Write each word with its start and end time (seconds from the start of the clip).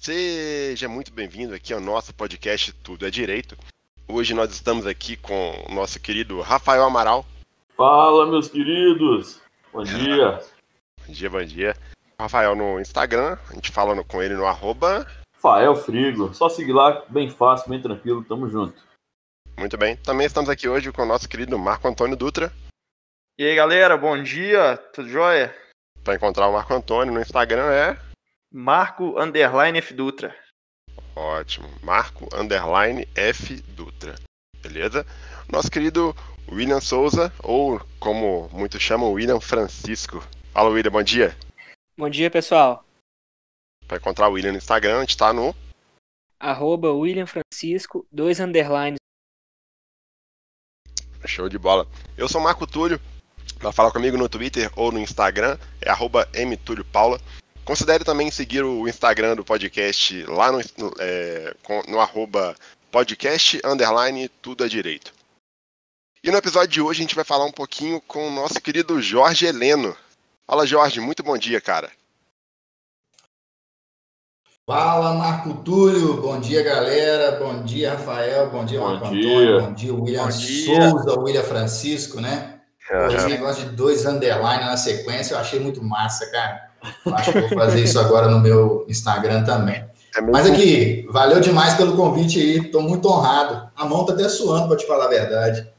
Seja 0.00 0.88
muito 0.88 1.12
bem-vindo 1.12 1.54
aqui 1.54 1.74
ao 1.74 1.80
nosso 1.80 2.14
podcast 2.14 2.72
Tudo 2.72 3.06
é 3.06 3.10
Direito. 3.10 3.54
Hoje 4.08 4.32
nós 4.32 4.50
estamos 4.50 4.86
aqui 4.86 5.14
com 5.14 5.62
o 5.68 5.74
nosso 5.74 6.00
querido 6.00 6.40
Rafael 6.40 6.84
Amaral. 6.84 7.26
Fala, 7.76 8.24
meus 8.24 8.48
queridos! 8.48 9.42
Bom 9.70 9.84
dia! 9.84 10.40
bom 11.06 11.12
dia, 11.12 11.28
bom 11.28 11.44
dia. 11.44 11.76
Rafael 12.18 12.56
no 12.56 12.80
Instagram, 12.80 13.36
a 13.50 13.52
gente 13.52 13.70
fala 13.70 14.02
com 14.02 14.22
ele 14.22 14.32
no 14.32 14.46
arroba... 14.46 15.06
Rafael 15.34 15.76
Frigo, 15.76 16.32
só 16.32 16.48
seguir 16.48 16.72
lá, 16.72 17.04
bem 17.06 17.28
fácil, 17.28 17.68
bem 17.68 17.82
tranquilo, 17.82 18.24
tamo 18.24 18.48
junto. 18.48 18.82
Muito 19.58 19.76
bem, 19.76 19.96
também 19.96 20.26
estamos 20.26 20.48
aqui 20.48 20.66
hoje 20.66 20.90
com 20.92 21.02
o 21.02 21.06
nosso 21.06 21.28
querido 21.28 21.58
Marco 21.58 21.86
Antônio 21.86 22.16
Dutra. 22.16 22.50
E 23.38 23.44
aí, 23.44 23.54
galera, 23.54 23.98
bom 23.98 24.22
dia, 24.22 24.78
tudo 24.94 25.10
jóia? 25.10 25.54
Para 26.02 26.14
encontrar 26.14 26.48
o 26.48 26.54
Marco 26.54 26.72
Antônio 26.72 27.12
no 27.12 27.20
Instagram 27.20 27.70
é 27.70 28.09
Marco 28.52 29.16
Underline 29.16 29.78
F 29.78 29.94
Dutra. 29.94 30.34
Ótimo. 31.14 31.68
Marco 31.84 32.28
Underline 32.34 33.06
F 33.14 33.62
Dutra. 33.62 34.16
Beleza? 34.60 35.06
Nosso 35.48 35.70
querido 35.70 36.12
William 36.50 36.80
Souza, 36.80 37.32
ou 37.44 37.80
como 38.00 38.48
muitos 38.52 38.82
chamam, 38.82 39.12
William 39.12 39.40
Francisco. 39.40 40.20
Fala, 40.52 40.68
William, 40.68 40.90
bom 40.90 41.02
dia. 41.02 41.36
Bom 41.96 42.10
dia, 42.10 42.28
pessoal. 42.28 42.84
Para 43.86 43.98
encontrar 43.98 44.28
o 44.28 44.32
William 44.32 44.50
no 44.50 44.58
Instagram, 44.58 44.98
a 44.98 45.00
gente 45.02 45.16
tá 45.16 45.32
no. 45.32 45.54
Arroba 46.40 46.90
William 46.90 47.26
Francisco, 47.26 48.04
dois 48.10 48.40
underlines. 48.40 48.98
Show 51.24 51.48
de 51.48 51.58
bola. 51.58 51.86
Eu 52.16 52.28
sou 52.28 52.40
Marco 52.40 52.66
Túlio. 52.66 53.00
Para 53.60 53.70
falar 53.70 53.92
comigo 53.92 54.16
no 54.16 54.28
Twitter 54.28 54.70
ou 54.74 54.90
no 54.90 54.98
Instagram, 54.98 55.56
é 55.80 55.90
arroba 55.90 56.26
mtuliopaula. 56.34 57.20
Considere 57.64 58.04
também 58.04 58.30
seguir 58.30 58.64
o 58.64 58.88
Instagram 58.88 59.36
do 59.36 59.44
podcast 59.44 60.24
lá 60.24 60.50
no, 60.50 60.60
é, 60.98 61.54
no 61.88 62.00
arroba 62.00 62.56
podcast 62.90 63.60
underline 63.64 64.28
tudo 64.42 64.64
é 64.64 64.68
direito. 64.68 65.12
E 66.22 66.30
no 66.30 66.36
episódio 66.36 66.68
de 66.68 66.80
hoje 66.80 67.00
a 67.00 67.02
gente 67.02 67.14
vai 67.14 67.24
falar 67.24 67.44
um 67.44 67.52
pouquinho 67.52 68.00
com 68.00 68.28
o 68.28 68.30
nosso 68.30 68.60
querido 68.60 69.00
Jorge 69.00 69.46
Heleno. 69.46 69.96
Fala 70.46 70.66
Jorge, 70.66 71.00
muito 71.00 71.22
bom 71.22 71.38
dia, 71.38 71.60
cara. 71.60 71.90
Fala 74.66 75.14
Marco 75.14 75.54
Túlio, 75.64 76.20
bom 76.20 76.38
dia 76.38 76.62
galera, 76.62 77.32
bom 77.32 77.62
dia 77.64 77.92
Rafael, 77.94 78.50
bom 78.50 78.64
dia 78.64 78.78
bom 78.78 78.88
Marco 78.88 79.10
dia. 79.10 79.30
Antônio, 79.30 79.60
bom 79.62 79.72
dia 79.72 79.94
William 79.94 80.22
bom 80.24 80.28
dia. 80.28 80.90
Souza, 80.90 81.20
William 81.20 81.42
Francisco, 81.42 82.20
né? 82.20 82.60
Esse 83.14 83.28
negócio 83.28 83.64
de 83.64 83.76
dois 83.76 84.04
underline 84.04 84.64
na 84.64 84.76
sequência 84.76 85.34
eu 85.34 85.38
achei 85.38 85.60
muito 85.60 85.82
massa, 85.82 86.28
cara. 86.30 86.69
Acho 87.14 87.32
que 87.32 87.40
vou 87.40 87.48
fazer 87.50 87.82
isso 87.82 87.98
agora 87.98 88.28
no 88.28 88.40
meu 88.40 88.84
Instagram 88.88 89.44
também. 89.44 89.84
É 90.16 90.20
Mas 90.20 90.50
aqui, 90.50 91.06
valeu 91.10 91.40
demais 91.40 91.74
pelo 91.74 91.96
convite 91.96 92.40
aí, 92.40 92.70
tô 92.70 92.80
muito 92.80 93.08
honrado. 93.08 93.70
A 93.76 93.84
mão 93.84 94.04
tá 94.04 94.12
até 94.12 94.28
suando, 94.28 94.68
pra 94.68 94.76
te 94.76 94.86
falar 94.86 95.04
a 95.04 95.08
verdade. 95.08 95.70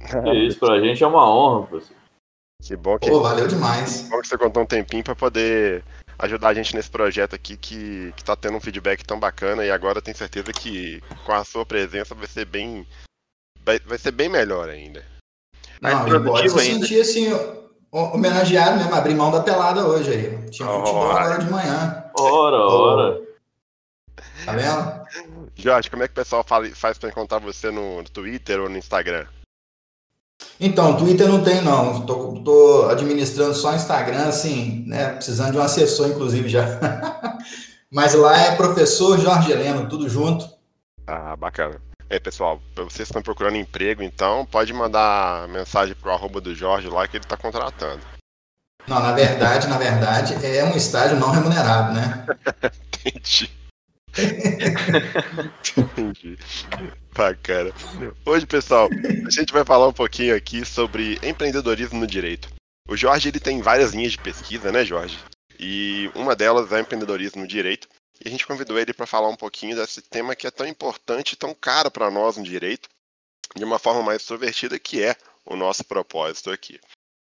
Que 0.00 0.32
isso, 0.46 0.58
pra 0.58 0.80
gente 0.80 1.02
é 1.02 1.06
uma 1.06 1.28
honra, 1.28 1.66
professor. 1.66 1.96
Que 2.62 2.76
bom 2.76 2.98
que, 2.98 3.10
Pô, 3.10 3.20
valeu 3.20 3.48
demais. 3.48 4.02
que 4.02 4.08
bom 4.10 4.20
que 4.20 4.28
você 4.28 4.38
contou 4.38 4.62
um 4.62 4.66
tempinho 4.66 5.02
para 5.02 5.16
poder 5.16 5.82
ajudar 6.18 6.50
a 6.50 6.54
gente 6.54 6.76
nesse 6.76 6.88
projeto 6.88 7.34
aqui 7.34 7.56
que, 7.56 8.12
que 8.16 8.22
tá 8.22 8.36
tendo 8.36 8.56
um 8.56 8.60
feedback 8.60 9.04
tão 9.04 9.18
bacana 9.18 9.64
e 9.64 9.70
agora 9.70 9.98
eu 9.98 10.02
tenho 10.02 10.16
certeza 10.16 10.52
que 10.52 11.02
com 11.26 11.32
a 11.32 11.44
sua 11.44 11.66
presença 11.66 12.14
vai 12.14 12.28
ser 12.28 12.44
bem 12.44 12.86
vai, 13.64 13.80
vai 13.80 13.98
ser 13.98 14.12
bem 14.12 14.28
melhor 14.28 14.68
ainda. 14.68 15.04
Mais 15.80 15.94
Não, 16.06 16.44
e 16.44 16.48
se 16.48 16.60
ainda. 16.60 16.86
sentir 16.86 17.00
assim, 17.00 17.32
homenageado 17.92 18.78
mesmo, 18.78 18.94
abrir 18.94 19.14
mão 19.14 19.30
da 19.30 19.40
pelada 19.40 19.86
hoje 19.86 20.10
aí. 20.10 20.50
Tinha 20.50 20.68
Oh. 20.68 20.78
futebol 20.80 21.10
agora 21.12 21.38
de 21.38 21.50
manhã, 21.50 22.04
Ora, 22.18 22.56
ora. 22.56 23.20
tá 24.44 24.52
vendo? 24.52 25.02
Jorge, 25.54 25.90
como 25.90 26.02
é 26.02 26.06
que 26.08 26.12
o 26.12 26.16
pessoal 26.16 26.42
fala- 26.46 26.70
faz 26.74 26.96
para 26.98 27.10
encontrar 27.10 27.38
você 27.38 27.70
no, 27.70 27.98
no 27.98 28.08
Twitter 28.08 28.60
ou 28.60 28.68
no 28.68 28.76
Instagram? 28.78 29.26
Então, 30.58 30.96
Twitter 30.96 31.28
não 31.28 31.42
tem 31.44 31.60
não, 31.60 32.04
tô, 32.06 32.40
tô 32.42 32.88
administrando 32.90 33.54
só 33.54 33.74
Instagram, 33.74 34.26
assim, 34.28 34.84
né, 34.86 35.12
precisando 35.12 35.52
de 35.52 35.58
um 35.58 35.62
assessor, 35.62 36.08
inclusive, 36.08 36.48
já. 36.48 36.64
Mas 37.90 38.14
lá 38.14 38.36
é 38.38 38.56
professor 38.56 39.18
Jorge 39.18 39.52
Heleno, 39.52 39.88
tudo 39.88 40.08
junto. 40.08 40.48
Ah, 41.06 41.36
bacana. 41.36 41.80
É, 42.12 42.18
pessoal, 42.18 42.60
vocês 42.76 43.08
estão 43.08 43.22
procurando 43.22 43.56
emprego, 43.56 44.02
então 44.02 44.44
pode 44.44 44.70
mandar 44.70 45.48
mensagem 45.48 45.94
pro 45.94 46.10
arroba 46.10 46.42
do 46.42 46.54
Jorge 46.54 46.86
lá 46.86 47.08
que 47.08 47.16
ele 47.16 47.24
tá 47.24 47.38
contratando. 47.38 48.02
Não, 48.86 49.00
na 49.00 49.12
verdade, 49.12 49.66
na 49.66 49.78
verdade, 49.78 50.34
é 50.44 50.62
um 50.62 50.76
estágio 50.76 51.18
não 51.18 51.30
remunerado, 51.30 51.94
né? 51.94 52.26
Entendi. 53.06 53.50
Entendi. 55.74 56.38
Bacana. 57.16 57.72
Hoje, 58.26 58.44
pessoal, 58.44 58.90
a 59.26 59.30
gente 59.30 59.50
vai 59.50 59.64
falar 59.64 59.88
um 59.88 59.94
pouquinho 59.94 60.36
aqui 60.36 60.66
sobre 60.66 61.18
empreendedorismo 61.22 61.98
no 61.98 62.06
direito. 62.06 62.50
O 62.86 62.94
Jorge 62.94 63.30
ele 63.30 63.40
tem 63.40 63.62
várias 63.62 63.94
linhas 63.94 64.12
de 64.12 64.18
pesquisa, 64.18 64.70
né, 64.70 64.84
Jorge? 64.84 65.18
E 65.58 66.10
uma 66.14 66.36
delas 66.36 66.70
é 66.72 66.80
empreendedorismo 66.80 67.40
no 67.40 67.48
direito. 67.48 67.88
E 68.24 68.28
a 68.28 68.30
gente 68.30 68.46
convidou 68.46 68.78
ele 68.78 68.92
para 68.92 69.06
falar 69.06 69.28
um 69.28 69.36
pouquinho 69.36 69.74
desse 69.74 70.00
tema 70.00 70.36
que 70.36 70.46
é 70.46 70.50
tão 70.50 70.66
importante 70.66 71.32
e 71.32 71.36
tão 71.36 71.52
caro 71.52 71.90
para 71.90 72.10
nós 72.10 72.36
no 72.36 72.44
direito, 72.44 72.88
de 73.56 73.64
uma 73.64 73.80
forma 73.80 74.02
mais 74.02 74.22
extrovertida, 74.22 74.78
que 74.78 75.02
é 75.02 75.16
o 75.44 75.56
nosso 75.56 75.84
propósito 75.84 76.50
aqui. 76.50 76.78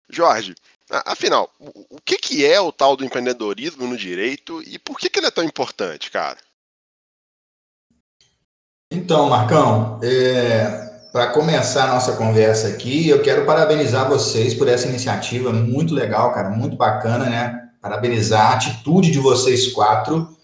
Jorge, 0.09 0.55
afinal, 0.89 1.53
o 1.59 2.01
que, 2.01 2.17
que 2.17 2.43
é 2.43 2.59
o 2.59 2.71
tal 2.71 2.97
do 2.97 3.05
empreendedorismo 3.05 3.85
no 3.85 3.95
direito 3.95 4.63
e 4.63 4.79
por 4.79 4.97
que, 4.97 5.09
que 5.09 5.19
ele 5.19 5.27
é 5.27 5.31
tão 5.31 5.43
importante, 5.43 6.09
cara? 6.09 6.39
Então, 8.91 9.29
Marcão, 9.29 9.99
para 11.11 11.27
começar 11.27 11.83
a 11.83 11.93
nossa 11.93 12.15
conversa 12.15 12.69
aqui, 12.69 13.07
eu 13.07 13.21
quero 13.21 13.45
parabenizar 13.45 14.09
vocês 14.09 14.55
por 14.55 14.67
essa 14.67 14.87
iniciativa 14.87 15.53
muito 15.53 15.93
legal, 15.93 16.33
cara, 16.33 16.49
muito 16.49 16.75
bacana, 16.75 17.29
né? 17.29 17.69
Parabenizar 17.79 18.51
a 18.51 18.55
atitude 18.55 19.11
de 19.11 19.19
vocês 19.19 19.71
quatro, 19.71 20.35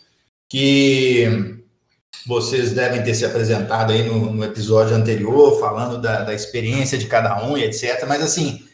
que 0.50 1.56
vocês 2.28 2.74
devem 2.74 3.04
ter 3.04 3.14
se 3.14 3.26
apresentado 3.26 3.92
aí 3.92 4.04
no, 4.04 4.32
no 4.32 4.44
episódio 4.44 4.96
anterior, 4.96 5.60
falando 5.60 6.02
da, 6.02 6.24
da 6.24 6.34
experiência 6.34 6.98
de 6.98 7.08
cada 7.08 7.46
um 7.46 7.58
e 7.58 7.64
etc. 7.64 8.06
Mas, 8.08 8.24
assim, 8.24 8.66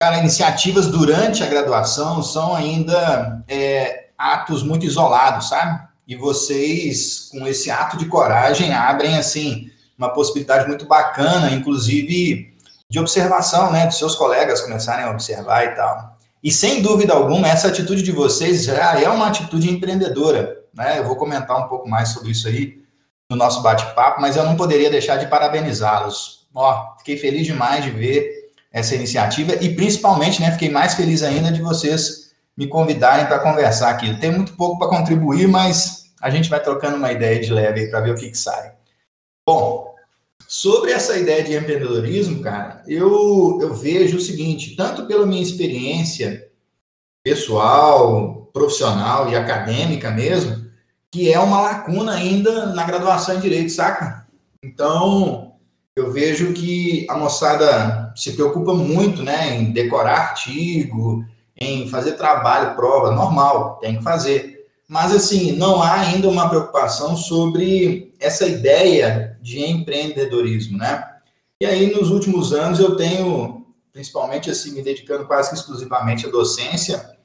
cara, 0.00 0.18
iniciativas 0.18 0.86
durante 0.86 1.42
a 1.42 1.46
graduação 1.46 2.22
são 2.22 2.54
ainda 2.54 3.44
é, 3.48 4.08
atos 4.18 4.62
muito 4.62 4.86
isolados, 4.86 5.48
sabe? 5.48 5.90
e 6.10 6.16
vocês, 6.16 7.28
com 7.30 7.46
esse 7.46 7.70
ato 7.70 7.96
de 7.96 8.06
coragem, 8.06 8.74
abrem, 8.74 9.16
assim, 9.16 9.70
uma 9.96 10.12
possibilidade 10.12 10.66
muito 10.66 10.84
bacana, 10.84 11.52
inclusive 11.52 12.52
de 12.90 12.98
observação, 12.98 13.70
né, 13.70 13.86
dos 13.86 13.96
seus 13.96 14.16
colegas 14.16 14.60
começarem 14.60 15.04
a 15.04 15.10
observar 15.12 15.64
e 15.66 15.76
tal. 15.76 16.18
E, 16.42 16.50
sem 16.50 16.82
dúvida 16.82 17.14
alguma, 17.14 17.46
essa 17.46 17.68
atitude 17.68 18.02
de 18.02 18.10
vocês 18.10 18.64
já 18.64 19.00
é 19.00 19.08
uma 19.08 19.28
atitude 19.28 19.70
empreendedora, 19.70 20.59
né, 20.74 20.98
eu 20.98 21.04
vou 21.04 21.16
comentar 21.16 21.58
um 21.58 21.68
pouco 21.68 21.88
mais 21.88 22.10
sobre 22.10 22.30
isso 22.30 22.48
aí 22.48 22.80
no 23.28 23.36
nosso 23.36 23.62
bate-papo, 23.62 24.20
mas 24.20 24.36
eu 24.36 24.44
não 24.44 24.56
poderia 24.56 24.90
deixar 24.90 25.16
de 25.16 25.26
parabenizá-los. 25.26 26.48
Ó, 26.54 26.96
fiquei 26.98 27.16
feliz 27.16 27.46
demais 27.46 27.84
de 27.84 27.90
ver 27.90 28.50
essa 28.72 28.94
iniciativa 28.94 29.54
e, 29.60 29.74
principalmente, 29.74 30.40
né, 30.40 30.50
fiquei 30.52 30.68
mais 30.68 30.94
feliz 30.94 31.22
ainda 31.22 31.52
de 31.52 31.62
vocês 31.62 32.32
me 32.56 32.66
convidarem 32.66 33.26
para 33.26 33.38
conversar 33.38 33.90
aqui. 33.90 34.18
Tem 34.18 34.30
muito 34.30 34.54
pouco 34.54 34.78
para 34.78 34.88
contribuir, 34.88 35.46
mas 35.46 36.12
a 36.20 36.28
gente 36.28 36.50
vai 36.50 36.60
trocando 36.60 36.96
uma 36.96 37.12
ideia 37.12 37.40
de 37.40 37.52
leve 37.52 37.88
para 37.88 38.00
ver 38.00 38.10
o 38.10 38.16
que, 38.16 38.30
que 38.30 38.38
sai. 38.38 38.72
Bom, 39.46 39.94
sobre 40.46 40.90
essa 40.90 41.16
ideia 41.16 41.42
de 41.42 41.54
empreendedorismo, 41.54 42.42
cara, 42.42 42.82
eu, 42.86 43.58
eu 43.62 43.72
vejo 43.72 44.16
o 44.16 44.20
seguinte, 44.20 44.74
tanto 44.76 45.06
pela 45.06 45.24
minha 45.24 45.42
experiência 45.42 46.49
pessoal, 47.22 48.48
profissional 48.52 49.30
e 49.30 49.36
acadêmica 49.36 50.10
mesmo, 50.10 50.66
que 51.10 51.32
é 51.32 51.38
uma 51.38 51.60
lacuna 51.60 52.12
ainda 52.12 52.66
na 52.66 52.84
graduação 52.84 53.36
em 53.36 53.40
Direito, 53.40 53.70
saca? 53.72 54.26
Então, 54.62 55.52
eu 55.96 56.12
vejo 56.12 56.52
que 56.52 57.06
a 57.10 57.16
moçada 57.16 58.12
se 58.16 58.32
preocupa 58.32 58.72
muito, 58.72 59.22
né, 59.22 59.56
em 59.56 59.72
decorar 59.72 60.18
artigo, 60.18 61.24
em 61.56 61.88
fazer 61.88 62.12
trabalho, 62.12 62.74
prova, 62.74 63.10
normal, 63.10 63.78
tem 63.80 63.98
que 63.98 64.02
fazer. 64.02 64.66
Mas, 64.88 65.14
assim, 65.14 65.52
não 65.52 65.82
há 65.82 66.00
ainda 66.00 66.28
uma 66.28 66.48
preocupação 66.48 67.16
sobre 67.16 68.12
essa 68.18 68.46
ideia 68.46 69.38
de 69.40 69.60
empreendedorismo, 69.60 70.78
né? 70.78 71.06
E 71.60 71.66
aí, 71.66 71.94
nos 71.94 72.10
últimos 72.10 72.52
anos, 72.52 72.80
eu 72.80 72.96
tenho, 72.96 73.59
principalmente, 73.92 74.50
assim, 74.50 74.72
me 74.72 74.82
dedicando 74.82 75.26
quase 75.26 75.50
que 75.50 75.56
exclusivamente 75.56 76.26
à 76.26 76.30
docência, 76.30 77.18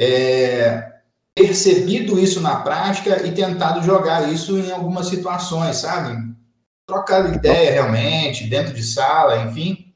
é, 0.00 0.92
percebido 1.34 2.18
isso 2.18 2.40
na 2.40 2.56
prática 2.56 3.26
e 3.26 3.32
tentado 3.32 3.82
jogar 3.82 4.32
isso 4.32 4.58
em 4.58 4.70
algumas 4.70 5.06
situações, 5.06 5.76
sabe? 5.76 6.16
Trocado 6.86 7.34
ideia, 7.34 7.72
realmente, 7.72 8.46
dentro 8.46 8.74
de 8.74 8.82
sala, 8.82 9.42
enfim. 9.42 9.92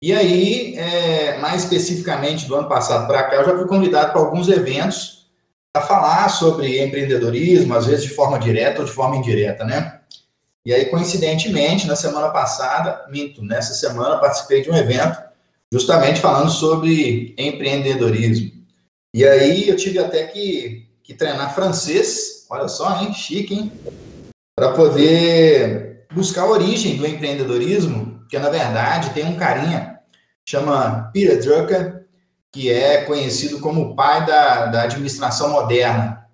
E 0.00 0.12
aí, 0.12 0.76
é, 0.76 1.38
mais 1.38 1.64
especificamente 1.64 2.46
do 2.46 2.54
ano 2.54 2.68
passado 2.68 3.06
para 3.06 3.24
cá, 3.24 3.36
eu 3.36 3.44
já 3.44 3.56
fui 3.56 3.66
convidado 3.66 4.12
para 4.12 4.20
alguns 4.20 4.48
eventos 4.48 5.28
a 5.74 5.80
falar 5.80 6.28
sobre 6.28 6.82
empreendedorismo, 6.84 7.74
às 7.74 7.86
vezes 7.86 8.04
de 8.04 8.14
forma 8.14 8.38
direta 8.38 8.80
ou 8.80 8.86
de 8.86 8.92
forma 8.92 9.16
indireta, 9.16 9.64
né? 9.64 10.00
E 10.68 10.74
aí, 10.74 10.84
coincidentemente, 10.84 11.86
na 11.86 11.96
semana 11.96 12.28
passada, 12.28 13.06
minto, 13.08 13.42
nessa 13.42 13.72
semana 13.72 14.18
participei 14.18 14.60
de 14.60 14.70
um 14.70 14.76
evento 14.76 15.18
justamente 15.72 16.20
falando 16.20 16.50
sobre 16.50 17.34
empreendedorismo. 17.38 18.52
E 19.14 19.24
aí 19.26 19.66
eu 19.66 19.76
tive 19.76 19.98
até 19.98 20.26
que, 20.26 20.86
que 21.02 21.14
treinar 21.14 21.54
francês, 21.54 22.44
olha 22.50 22.68
só, 22.68 23.00
hein? 23.00 23.14
Chique, 23.14 23.54
hein? 23.54 23.72
Para 24.54 24.74
poder 24.74 26.06
buscar 26.12 26.42
a 26.42 26.50
origem 26.50 26.98
do 26.98 27.06
empreendedorismo, 27.06 28.26
que 28.28 28.38
na 28.38 28.50
verdade 28.50 29.14
tem 29.14 29.24
um 29.24 29.36
carinha, 29.36 30.00
chama 30.46 31.10
Peter 31.14 31.42
Drucker, 31.42 32.04
que 32.52 32.70
é 32.70 33.06
conhecido 33.06 33.58
como 33.60 33.80
o 33.80 33.96
pai 33.96 34.26
da, 34.26 34.66
da 34.66 34.82
administração 34.82 35.48
moderna. 35.48 36.26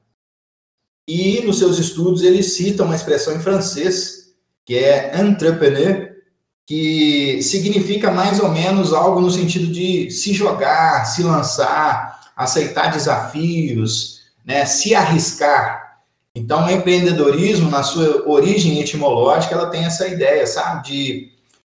E 1.07 1.41
nos 1.43 1.61
seus 1.61 1.79
estudos 1.79 2.25
ele 2.25 2.43
cita 2.43 2.83
uma 2.83 2.97
expressão 2.97 3.37
em 3.37 3.41
francês, 3.41 4.24
que 4.65 4.77
é 4.77 5.21
entrepreneur, 5.21 6.11
que 6.67 7.43
significa 7.43 8.11
mais 8.11 8.41
ou 8.41 8.49
menos 8.49 8.93
algo 8.93 9.21
no 9.21 9.31
sentido 9.31 9.67
de 9.67 10.11
se 10.11 10.33
jogar, 10.33 11.05
se 11.05 11.23
lançar, 11.23 12.21
aceitar 12.35 12.91
desafios, 12.91 14.23
né, 14.45 14.65
se 14.65 14.95
arriscar. 14.95 16.01
Então, 16.35 16.67
o 16.67 16.71
empreendedorismo, 16.71 17.71
na 17.71 17.83
sua 17.83 18.29
origem 18.29 18.81
etimológica, 18.81 19.55
ela 19.55 19.71
tem 19.71 19.85
essa 19.85 20.09
ideia, 20.09 20.47
sabe, 20.47 20.89
de 20.89 21.33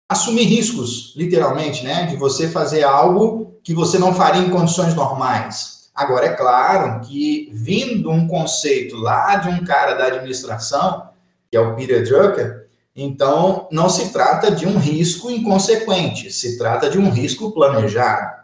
assumir 0.08 0.44
riscos, 0.44 1.12
literalmente, 1.16 1.84
né, 1.84 2.06
de 2.06 2.16
você 2.16 2.48
fazer 2.48 2.82
algo 2.82 3.60
que 3.62 3.74
você 3.74 3.98
não 3.98 4.14
faria 4.14 4.42
em 4.42 4.50
condições 4.50 4.94
normais. 4.94 5.90
Agora, 5.94 6.26
é 6.26 6.32
claro 6.32 7.00
que, 7.06 7.50
vindo 7.52 8.10
um 8.10 8.26
conceito 8.26 8.96
lá 8.96 9.36
de 9.36 9.48
um 9.48 9.64
cara 9.64 9.94
da 9.94 10.06
administração, 10.06 11.08
que 11.50 11.56
é 11.56 11.60
o 11.60 11.74
Peter 11.76 12.02
Drucker, 12.04 12.67
então, 13.00 13.68
não 13.70 13.88
se 13.88 14.08
trata 14.12 14.50
de 14.50 14.66
um 14.66 14.76
risco 14.76 15.30
inconsequente, 15.30 16.32
se 16.32 16.58
trata 16.58 16.90
de 16.90 16.98
um 16.98 17.10
risco 17.10 17.52
planejado. 17.52 18.38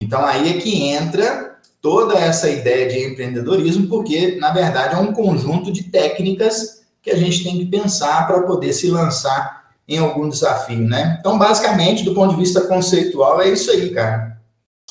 Então, 0.00 0.24
aí 0.24 0.48
é 0.48 0.60
que 0.60 0.84
entra 0.84 1.56
toda 1.82 2.14
essa 2.14 2.48
ideia 2.48 2.88
de 2.88 3.04
empreendedorismo, 3.04 3.88
porque, 3.88 4.36
na 4.36 4.52
verdade, 4.52 4.94
é 4.94 4.98
um 4.98 5.12
conjunto 5.12 5.72
de 5.72 5.82
técnicas 5.82 6.82
que 7.02 7.10
a 7.10 7.16
gente 7.16 7.42
tem 7.42 7.58
que 7.58 7.66
pensar 7.66 8.28
para 8.28 8.42
poder 8.42 8.72
se 8.72 8.88
lançar 8.88 9.70
em 9.88 9.98
algum 9.98 10.28
desafio, 10.28 10.86
né? 10.86 11.16
Então, 11.18 11.36
basicamente, 11.36 12.04
do 12.04 12.14
ponto 12.14 12.34
de 12.34 12.40
vista 12.40 12.60
conceitual, 12.60 13.42
é 13.42 13.48
isso 13.48 13.72
aí, 13.72 13.90
cara. 13.90 14.38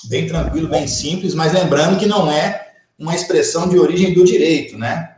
Bem 0.10 0.28
tranquilo, 0.28 0.68
bem 0.68 0.88
simples, 0.88 1.34
mas 1.34 1.54
lembrando 1.54 1.98
que 1.98 2.06
não 2.06 2.30
é 2.30 2.68
uma 2.98 3.16
expressão 3.16 3.70
de 3.70 3.80
origem 3.80 4.14
do 4.14 4.26
direito, 4.26 4.78
né? 4.78 5.09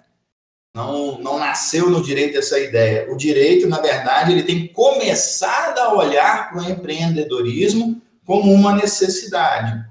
Não, 0.73 1.19
não 1.19 1.38
nasceu 1.38 1.89
no 1.89 2.01
direito 2.01 2.38
essa 2.38 2.57
ideia. 2.57 3.12
O 3.12 3.18
direito, 3.18 3.68
na 3.68 3.79
verdade, 3.79 4.31
ele 4.31 4.44
tem 4.44 4.68
começado 4.68 5.79
a 5.79 5.94
olhar 5.94 6.50
para 6.50 6.62
o 6.62 6.69
empreendedorismo 6.69 8.01
como 8.25 8.53
uma 8.53 8.73
necessidade. 8.73 9.83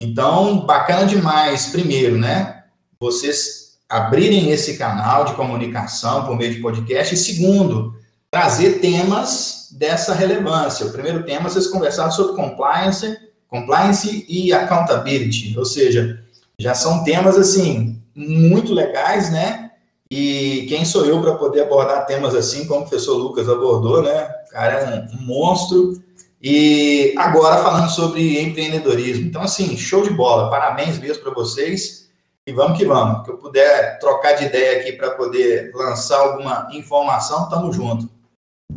Então, 0.00 0.60
bacana 0.66 1.06
demais, 1.06 1.68
primeiro, 1.68 2.18
né? 2.18 2.64
Vocês 3.00 3.78
abrirem 3.88 4.50
esse 4.50 4.76
canal 4.76 5.24
de 5.24 5.34
comunicação 5.34 6.26
por 6.26 6.36
meio 6.36 6.54
de 6.54 6.60
podcast. 6.60 7.14
E 7.14 7.18
segundo, 7.18 7.96
trazer 8.30 8.80
temas 8.80 9.68
dessa 9.72 10.14
relevância. 10.14 10.86
O 10.86 10.92
primeiro 10.92 11.24
tema, 11.24 11.48
vocês 11.48 11.66
conversaram 11.66 12.10
sobre 12.10 12.36
compliance, 12.36 13.16
compliance 13.48 14.26
e 14.28 14.52
accountability. 14.52 15.56
Ou 15.56 15.64
seja, 15.64 16.22
já 16.58 16.74
são 16.74 17.04
temas, 17.04 17.38
assim, 17.38 18.02
muito 18.14 18.74
legais, 18.74 19.30
né? 19.30 19.65
E 20.10 20.66
quem 20.68 20.84
sou 20.84 21.04
eu 21.04 21.20
para 21.20 21.34
poder 21.34 21.62
abordar 21.62 22.06
temas 22.06 22.34
assim, 22.34 22.66
como 22.66 22.80
o 22.80 22.88
professor 22.88 23.16
Lucas 23.16 23.48
abordou, 23.48 24.02
né? 24.02 24.30
O 24.46 24.50
cara 24.50 24.74
é 24.74 25.16
um, 25.16 25.16
um 25.16 25.26
monstro. 25.26 26.00
E 26.40 27.12
agora 27.16 27.62
falando 27.62 27.90
sobre 27.90 28.40
empreendedorismo. 28.40 29.26
Então, 29.26 29.42
assim, 29.42 29.76
show 29.76 30.02
de 30.02 30.10
bola. 30.10 30.48
Parabéns 30.48 30.98
mesmo 30.98 31.22
para 31.22 31.34
vocês. 31.34 32.08
E 32.46 32.52
vamos 32.52 32.78
que 32.78 32.84
vamos. 32.84 33.24
Que 33.24 33.32
eu 33.32 33.38
puder 33.38 33.98
trocar 33.98 34.34
de 34.34 34.44
ideia 34.44 34.80
aqui 34.80 34.92
para 34.92 35.10
poder 35.10 35.72
lançar 35.74 36.20
alguma 36.20 36.68
informação, 36.72 37.48
tamo 37.48 37.72
junto. 37.72 38.08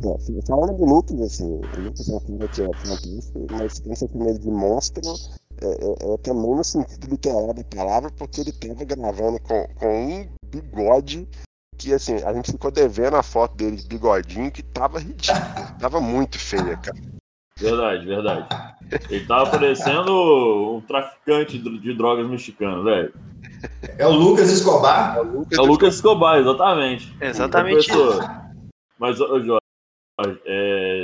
É, 0.04 0.48
falando 0.48 0.78
do 0.78 0.86
Lucas, 0.86 1.22
assim, 1.22 1.46
o 1.46 1.82
Lucas 1.82 2.10
é 2.10 2.12
uma 2.14 2.48
que 2.48 2.62
é 2.64 3.92
esse 3.92 4.08
primeiro 4.08 4.40
de 4.40 4.50
monstro 4.50 5.02
é, 5.62 5.68
é, 5.68 6.14
é, 6.14 6.18
também 6.18 6.56
no 6.56 6.64
sentido 6.64 7.08
literal 7.08 7.54
da 7.54 7.64
palavra, 7.64 8.12
porque 8.18 8.42
ele 8.42 8.50
estava 8.50 8.84
gravando 8.84 9.40
com, 9.42 9.68
com 9.76 10.06
um 10.06 10.30
bigode 10.46 11.28
que 11.78 11.94
assim, 11.94 12.16
a 12.24 12.34
gente 12.34 12.52
ficou 12.52 12.70
devendo 12.70 13.16
a 13.16 13.24
foto 13.24 13.56
dele 13.56 13.78
de 13.78 13.88
bigodinho 13.88 14.52
que 14.52 14.62
tava 14.62 15.00
ridículo. 15.00 15.40
Tava 15.80 16.02
muito 16.02 16.38
feia, 16.38 16.76
cara. 16.76 16.98
Verdade, 17.58 18.06
verdade. 18.06 18.48
Ele 19.10 19.26
tava 19.26 19.50
parecendo 19.52 20.76
um 20.76 20.82
traficante 20.82 21.58
de 21.58 21.94
drogas 21.94 22.28
mexicano, 22.28 22.84
velho. 22.84 23.14
É 23.98 24.08
o 24.08 24.12
Lucas 24.12 24.50
Escobar? 24.50 25.18
É 25.18 25.22
o 25.22 25.24
Lucas, 25.24 25.58
é 25.58 25.62
o 25.62 25.66
Lucas 25.66 25.96
Escobar, 25.96 26.38
exatamente. 26.40 27.16
Exatamente 27.20 27.90
isso. 27.90 28.20
Mas, 28.98 29.20
ô, 29.20 29.40
Jorge, 29.42 29.60
é, 30.46 30.49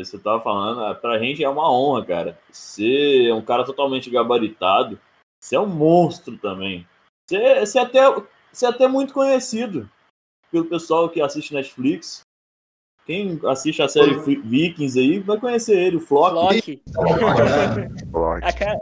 você 0.06 0.20
tava 0.20 0.42
falando, 0.42 0.96
pra 1.00 1.20
gente 1.20 1.44
é 1.44 1.50
uma 1.50 1.72
honra, 1.72 2.06
cara. 2.06 2.40
Você 2.50 3.28
é 3.30 3.34
um 3.34 3.42
cara 3.42 3.66
totalmente 3.66 4.10
gabaritado. 4.10 5.00
Você 5.42 5.56
é 5.56 5.60
um 5.60 5.68
monstro 5.68 6.38
também. 6.38 6.88
Você, 7.28 7.60
você 7.66 7.80
até 7.80 8.02
você 8.52 8.66
é 8.66 8.70
até 8.70 8.88
muito 8.88 9.14
conhecido 9.14 9.90
pelo 10.50 10.66
pessoal 10.66 11.10
que 11.10 11.22
assiste 11.22 11.54
Netflix. 11.54 12.22
Quem 13.06 13.40
assiste 13.46 13.82
a 13.82 13.88
série 13.88 14.16
Vikings 14.16 14.98
aí 14.98 15.20
vai 15.20 15.40
conhecer 15.40 15.78
ele, 15.78 15.98
o 15.98 16.00
Flock. 16.00 16.82
Flock. 16.92 18.42
cara... 18.58 18.80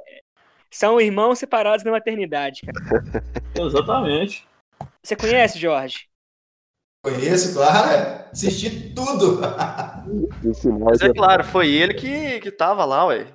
São 0.71 1.01
irmãos 1.01 1.39
separados 1.39 1.83
na 1.83 1.91
maternidade, 1.91 2.61
cara. 2.61 3.23
Exatamente. 3.59 4.47
Você 5.03 5.15
conhece, 5.15 5.59
Jorge? 5.59 6.07
Conheço, 7.03 7.53
claro. 7.53 8.23
Assisti 8.31 8.93
tudo. 8.95 9.41
Mas 10.85 11.01
é 11.01 11.13
claro, 11.13 11.43
foi 11.43 11.69
ele 11.69 11.93
que, 11.93 12.39
que 12.39 12.51
tava 12.51 12.85
lá, 12.85 13.05
ué. 13.05 13.27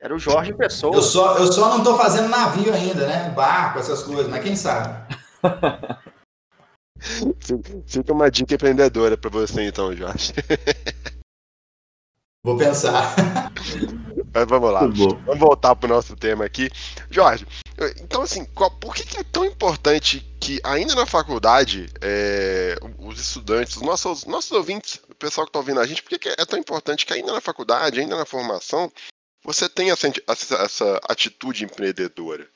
Era 0.00 0.14
o 0.14 0.18
Jorge 0.18 0.52
Pessoa. 0.52 0.94
Eu 0.94 1.02
só, 1.02 1.38
eu 1.38 1.50
só 1.50 1.70
não 1.70 1.82
tô 1.82 1.96
fazendo 1.96 2.28
navio 2.28 2.74
ainda, 2.74 3.06
né? 3.06 3.30
Barco, 3.30 3.78
essas 3.78 4.02
coisas, 4.02 4.28
mas 4.28 4.42
quem 4.42 4.54
sabe? 4.54 5.14
Fica 7.86 8.12
uma 8.12 8.30
dica 8.30 8.54
empreendedora 8.54 9.16
para 9.16 9.30
você 9.30 9.66
então, 9.66 9.96
Jorge. 9.96 10.34
Vou 12.44 12.58
pensar. 12.58 13.14
Mas 14.34 14.46
vamos 14.48 14.72
lá. 14.72 14.80
Vamos 14.80 15.38
voltar 15.38 15.76
para 15.76 15.86
o 15.86 15.94
nosso 15.94 16.16
tema 16.16 16.44
aqui. 16.44 16.68
Jorge, 17.08 17.46
então 18.02 18.22
assim, 18.22 18.44
qual, 18.46 18.68
por 18.68 18.92
que, 18.92 19.04
que, 19.04 19.18
é 19.18 19.22
tão 19.22 19.44
importante 19.44 20.26
que 20.40 20.60
ainda 20.64 20.94
na 20.96 21.06
faculdade 21.06 21.88
é, 22.00 22.76
os 22.98 23.20
estudantes, 23.20 23.76
os 23.76 23.82
nossos, 23.82 24.24
nossos 24.24 24.50
ouvintes, 24.50 25.00
o 25.08 25.14
pessoal 25.14 25.46
que 25.46 25.50
está 25.50 25.60
ouvindo 25.60 25.78
a 25.78 25.86
gente, 25.86 26.02
por 26.02 26.08
que, 26.10 26.18
que 26.18 26.28
é 26.28 26.44
tão 26.44 26.58
importante 26.58 27.06
que 27.06 27.12
ainda 27.12 27.32
na 27.32 27.40
faculdade, 27.40 28.00
ainda 28.00 28.16
na 28.16 28.26
formação, 28.26 28.90
você 29.44 29.68
tenha 29.68 29.92
essa, 29.92 30.12
essa, 30.26 30.54
essa 30.56 31.00
atitude 31.08 31.64
empreendedora? 31.64 32.48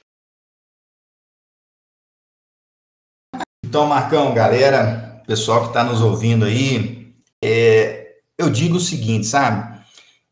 Então, 3.64 3.86
Marcão, 3.86 4.34
galera, 4.34 5.22
pessoal 5.26 5.62
que 5.62 5.68
está 5.68 5.84
nos 5.84 6.00
ouvindo 6.00 6.44
aí, 6.44 7.14
é, 7.44 8.16
eu 8.36 8.50
digo 8.50 8.78
o 8.78 8.80
seguinte, 8.80 9.26
sabe? 9.26 9.77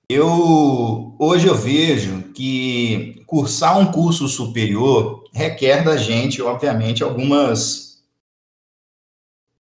Eu 0.08 1.16
hoje 1.18 1.48
eu 1.48 1.54
vejo 1.54 2.22
que 2.32 3.22
cursar 3.26 3.78
um 3.78 3.90
curso 3.90 4.28
superior 4.28 5.24
requer 5.32 5.84
da 5.84 5.96
gente, 5.96 6.40
obviamente, 6.40 7.02
algumas 7.02 8.04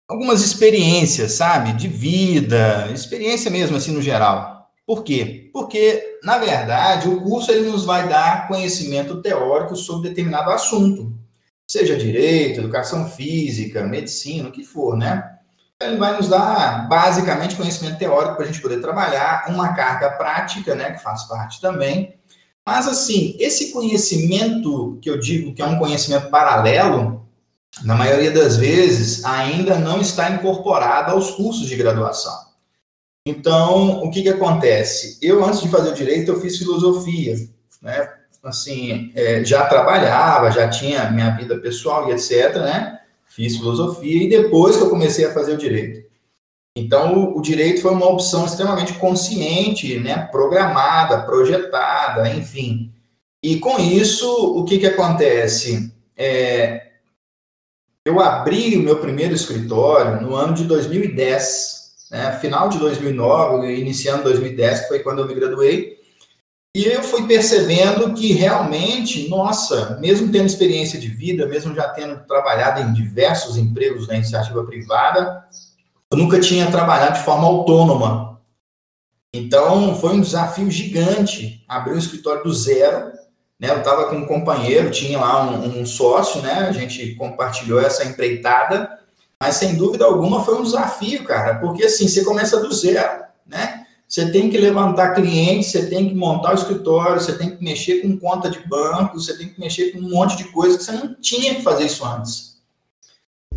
algumas 0.07 0.42
experiências, 0.42 1.33
sabe, 1.33 1.73
de 1.75 1.88
vida, 1.88 2.90
experiência 2.92 3.50
mesmo 3.50 3.76
assim 3.76 3.92
no 3.92 4.00
geral. 4.00 4.71
Por 4.87 5.02
quê? 5.02 5.50
Porque 5.52 6.18
na 6.23 6.38
verdade 6.38 7.09
o 7.09 7.21
curso 7.21 7.50
ele 7.50 7.68
nos 7.68 7.85
vai 7.85 8.09
dar 8.09 8.49
conhecimento 8.49 9.21
teórico 9.21 9.76
sobre 9.76 10.09
determinado 10.11 10.50
assunto 10.50 11.18
seja 11.68 11.97
direito, 11.99 12.61
educação 12.61 13.07
física, 13.11 13.87
medicina, 13.87 14.49
o 14.49 14.52
que 14.52 14.64
for, 14.64 14.97
né? 14.97 15.38
Ele 15.80 15.97
vai 15.97 16.16
nos 16.16 16.28
dar 16.28 16.88
basicamente 16.88 17.54
conhecimento 17.54 17.99
teórico 17.99 18.35
para 18.35 18.44
a 18.44 18.47
gente 18.47 18.61
poder 18.61 18.80
trabalhar, 18.80 19.47
uma 19.49 19.75
carga 19.75 20.11
prática, 20.11 20.75
né, 20.75 20.92
que 20.92 21.02
faz 21.02 21.25
parte 21.25 21.61
também. 21.61 22.16
Mas 22.66 22.88
assim, 22.88 23.37
esse 23.38 23.73
conhecimento 23.73 24.99
que 25.00 25.08
eu 25.08 25.18
digo 25.18 25.54
que 25.54 25.62
é 25.62 25.66
um 25.66 25.78
conhecimento 25.78 26.30
paralelo, 26.30 27.26
na 27.85 27.94
maioria 27.94 28.30
das 28.30 28.56
vezes 28.56 29.25
ainda 29.25 29.76
não 29.78 30.00
está 30.00 30.30
incorporado 30.30 31.12
aos 31.12 31.30
cursos 31.30 31.68
de 31.68 31.76
graduação. 31.76 32.49
Então, 33.25 34.02
o 34.02 34.11
que 34.11 34.23
que 34.23 34.28
acontece? 34.28 35.18
Eu 35.23 35.44
antes 35.44 35.61
de 35.61 35.68
fazer 35.68 35.90
o 35.90 35.94
direito, 35.94 36.30
eu 36.30 36.40
fiz 36.40 36.58
filosofia, 36.58 37.37
né? 37.80 38.18
assim, 38.42 39.12
é, 39.14 39.44
já 39.44 39.66
trabalhava, 39.66 40.50
já 40.50 40.68
tinha 40.68 41.11
minha 41.11 41.30
vida 41.30 41.58
pessoal 41.58 42.08
e 42.08 42.12
etc, 42.12 42.56
né? 42.56 43.00
Fiz 43.38 43.57
filosofia 43.57 44.25
e 44.25 44.28
depois 44.28 44.76
que 44.76 44.83
eu 44.83 44.90
comecei 44.90 45.25
a 45.25 45.33
fazer 45.33 45.54
o 45.54 45.57
direito. 45.57 46.09
Então, 46.76 47.14
o, 47.14 47.38
o 47.38 47.40
direito 47.40 47.80
foi 47.80 47.92
uma 47.92 48.09
opção 48.09 48.45
extremamente 48.45 48.95
consciente, 48.95 49.97
né, 50.00 50.26
programada, 50.33 51.23
projetada, 51.23 52.28
enfim. 52.30 52.92
E 53.40 53.61
com 53.61 53.78
isso, 53.78 54.28
o 54.57 54.64
que, 54.64 54.78
que 54.78 54.88
acontece? 54.88 55.95
É, 56.16 56.88
eu 58.04 58.18
abri 58.18 58.76
o 58.76 58.83
meu 58.83 58.99
primeiro 58.99 59.35
escritório 59.35 60.21
no 60.21 60.35
ano 60.35 60.54
de 60.54 60.64
2010, 60.64 62.09
né, 62.11 62.38
final 62.40 62.68
de 62.68 62.78
2009, 62.78 63.73
iniciando 63.73 64.25
2010, 64.25 64.80
que 64.80 64.88
foi 64.88 64.99
quando 64.99 65.21
eu 65.21 65.28
me 65.28 65.35
graduei. 65.35 65.97
E 66.76 66.84
eu 66.84 67.02
fui 67.02 67.26
percebendo 67.26 68.14
que 68.14 68.32
realmente, 68.32 69.28
nossa, 69.28 69.98
mesmo 70.00 70.30
tendo 70.30 70.46
experiência 70.46 70.98
de 70.98 71.08
vida, 71.08 71.46
mesmo 71.46 71.75
já 71.75 71.88
tendo 71.88 72.25
trabalhado 72.26 72.80
em 72.80 72.92
diversos 72.92 73.56
empregos 73.56 74.06
na 74.06 74.16
iniciativa 74.16 74.64
privada, 74.64 75.44
eu 76.10 76.18
nunca 76.18 76.38
tinha 76.40 76.70
trabalhado 76.70 77.18
de 77.18 77.25
forma 77.25 77.46
autônoma. 77.46 78.40
Então, 79.32 79.94
foi 79.96 80.14
um 80.14 80.20
desafio 80.20 80.70
gigante 80.70 81.64
abrir 81.68 81.94
um 81.94 81.98
escritório 81.98 82.42
do 82.42 82.52
zero. 82.52 83.12
Né? 83.58 83.70
Eu 83.70 83.78
estava 83.78 84.08
com 84.08 84.16
um 84.16 84.26
companheiro, 84.26 84.90
tinha 84.90 85.18
lá 85.18 85.50
um, 85.50 85.80
um 85.80 85.87
sócio, 85.87 86.40
né? 86.42 86.66
a 86.68 86.72
gente 86.72 87.14
compartilhou 87.16 87.80
essa 87.80 88.04
empreitada, 88.04 88.98
mas 89.40 89.56
sem 89.56 89.75
dúvida 89.75 90.04
alguma 90.04 90.44
foi 90.44 90.58
um 90.58 90.62
desafio, 90.62 91.25
cara, 91.25 91.58
porque 91.58 91.84
assim, 91.84 92.08
você 92.08 92.25
começa 92.25 92.60
do 92.60 92.72
zero, 92.72 93.25
né? 93.46 93.77
Você 94.08 94.32
tem 94.32 94.48
que 94.48 94.56
levantar 94.56 95.14
clientes, 95.14 95.70
você 95.70 95.86
tem 95.86 96.08
que 96.08 96.14
montar 96.14 96.52
o 96.52 96.54
escritório, 96.54 97.20
você 97.20 97.36
tem 97.36 97.54
que 97.54 97.62
mexer 97.62 98.00
com 98.00 98.18
conta 98.18 98.50
de 98.50 98.66
banco, 98.66 99.20
você 99.20 99.36
tem 99.36 99.50
que 99.50 99.60
mexer 99.60 99.92
com 99.92 99.98
um 99.98 100.08
monte 100.08 100.34
de 100.34 100.44
coisa 100.44 100.78
que 100.78 100.84
você 100.84 100.92
não 100.92 101.14
tinha 101.20 101.54
que 101.54 101.62
fazer 101.62 101.84
isso 101.84 102.02
antes. 102.06 102.56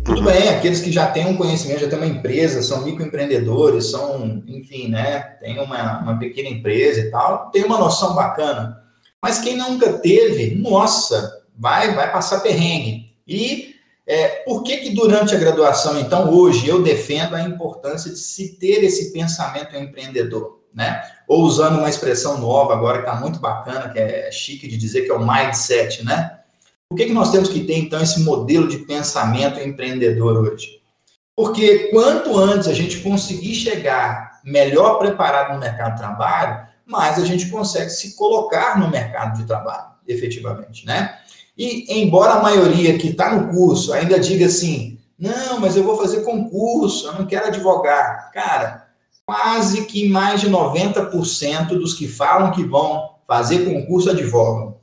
Tudo 0.04 0.20
bem, 0.22 0.48
aqueles 0.50 0.80
que 0.80 0.92
já 0.92 1.10
têm 1.10 1.26
um 1.26 1.36
conhecimento, 1.36 1.80
já 1.80 1.88
têm 1.88 1.98
uma 1.98 2.06
empresa, 2.06 2.62
são 2.62 2.84
microempreendedores, 2.84 3.86
são, 3.86 4.42
enfim, 4.46 4.88
né, 4.88 5.20
tem 5.40 5.58
uma, 5.58 6.00
uma 6.00 6.18
pequena 6.18 6.50
empresa 6.50 7.00
e 7.00 7.10
tal, 7.10 7.50
tem 7.50 7.64
uma 7.64 7.78
noção 7.78 8.14
bacana. 8.14 8.82
Mas 9.22 9.38
quem 9.38 9.56
nunca 9.56 9.94
teve, 9.94 10.56
nossa, 10.56 11.42
vai, 11.56 11.94
vai 11.94 12.12
passar 12.12 12.40
perrengue. 12.40 13.10
E 13.26 13.71
é, 14.06 14.42
por 14.44 14.62
que 14.62 14.78
que 14.78 14.90
durante 14.90 15.34
a 15.34 15.38
graduação, 15.38 15.98
então, 16.00 16.30
hoje, 16.30 16.66
eu 16.66 16.82
defendo 16.82 17.34
a 17.34 17.42
importância 17.42 18.10
de 18.10 18.18
se 18.18 18.56
ter 18.58 18.82
esse 18.82 19.12
pensamento 19.12 19.76
empreendedor, 19.76 20.60
né? 20.74 21.02
Ou 21.28 21.42
usando 21.42 21.78
uma 21.78 21.88
expressão 21.88 22.38
nova 22.38 22.72
agora 22.72 23.02
que 23.02 23.08
está 23.08 23.20
muito 23.20 23.38
bacana, 23.38 23.90
que 23.90 23.98
é 23.98 24.30
chique 24.32 24.66
de 24.66 24.76
dizer, 24.76 25.02
que 25.02 25.10
é 25.10 25.14
o 25.14 25.24
mindset, 25.24 26.04
né? 26.04 26.38
Por 26.88 26.96
que, 26.96 27.06
que 27.06 27.12
nós 27.12 27.30
temos 27.30 27.48
que 27.48 27.64
ter, 27.64 27.78
então, 27.78 28.02
esse 28.02 28.20
modelo 28.20 28.68
de 28.68 28.78
pensamento 28.78 29.60
empreendedor 29.60 30.36
hoje? 30.36 30.82
Porque 31.34 31.88
quanto 31.90 32.36
antes 32.36 32.68
a 32.68 32.74
gente 32.74 33.00
conseguir 33.00 33.54
chegar 33.54 34.40
melhor 34.44 34.98
preparado 34.98 35.54
no 35.54 35.60
mercado 35.60 35.94
de 35.94 36.00
trabalho, 36.00 36.66
mais 36.84 37.18
a 37.18 37.24
gente 37.24 37.48
consegue 37.48 37.88
se 37.88 38.16
colocar 38.16 38.78
no 38.78 38.90
mercado 38.90 39.38
de 39.38 39.44
trabalho, 39.44 39.92
efetivamente, 40.06 40.84
né? 40.84 41.21
E 41.62 42.02
embora 42.02 42.32
a 42.32 42.42
maioria 42.42 42.98
que 42.98 43.10
está 43.10 43.32
no 43.36 43.54
curso 43.54 43.92
ainda 43.92 44.18
diga 44.18 44.46
assim, 44.46 44.98
não, 45.16 45.60
mas 45.60 45.76
eu 45.76 45.84
vou 45.84 45.96
fazer 45.96 46.22
concurso, 46.22 47.06
eu 47.06 47.12
não 47.12 47.24
quero 47.24 47.46
advogar. 47.46 48.32
Cara, 48.32 48.88
quase 49.24 49.84
que 49.84 50.08
mais 50.08 50.40
de 50.40 50.50
90% 50.50 51.68
dos 51.78 51.94
que 51.94 52.08
falam 52.08 52.50
que 52.50 52.64
vão 52.64 53.10
fazer 53.28 53.64
concurso 53.64 54.10
advogam. 54.10 54.76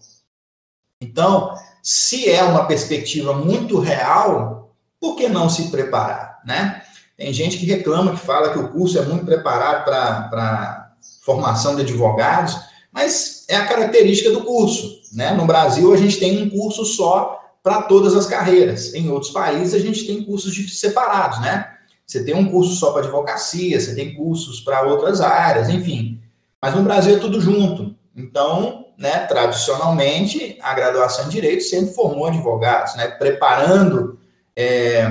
Então, 1.01 1.53
se 1.83 2.29
é 2.29 2.41
uma 2.43 2.63
perspectiva 2.63 3.33
muito 3.33 3.77
real, 3.77 4.73
por 5.01 5.17
que 5.17 5.27
não 5.27 5.49
se 5.49 5.69
preparar, 5.69 6.39
né? 6.45 6.81
Tem 7.17 7.33
gente 7.33 7.57
que 7.57 7.65
reclama, 7.65 8.11
que 8.11 8.25
fala 8.25 8.53
que 8.53 8.59
o 8.59 8.69
curso 8.69 8.97
é 8.97 9.01
muito 9.01 9.25
preparado 9.25 9.83
para 9.83 10.93
formação 11.25 11.75
de 11.75 11.81
advogados, 11.81 12.55
mas 12.89 13.43
é 13.49 13.57
a 13.57 13.67
característica 13.67 14.31
do 14.31 14.45
curso, 14.45 14.98
né? 15.11 15.31
No 15.31 15.45
Brasil, 15.45 15.93
a 15.93 15.97
gente 15.97 16.19
tem 16.19 16.43
um 16.43 16.49
curso 16.49 16.85
só 16.85 17.39
para 17.63 17.83
todas 17.83 18.15
as 18.15 18.25
carreiras. 18.25 18.93
Em 18.93 19.09
outros 19.09 19.31
países, 19.31 19.73
a 19.73 19.79
gente 19.79 20.05
tem 20.05 20.23
cursos 20.23 20.79
separados, 20.79 21.39
né? 21.41 21.71
Você 22.05 22.23
tem 22.23 22.33
um 22.33 22.49
curso 22.49 22.73
só 22.75 22.91
para 22.91 23.03
advocacia, 23.03 23.79
você 23.79 23.93
tem 23.93 24.15
cursos 24.15 24.61
para 24.61 24.81
outras 24.81 25.21
áreas, 25.21 25.69
enfim. 25.69 26.19
Mas 26.61 26.73
no 26.73 26.81
Brasil 26.81 27.15
é 27.15 27.19
tudo 27.19 27.39
junto. 27.39 27.95
Então, 28.15 28.87
né, 28.97 29.19
tradicionalmente, 29.27 30.57
a 30.61 30.73
graduação 30.73 31.25
em 31.25 31.29
Direito 31.29 31.63
sempre 31.63 31.93
formou 31.93 32.25
advogados, 32.25 32.95
né, 32.95 33.07
preparando 33.07 34.19
é, 34.55 35.07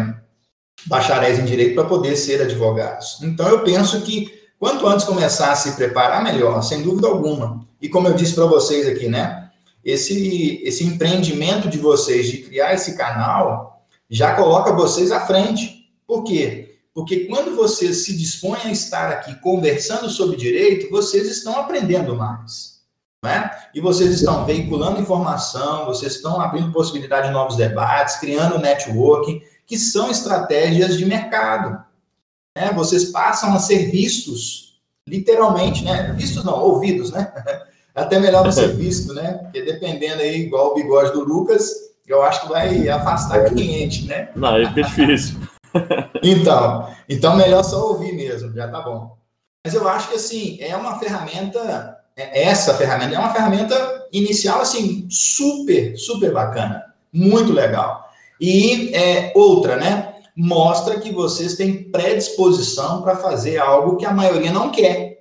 bacharéis 0.87 1.39
em 1.39 1.45
Direito 1.45 1.75
para 1.75 1.85
poder 1.85 2.17
ser 2.17 2.43
advogados. 2.43 3.19
Então, 3.23 3.49
eu 3.49 3.63
penso 3.63 4.03
que 4.03 4.43
quanto 4.59 4.87
antes 4.87 5.07
começar 5.07 5.53
a 5.53 5.57
se 5.57 5.73
preparar, 5.73 6.23
melhor, 6.23 6.61
sem 6.63 6.83
dúvida 6.83 7.07
alguma. 7.07 7.67
E 7.81 7.89
como 7.89 8.09
eu 8.09 8.15
disse 8.15 8.35
para 8.35 8.45
vocês 8.45 8.87
aqui, 8.87 9.09
né, 9.09 9.48
esse, 9.89 10.61
esse 10.65 10.85
empreendimento 10.85 11.67
de 11.67 11.79
vocês 11.79 12.27
de 12.27 12.39
criar 12.39 12.75
esse 12.75 12.95
canal 12.95 13.87
já 14.11 14.35
coloca 14.35 14.75
vocês 14.75 15.11
à 15.11 15.27
frente. 15.27 15.91
Por 16.07 16.25
quê? 16.25 16.81
Porque 16.95 17.21
quando 17.21 17.57
vocês 17.57 18.05
se 18.05 18.15
dispõem 18.15 18.61
a 18.65 18.71
estar 18.71 19.11
aqui 19.11 19.35
conversando 19.37 20.11
sobre 20.11 20.37
direito, 20.37 20.91
vocês 20.91 21.27
estão 21.27 21.59
aprendendo 21.59 22.15
mais. 22.15 22.83
Né? 23.25 23.51
E 23.75 23.81
vocês 23.81 24.13
estão 24.13 24.45
veiculando 24.45 25.01
informação, 25.01 25.87
vocês 25.87 26.17
estão 26.17 26.39
abrindo 26.39 26.71
possibilidade 26.71 27.29
de 27.29 27.33
novos 27.33 27.57
debates, 27.57 28.17
criando 28.17 28.59
networking, 28.59 29.41
que 29.67 29.79
são 29.79 30.11
estratégias 30.11 30.99
de 30.99 31.07
mercado. 31.07 31.83
Né? 32.57 32.73
Vocês 32.75 33.07
passam 33.07 33.55
a 33.55 33.59
ser 33.59 33.91
vistos, 33.91 34.81
literalmente, 35.07 35.83
né? 35.83 36.13
Vistos 36.13 36.45
não, 36.45 36.61
ouvidos, 36.63 37.11
né? 37.11 37.33
Até 37.99 38.19
melhor 38.19 38.45
não 38.45 38.53
ser 38.53 38.75
visto, 38.75 39.13
né? 39.13 39.41
Porque 39.43 39.63
dependendo 39.63 40.23
aí, 40.23 40.43
igual 40.43 40.73
o 40.73 40.75
bigode 40.75 41.13
do 41.13 41.25
Lucas, 41.25 41.71
eu 42.07 42.23
acho 42.23 42.43
que 42.43 42.49
vai 42.49 42.89
afastar 42.89 43.45
cliente, 43.51 44.07
né? 44.07 44.31
Não, 44.35 44.55
aí 44.55 44.67
fica 44.67 44.83
difícil. 44.83 45.37
então, 46.23 46.89
então 47.09 47.37
melhor 47.37 47.63
só 47.63 47.89
ouvir 47.89 48.13
mesmo, 48.13 48.53
já 48.55 48.69
tá 48.69 48.81
bom. 48.81 49.17
Mas 49.65 49.75
eu 49.75 49.87
acho 49.89 50.09
que 50.09 50.15
assim, 50.15 50.57
é 50.61 50.75
uma 50.77 50.99
ferramenta 50.99 51.99
é, 52.19 52.49
essa 52.49 52.75
ferramenta 52.75 53.15
é 53.15 53.19
uma 53.19 53.33
ferramenta 53.33 54.09
inicial, 54.13 54.61
assim, 54.61 55.07
super, 55.09 55.97
super 55.97 56.33
bacana, 56.33 56.85
muito 57.13 57.53
legal. 57.53 58.11
E 58.41 58.93
é, 58.93 59.33
outra, 59.37 59.77
né? 59.77 60.17
Mostra 60.37 60.99
que 60.99 61.13
vocês 61.13 61.55
têm 61.55 61.85
predisposição 61.91 63.03
para 63.03 63.17
fazer 63.17 63.59
algo 63.59 63.97
que 63.97 64.05
a 64.05 64.13
maioria 64.13 64.51
não 64.51 64.71
quer. 64.71 65.18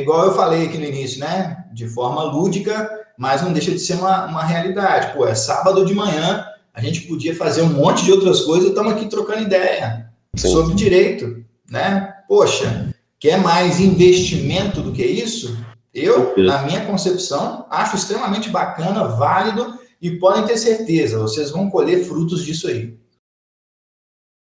Igual 0.00 0.26
eu 0.26 0.34
falei 0.34 0.66
aqui 0.66 0.78
no 0.78 0.84
início, 0.84 1.20
né? 1.20 1.64
De 1.72 1.88
forma 1.88 2.22
lúdica, 2.24 2.90
mas 3.18 3.42
não 3.42 3.52
deixa 3.52 3.70
de 3.70 3.78
ser 3.78 3.94
uma, 3.94 4.26
uma 4.26 4.44
realidade. 4.44 5.12
Pô, 5.14 5.26
é 5.26 5.34
sábado 5.34 5.84
de 5.84 5.94
manhã, 5.94 6.44
a 6.74 6.80
gente 6.80 7.02
podia 7.02 7.34
fazer 7.34 7.62
um 7.62 7.72
monte 7.72 8.04
de 8.04 8.12
outras 8.12 8.40
coisas, 8.42 8.68
estamos 8.68 8.92
aqui 8.92 9.06
trocando 9.06 9.42
ideia 9.42 10.10
Sim. 10.34 10.48
sobre 10.48 10.74
direito, 10.74 11.44
né? 11.70 12.14
Poxa, 12.28 12.90
Quer 13.20 13.38
mais 13.38 13.78
investimento 13.78 14.80
do 14.80 14.92
que 14.92 15.04
isso? 15.04 15.54
Eu, 15.92 16.34
na 16.38 16.62
minha 16.62 16.86
concepção, 16.86 17.66
acho 17.68 17.96
extremamente 17.96 18.48
bacana, 18.48 19.08
válido 19.08 19.78
e 20.00 20.18
podem 20.18 20.46
ter 20.46 20.56
certeza, 20.56 21.18
vocês 21.18 21.50
vão 21.50 21.68
colher 21.68 22.02
frutos 22.02 22.42
disso 22.42 22.66
aí. 22.66 22.98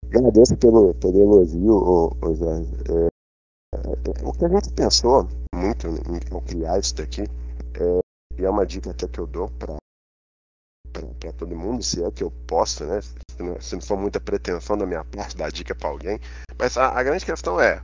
Agradeço 0.06 0.56
pelo, 0.56 0.94
pelo 0.96 1.20
elogio, 1.20 1.74
ô, 1.74 2.16
ô 2.22 2.34
Jorge. 2.34 2.72
É, 2.90 3.10
é, 3.76 4.26
o 4.26 4.32
que 4.32 4.46
a 4.46 4.50
gente 4.50 4.72
pensou 4.72 5.28
muito 5.60 5.88
em 5.88 6.42
criar 6.46 6.80
isso 6.80 6.96
daqui, 6.96 7.24
é, 7.24 8.00
e 8.38 8.46
é 8.46 8.50
uma 8.50 8.66
dica 8.66 8.92
até 8.92 9.08
que 9.08 9.20
eu 9.20 9.28
dou 9.28 9.50
para 9.50 9.78
todo 11.38 11.56
mundo, 11.56 11.84
se 11.84 12.04
é 12.04 12.12
que 12.12 12.24
eu 12.24 12.32
posso, 12.48 12.84
né? 12.86 13.02
Se 13.02 13.44
não, 13.44 13.62
se 13.62 13.76
não 13.76 13.82
for 13.82 13.98
muita 13.98 14.20
pretensão 14.20 14.78
da 14.78 14.86
minha 14.86 15.04
parte 15.04 15.38
dar 15.38 15.52
dica 15.52 15.76
para 15.76 15.90
alguém. 15.90 16.20
Mas 16.58 16.78
a, 16.78 16.98
a, 16.98 17.04
grande 17.04 17.26
questão 17.26 17.60
é: 17.60 17.82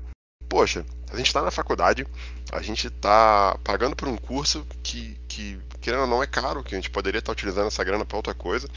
poxa, 0.49 0.85
a 1.11 1.17
gente 1.17 1.27
está 1.27 1.41
na 1.41 1.51
faculdade, 1.51 2.05
a 2.51 2.61
gente 2.61 2.87
está 2.87 3.57
pagando 3.63 3.95
por 3.95 4.07
um 4.07 4.17
curso 4.17 4.65
que, 4.83 5.15
que, 5.27 5.59
querendo 5.81 6.01
ou 6.01 6.07
não, 6.07 6.23
é 6.23 6.27
caro, 6.27 6.63
que 6.63 6.75
a 6.75 6.77
gente 6.77 6.89
poderia 6.89 7.19
estar 7.19 7.31
tá 7.31 7.33
utilizando 7.33 7.67
essa 7.67 7.83
grana 7.83 8.05
para 8.05 8.17
outra 8.17 8.33
coisa. 8.33 8.67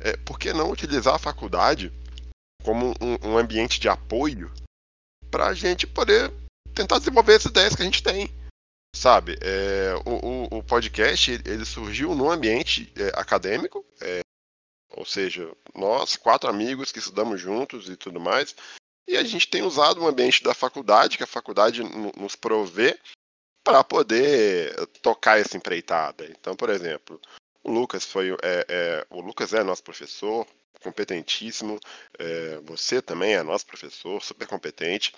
É, 0.00 0.16
por 0.16 0.38
que 0.38 0.52
não 0.52 0.70
utilizar 0.70 1.14
a 1.14 1.18
faculdade 1.18 1.92
como 2.62 2.94
um, 3.00 3.30
um 3.30 3.38
ambiente 3.38 3.80
de 3.80 3.88
apoio 3.88 4.50
para 5.30 5.46
a 5.46 5.54
gente 5.54 5.86
poder 5.86 6.32
tentar 6.76 6.98
desenvolver 6.98 7.34
as 7.34 7.44
ideias 7.44 7.74
que 7.74 7.82
a 7.82 7.84
gente 7.84 8.02
tem? 8.02 8.28
Sabe, 8.94 9.36
é, 9.42 9.94
o, 10.06 10.56
o, 10.56 10.58
o, 10.58 10.62
podcast 10.62 11.30
ele 11.44 11.64
surgiu 11.64 12.14
num 12.14 12.30
ambiente 12.30 12.92
é, 12.96 13.08
acadêmico, 13.18 13.84
é, 14.00 14.20
ou 14.90 15.04
seja, 15.04 15.50
nós, 15.74 16.16
quatro 16.16 16.48
amigos 16.48 16.92
que 16.92 16.98
estudamos 16.98 17.40
juntos 17.40 17.88
e 17.88 17.96
tudo 17.96 18.20
mais, 18.20 18.54
e 19.08 19.16
a 19.16 19.22
gente 19.22 19.48
tem 19.48 19.62
usado 19.62 20.00
o 20.00 20.08
ambiente 20.08 20.42
da 20.42 20.54
faculdade, 20.54 21.16
que 21.16 21.22
a 21.22 21.26
faculdade 21.26 21.82
nos 22.16 22.34
provê, 22.34 22.98
para 23.62 23.82
poder 23.82 24.74
tocar 25.02 25.40
essa 25.40 25.56
empreitada. 25.56 26.24
Então, 26.26 26.54
por 26.54 26.70
exemplo, 26.70 27.20
o 27.64 27.70
Lucas 27.70 28.04
foi 28.04 28.30
é, 28.30 28.66
é, 28.68 29.06
o 29.10 29.20
Lucas 29.20 29.52
é 29.52 29.62
nosso 29.62 29.82
professor, 29.82 30.46
competentíssimo. 30.80 31.78
É, 32.18 32.58
você 32.58 33.02
também 33.02 33.34
é 33.34 33.42
nosso 33.42 33.66
professor, 33.66 34.22
super 34.22 34.46
competente. 34.46 35.12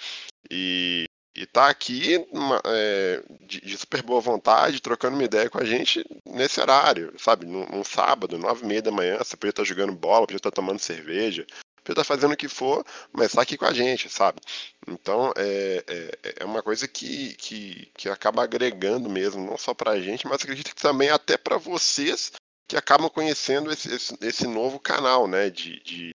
E, 0.50 1.04
e 1.38 1.46
tá 1.46 1.68
aqui 1.68 2.16
é, 2.64 3.22
de, 3.42 3.60
de, 3.60 3.78
super 3.78 4.02
boa 4.02 4.20
vontade, 4.20 4.82
trocando 4.82 5.14
uma 5.14 5.24
ideia 5.24 5.48
com 5.48 5.58
a 5.58 5.64
gente 5.64 6.04
nesse 6.26 6.60
horário, 6.60 7.12
sabe? 7.16 7.46
Num, 7.46 7.64
num 7.66 7.84
sábado, 7.84 8.36
nove 8.36 8.64
e 8.64 8.66
meia 8.66 8.82
da 8.82 8.90
manhã, 8.90 9.18
você 9.18 9.36
podia 9.36 9.50
estar 9.50 9.62
tá 9.62 9.68
jogando 9.68 9.92
bola, 9.92 10.26
podia 10.26 10.38
estar 10.38 10.50
tá 10.50 10.56
tomando 10.56 10.80
cerveja, 10.80 11.44
podia 11.44 11.92
estar 11.92 11.94
tá 11.94 12.04
fazendo 12.04 12.32
o 12.32 12.36
que 12.36 12.48
for, 12.48 12.84
mas 13.12 13.32
tá 13.32 13.42
aqui 13.42 13.56
com 13.56 13.66
a 13.66 13.72
gente, 13.72 14.10
sabe? 14.10 14.40
Então 14.88 15.32
é, 15.36 15.84
é, 15.86 16.34
é 16.40 16.44
uma 16.44 16.60
coisa 16.60 16.88
que, 16.88 17.34
que, 17.36 17.88
que 17.96 18.08
acaba 18.08 18.42
agregando 18.42 19.08
mesmo, 19.08 19.46
não 19.46 19.56
só 19.56 19.72
pra 19.72 20.00
gente, 20.00 20.26
mas 20.26 20.42
acredito 20.42 20.74
que 20.74 20.82
também 20.82 21.08
até 21.10 21.36
para 21.36 21.56
vocês 21.56 22.32
que 22.68 22.76
acabam 22.76 23.08
conhecendo 23.08 23.70
esse, 23.70 23.94
esse, 23.94 24.18
esse 24.20 24.46
novo 24.48 24.80
canal, 24.80 25.28
né, 25.28 25.50
de, 25.50 25.80
de, 25.84 26.10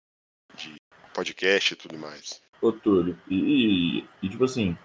de, 0.57 0.77
podcast 1.13 1.75
e 1.75 1.77
tudo 1.77 1.99
mais. 1.99 2.41
Ô, 2.63 2.73
Túlio, 2.73 3.19
e, 3.29 4.05
e 4.23 4.29
tipo 4.29 4.45
assim, 4.45 4.77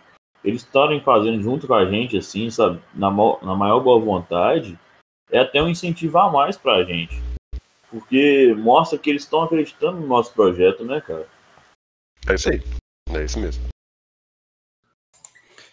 eles 0.46 0.62
estarem 0.62 1.02
fazendo 1.02 1.42
junto 1.42 1.68
com 1.68 1.74
a 1.74 1.86
gente, 1.86 2.18
assim, 2.18 2.50
sabe, 2.50 2.80
na, 2.94 3.10
na 3.10 3.56
maior 3.56 3.80
boa 3.80 4.00
vontade, 4.00 4.80
é 5.32 5.40
até 5.40 5.62
um 5.62 5.68
incentivo 5.68 6.18
a 6.20 6.32
mais 6.32 6.56
pra 6.56 6.84
gente. 6.84 7.20
Porque 7.90 8.54
mostra 8.58 8.98
que 9.00 9.10
eles 9.10 9.24
estão 9.24 9.42
acreditando 9.42 10.00
no 10.00 10.08
nosso 10.08 10.32
projeto, 10.34 10.86
né, 10.86 11.02
cara? 11.02 11.28
É 12.28 12.36
isso 12.36 12.50
aí. 12.50 12.62
É 13.10 13.24
isso 13.24 13.40
mesmo. 13.40 13.64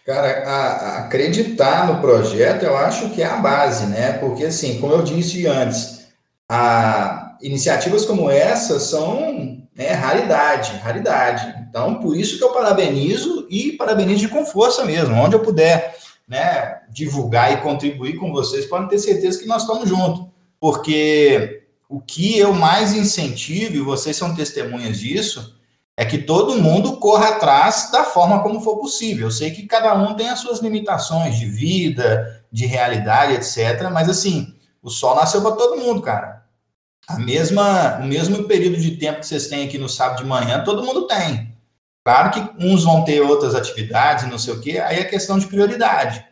Cara, 0.05 0.49
a, 0.49 0.55
a 0.55 1.05
acreditar 1.05 1.87
no 1.87 2.01
projeto 2.01 2.63
eu 2.63 2.75
acho 2.75 3.11
que 3.11 3.21
é 3.21 3.25
a 3.25 3.37
base, 3.37 3.87
né? 3.87 4.17
Porque, 4.17 4.43
assim, 4.45 4.79
como 4.81 4.93
eu 4.93 5.03
disse 5.03 5.47
antes, 5.47 6.13
a, 6.49 7.37
iniciativas 7.41 8.05
como 8.05 8.29
essa 8.29 8.79
são 8.79 9.62
né, 9.75 9.91
raridade, 9.91 10.77
raridade. 10.77 11.65
Então, 11.67 11.95
por 11.95 12.15
isso 12.15 12.37
que 12.37 12.43
eu 12.43 12.53
parabenizo 12.53 13.47
e 13.49 13.71
parabenizo 13.73 14.29
com 14.29 14.45
força 14.45 14.85
mesmo. 14.85 15.15
Onde 15.15 15.35
eu 15.35 15.41
puder 15.41 15.95
né, 16.27 16.81
divulgar 16.89 17.51
e 17.53 17.61
contribuir 17.61 18.17
com 18.17 18.31
vocês, 18.31 18.65
podem 18.65 18.87
ter 18.87 18.99
certeza 18.99 19.39
que 19.39 19.47
nós 19.47 19.63
estamos 19.63 19.89
juntos. 19.89 20.25
Porque 20.59 21.63
o 21.89 21.99
que 21.99 22.37
eu 22.37 22.53
mais 22.53 22.93
incentivo, 22.93 23.75
e 23.75 23.81
vocês 23.81 24.15
são 24.15 24.35
testemunhas 24.35 24.99
disso, 24.99 25.57
é 25.95 26.03
que 26.03 26.17
todo 26.17 26.61
mundo 26.61 26.97
corra 26.97 27.29
atrás 27.29 27.91
da 27.91 28.03
forma 28.03 28.41
como 28.41 28.61
for 28.61 28.77
possível. 28.77 29.27
Eu 29.27 29.31
sei 29.31 29.51
que 29.51 29.67
cada 29.67 29.93
um 29.93 30.15
tem 30.15 30.29
as 30.29 30.39
suas 30.39 30.59
limitações 30.59 31.37
de 31.37 31.45
vida, 31.45 32.43
de 32.51 32.65
realidade, 32.65 33.33
etc. 33.33 33.89
Mas 33.91 34.09
assim, 34.09 34.55
o 34.81 34.89
sol 34.89 35.15
nasceu 35.15 35.41
para 35.41 35.51
todo 35.51 35.79
mundo, 35.79 36.01
cara. 36.01 36.42
A 37.07 37.19
mesma, 37.19 37.97
o 37.97 38.05
mesmo 38.05 38.45
período 38.45 38.77
de 38.77 38.91
tempo 38.91 39.19
que 39.19 39.27
vocês 39.27 39.47
têm 39.47 39.65
aqui 39.65 39.77
no 39.77 39.89
sábado 39.89 40.23
de 40.23 40.27
manhã, 40.27 40.63
todo 40.63 40.83
mundo 40.83 41.05
tem. 41.05 41.53
Claro 42.03 42.31
que 42.31 42.65
uns 42.65 42.83
vão 42.83 43.03
ter 43.03 43.21
outras 43.21 43.55
atividades, 43.55 44.29
não 44.29 44.37
sei 44.37 44.53
o 44.53 44.59
quê, 44.59 44.79
aí 44.79 44.99
é 44.99 45.03
questão 45.05 45.39
de 45.39 45.47
prioridade. 45.47 46.25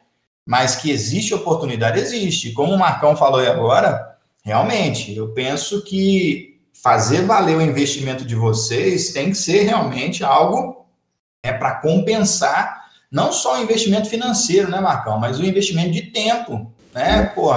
Mas 0.46 0.76
que 0.76 0.92
existe 0.92 1.34
oportunidade, 1.34 2.00
existe. 2.00 2.52
Como 2.52 2.74
o 2.74 2.80
Marcão 2.80 3.16
falou 3.16 3.40
aí 3.40 3.48
agora, 3.48 4.18
realmente, 4.44 5.16
eu 5.16 5.30
penso 5.30 5.84
que 5.84 6.60
fazer 6.74 7.22
valer 7.24 7.58
o 7.58 7.62
investimento 7.62 8.26
de 8.26 8.36
vocês 8.36 9.14
tem 9.14 9.30
que 9.30 9.38
ser 9.38 9.64
realmente 9.64 10.24
algo 10.24 10.86
é 11.44 11.54
para 11.54 11.76
compensar 11.76 12.82
não 13.12 13.32
só 13.32 13.58
o 13.58 13.64
investimento 13.64 14.10
financeiro, 14.10 14.70
né, 14.70 14.80
Marcão, 14.80 15.20
mas 15.20 15.40
o 15.40 15.44
investimento 15.44 15.92
de 15.92 16.04
tempo, 16.04 16.72
né? 16.94 17.26
Pô, 17.36 17.52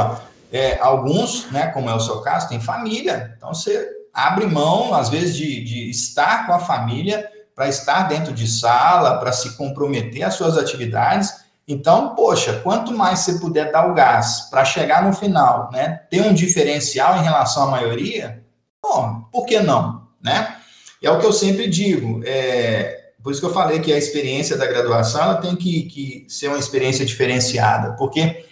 é, 0.55 0.79
alguns, 0.81 1.51
né, 1.51 1.67
como 1.69 1.91
é 1.91 1.95
o 1.95 2.01
seu 2.01 2.21
caso, 2.21 2.49
tem 2.49 2.61
família, 2.61 3.35
então 3.37 3.53
você 3.53 3.89
abre 4.13 4.47
mão, 4.47 4.95
às 4.95 5.09
vezes, 5.09 5.37
de, 5.37 5.65
de 5.65 5.91
estar 5.91 6.47
com 6.47 6.53
a 6.53 6.61
família 6.61 7.29
para 7.55 7.69
estar 7.69 8.05
dentro 8.05 8.33
de 8.33 8.47
sala, 8.47 9.19
para 9.19 9.33
se 9.33 9.57
comprometer 9.57 10.23
às 10.23 10.35
suas 10.35 10.57
atividades. 10.57 11.33
Então, 11.67 12.15
poxa, 12.15 12.61
quanto 12.63 12.93
mais 12.93 13.21
você 13.21 13.39
puder 13.39 13.73
dar 13.73 13.91
o 13.91 13.95
gás 13.95 14.49
para 14.51 14.65
chegar 14.65 15.03
no 15.03 15.13
final, 15.13 15.71
né, 15.73 16.01
ter 16.11 16.21
um 16.21 16.33
diferencial 16.33 17.19
em 17.19 17.23
relação 17.23 17.65
à 17.65 17.71
maioria, 17.71 18.45
Bom, 18.85 19.25
por 19.33 19.47
que 19.47 19.61
não? 19.61 20.07
Né? 20.23 20.57
É 21.03 21.11
o 21.11 21.19
que 21.19 21.25
eu 21.25 21.33
sempre 21.33 21.67
digo. 21.69 22.21
É, 22.23 23.13
por 23.23 23.33
isso 23.33 23.41
que 23.41 23.47
eu 23.47 23.53
falei 23.53 23.81
que 23.81 23.91
a 23.91 23.97
experiência 23.97 24.59
da 24.59 24.67
graduação 24.67 25.23
ela 25.23 25.37
tem 25.37 25.57
que, 25.57 25.85
que 25.85 26.27
ser 26.29 26.49
uma 26.49 26.59
experiência 26.59 27.07
diferenciada. 27.07 27.97
Porque, 27.97 28.45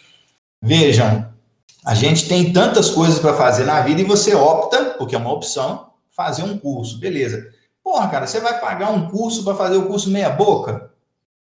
vejam, 0.61 1.31
a 1.85 1.95
gente 1.95 2.29
tem 2.29 2.53
tantas 2.53 2.91
coisas 2.91 3.19
para 3.19 3.35
fazer 3.35 3.65
na 3.65 3.81
vida 3.81 4.01
e 4.01 4.05
você 4.05 4.35
opta, 4.35 4.95
porque 4.99 5.15
é 5.15 5.19
uma 5.19 5.33
opção, 5.33 5.91
fazer 6.11 6.43
um 6.43 6.57
curso. 6.57 6.99
Beleza. 6.99 7.45
Porra, 7.83 8.09
cara, 8.09 8.27
você 8.27 8.41
vai 8.41 8.61
pagar 8.61 8.91
um 8.91 9.09
curso 9.09 9.43
para 9.43 9.57
fazer 9.57 9.77
o 9.77 9.87
curso 9.87 10.11
meia 10.11 10.31
boca? 10.31 10.91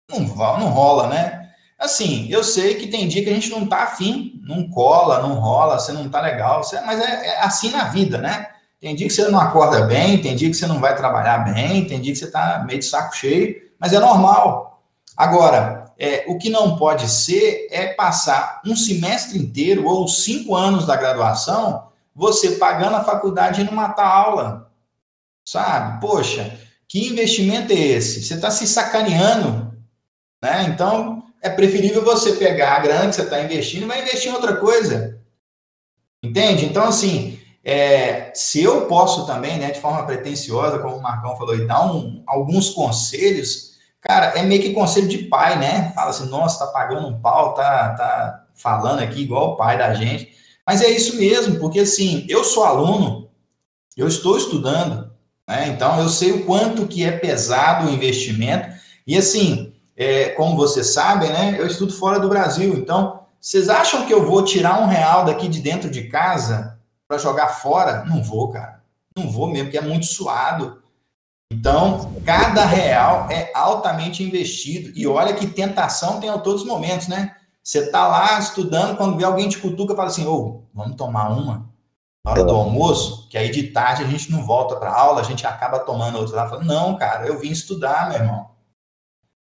Não, 0.09 0.19
não 0.19 0.69
rola, 0.69 1.07
né? 1.07 1.49
Assim, 1.77 2.27
eu 2.29 2.43
sei 2.43 2.75
que 2.75 2.87
tem 2.87 3.07
dia 3.07 3.23
que 3.23 3.29
a 3.29 3.33
gente 3.33 3.49
não 3.49 3.67
tá 3.67 3.83
afim, 3.83 4.41
não 4.43 4.69
cola, 4.69 5.21
não 5.21 5.35
rola, 5.35 5.77
você 5.77 5.91
não 5.91 6.09
tá 6.09 6.21
legal, 6.21 6.61
mas 6.85 6.99
é, 6.99 7.27
é 7.27 7.41
assim 7.41 7.69
na 7.69 7.85
vida, 7.85 8.17
né? 8.17 8.47
Tem 8.79 8.95
dia 8.95 9.07
que 9.07 9.13
você 9.13 9.27
não 9.27 9.39
acorda 9.39 9.81
bem, 9.81 10.21
tem 10.21 10.35
dia 10.35 10.49
que 10.49 10.55
você 10.55 10.67
não 10.67 10.79
vai 10.79 10.95
trabalhar 10.95 11.39
bem, 11.39 11.85
tem 11.85 11.99
dia 11.99 12.13
que 12.13 12.19
você 12.19 12.25
está 12.25 12.63
meio 12.65 12.79
de 12.79 12.85
saco 12.85 13.15
cheio, 13.15 13.55
mas 13.79 13.93
é 13.93 13.99
normal. 13.99 14.81
Agora, 15.17 15.84
é, 15.97 16.25
o 16.27 16.37
que 16.37 16.49
não 16.49 16.75
pode 16.77 17.09
ser 17.09 17.67
é 17.71 17.87
passar 17.87 18.61
um 18.65 18.75
semestre 18.75 19.37
inteiro 19.37 19.85
ou 19.85 20.07
cinco 20.07 20.55
anos 20.55 20.85
da 20.85 20.95
graduação 20.95 21.85
você 22.13 22.51
pagando 22.51 22.95
a 22.95 23.03
faculdade 23.03 23.61
e 23.61 23.63
não 23.65 23.73
matar 23.73 24.07
aula. 24.07 24.71
Sabe? 25.43 25.99
Poxa, 25.99 26.57
que 26.87 27.07
investimento 27.07 27.73
é 27.73 27.75
esse? 27.75 28.23
Você 28.23 28.35
está 28.35 28.49
se 28.49 28.65
sacaneando. 28.65 29.73
Né? 30.41 30.65
Então, 30.69 31.23
é 31.41 31.49
preferível 31.49 32.03
você 32.03 32.33
pegar 32.33 32.75
a 32.75 32.79
grana 32.79 33.09
que 33.09 33.15
você 33.15 33.23
está 33.23 33.41
investindo 33.41 33.83
e 33.83 33.87
vai 33.87 34.01
investir 34.01 34.31
em 34.31 34.33
outra 34.33 34.55
coisa. 34.55 35.19
Entende? 36.23 36.65
Então, 36.65 36.85
assim, 36.85 37.39
é, 37.63 38.31
se 38.33 38.63
eu 38.63 38.87
posso 38.87 39.25
também, 39.27 39.59
né, 39.59 39.71
de 39.71 39.79
forma 39.79 40.05
pretensiosa, 40.05 40.79
como 40.79 40.95
o 40.95 41.01
Marcão 41.01 41.35
falou, 41.35 41.55
e 41.55 41.67
dar 41.67 41.85
um, 41.85 42.23
alguns 42.25 42.69
conselhos, 42.69 43.74
cara, 44.05 44.27
é 44.37 44.43
meio 44.43 44.61
que 44.61 44.73
conselho 44.73 45.07
de 45.07 45.17
pai, 45.17 45.57
né? 45.57 45.91
Fala 45.95 46.11
assim, 46.11 46.29
nossa, 46.29 46.65
tá 46.65 46.71
pagando 46.71 47.07
um 47.07 47.19
pau, 47.19 47.55
tá, 47.55 47.95
tá 47.95 48.45
falando 48.53 48.99
aqui 48.99 49.21
igual 49.21 49.53
o 49.53 49.55
pai 49.55 49.77
da 49.77 49.93
gente. 49.93 50.33
Mas 50.65 50.81
é 50.81 50.89
isso 50.89 51.17
mesmo, 51.17 51.59
porque 51.59 51.79
assim, 51.79 52.25
eu 52.29 52.43
sou 52.43 52.63
aluno, 52.63 53.29
eu 53.97 54.07
estou 54.07 54.37
estudando, 54.37 55.11
né? 55.47 55.67
Então 55.69 55.99
eu 55.99 56.09
sei 56.09 56.31
o 56.31 56.45
quanto 56.45 56.87
que 56.87 57.03
é 57.03 57.11
pesado 57.11 57.87
o 57.87 57.91
investimento. 57.91 58.75
E 59.07 59.17
assim, 59.17 59.73
é, 59.97 60.29
como 60.29 60.55
vocês 60.55 60.93
sabem, 60.93 61.31
né? 61.31 61.55
Eu 61.57 61.65
estudo 61.65 61.93
fora 61.93 62.19
do 62.19 62.29
Brasil, 62.29 62.75
então 62.75 63.21
vocês 63.41 63.69
acham 63.69 64.05
que 64.05 64.13
eu 64.13 64.25
vou 64.25 64.43
tirar 64.43 64.81
um 64.81 64.87
real 64.87 65.25
daqui 65.25 65.47
de 65.47 65.61
dentro 65.61 65.89
de 65.89 66.07
casa 66.07 66.79
para 67.07 67.17
jogar 67.17 67.47
fora? 67.47 68.03
Não 68.05 68.23
vou, 68.23 68.49
cara. 68.49 68.81
Não 69.15 69.31
vou 69.31 69.47
mesmo, 69.47 69.65
porque 69.65 69.77
é 69.77 69.81
muito 69.81 70.05
suado. 70.05 70.81
Então, 71.55 72.13
cada 72.25 72.65
real 72.65 73.27
é 73.31 73.49
altamente 73.53 74.21
investido. 74.21 74.91
E 74.93 75.07
olha 75.07 75.33
que 75.33 75.47
tentação 75.47 76.19
tem 76.19 76.29
a 76.29 76.37
todos 76.37 76.61
os 76.61 76.67
momentos, 76.67 77.07
né? 77.07 77.33
Você 77.63 77.89
tá 77.89 78.05
lá 78.07 78.37
estudando, 78.37 78.97
quando 78.97 79.17
vê 79.17 79.23
alguém 79.23 79.47
te 79.47 79.57
cutuca, 79.57 79.95
fala 79.95 80.09
assim: 80.09 80.27
ô, 80.27 80.63
vamos 80.73 80.97
tomar 80.97 81.29
uma 81.29 81.73
na 82.25 82.31
hora 82.31 82.43
do 82.43 82.55
almoço, 82.55 83.29
que 83.29 83.37
aí 83.37 83.49
de 83.49 83.63
tarde 83.63 84.03
a 84.03 84.07
gente 84.07 84.31
não 84.31 84.43
volta 84.43 84.75
para 84.75 84.91
aula, 84.91 85.21
a 85.21 85.23
gente 85.23 85.45
acaba 85.45 85.79
tomando 85.79 86.17
outra 86.17 86.35
lá. 86.35 86.49
Fala, 86.49 86.63
não, 86.63 86.97
cara, 86.97 87.27
eu 87.27 87.39
vim 87.39 87.51
estudar, 87.51 88.09
meu 88.09 88.19
irmão. 88.19 88.49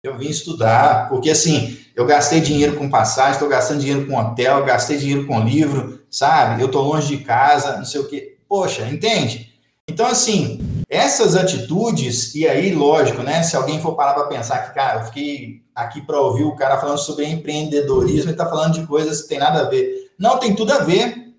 Eu 0.02 0.18
vim 0.18 0.28
estudar, 0.28 1.08
porque 1.08 1.30
assim, 1.30 1.78
eu 1.96 2.04
gastei 2.04 2.42
dinheiro 2.42 2.76
com 2.76 2.90
passagem, 2.90 3.32
estou 3.32 3.48
gastando 3.48 3.80
dinheiro 3.80 4.06
com 4.06 4.18
hotel, 4.18 4.64
gastei 4.66 4.98
dinheiro 4.98 5.26
com 5.26 5.40
livro, 5.40 6.04
sabe? 6.10 6.60
Eu 6.60 6.66
estou 6.66 6.82
longe 6.82 7.16
de 7.16 7.24
casa, 7.24 7.78
não 7.78 7.86
sei 7.86 8.02
o 8.02 8.08
quê. 8.08 8.36
Poxa, 8.46 8.86
entende? 8.86 9.54
Então, 9.88 10.06
assim, 10.06 10.73
essas 10.88 11.36
atitudes, 11.36 12.34
e 12.34 12.46
aí, 12.46 12.74
lógico, 12.74 13.22
né? 13.22 13.42
Se 13.42 13.56
alguém 13.56 13.80
for 13.80 13.94
parar 13.94 14.14
para 14.14 14.26
pensar 14.26 14.58
que, 14.66 14.74
cara, 14.74 15.00
eu 15.00 15.06
fiquei 15.06 15.62
aqui 15.74 16.00
para 16.00 16.20
ouvir 16.20 16.44
o 16.44 16.54
cara 16.54 16.78
falando 16.78 16.98
sobre 16.98 17.26
empreendedorismo 17.26 18.30
e 18.30 18.32
está 18.32 18.46
falando 18.46 18.74
de 18.74 18.86
coisas 18.86 19.22
que 19.22 19.28
tem 19.28 19.38
nada 19.38 19.60
a 19.60 19.68
ver. 19.68 20.12
Não, 20.18 20.38
tem 20.38 20.54
tudo 20.54 20.72
a 20.72 20.78
ver. 20.78 21.34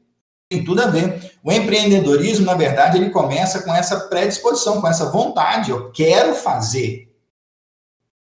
Tem 0.49 0.63
tudo 0.63 0.81
a 0.81 0.87
ver. 0.87 1.33
O 1.43 1.51
empreendedorismo, 1.51 2.45
na 2.45 2.53
verdade, 2.53 2.97
ele 2.97 3.09
começa 3.09 3.63
com 3.63 3.73
essa 3.73 4.01
predisposição, 4.01 4.81
com 4.81 4.87
essa 4.87 5.09
vontade. 5.11 5.71
Eu 5.71 5.91
quero 5.91 6.35
fazer. 6.35 7.11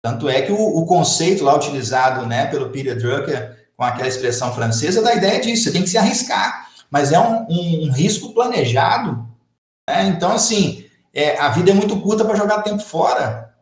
Tanto 0.01 0.27
é 0.29 0.41
que 0.41 0.51
o, 0.51 0.57
o 0.57 0.85
conceito 0.85 1.43
lá 1.43 1.55
utilizado 1.55 2.25
né, 2.25 2.45
pelo 2.47 2.69
Peter 2.69 2.97
Drucker 2.97 3.57
com 3.75 3.83
aquela 3.83 4.09
expressão 4.09 4.53
francesa, 4.53 5.01
da 5.01 5.15
ideia 5.15 5.39
disso, 5.39 5.63
você 5.63 5.71
tem 5.71 5.83
que 5.83 5.89
se 5.89 5.97
arriscar, 5.97 6.67
mas 6.91 7.13
é 7.13 7.19
um, 7.19 7.45
um, 7.49 7.87
um 7.87 7.91
risco 7.91 8.33
planejado. 8.33 9.25
Né? 9.89 10.07
Então, 10.07 10.33
assim, 10.33 10.83
é, 11.13 11.37
a 11.37 11.49
vida 11.49 11.71
é 11.71 11.73
muito 11.73 11.99
curta 12.01 12.23
para 12.23 12.35
jogar 12.35 12.61
tempo 12.61 12.83
fora. 12.83 13.55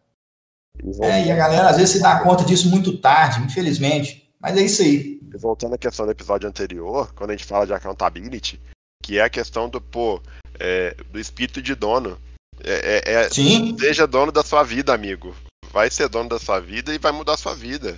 É, 1.01 1.25
e 1.25 1.31
a 1.31 1.35
galera 1.35 1.69
às 1.69 1.77
vezes 1.77 1.95
se 1.95 2.01
dá 2.01 2.19
conta 2.19 2.43
disso 2.43 2.69
muito 2.69 2.97
tarde, 2.97 3.41
infelizmente. 3.41 4.31
Mas 4.39 4.57
é 4.57 4.61
isso 4.61 4.81
aí. 4.81 5.19
Voltando 5.39 5.75
à 5.75 5.77
questão 5.77 6.05
do 6.05 6.11
episódio 6.11 6.47
anterior, 6.47 7.13
quando 7.13 7.31
a 7.31 7.33
gente 7.33 7.45
fala 7.45 7.65
de 7.65 7.73
accountability, 7.73 8.59
que 9.03 9.17
é 9.17 9.23
a 9.23 9.29
questão 9.29 9.69
do, 9.69 9.81
pô, 9.81 10.21
é, 10.59 10.95
do 11.11 11.19
espírito 11.19 11.61
de 11.61 11.73
dono. 11.75 12.19
É, 12.63 13.03
é, 13.05 13.13
é, 13.13 13.29
Sim. 13.29 13.75
Seja 13.79 14.07
dono 14.07 14.31
da 14.31 14.43
sua 14.43 14.63
vida, 14.63 14.93
amigo. 14.93 15.35
Vai 15.71 15.89
ser 15.89 16.07
dono 16.09 16.29
da 16.29 16.39
sua 16.39 16.59
vida 16.59 16.93
e 16.93 16.97
vai 16.97 17.11
mudar 17.11 17.33
a 17.33 17.37
sua 17.37 17.53
vida. 17.53 17.97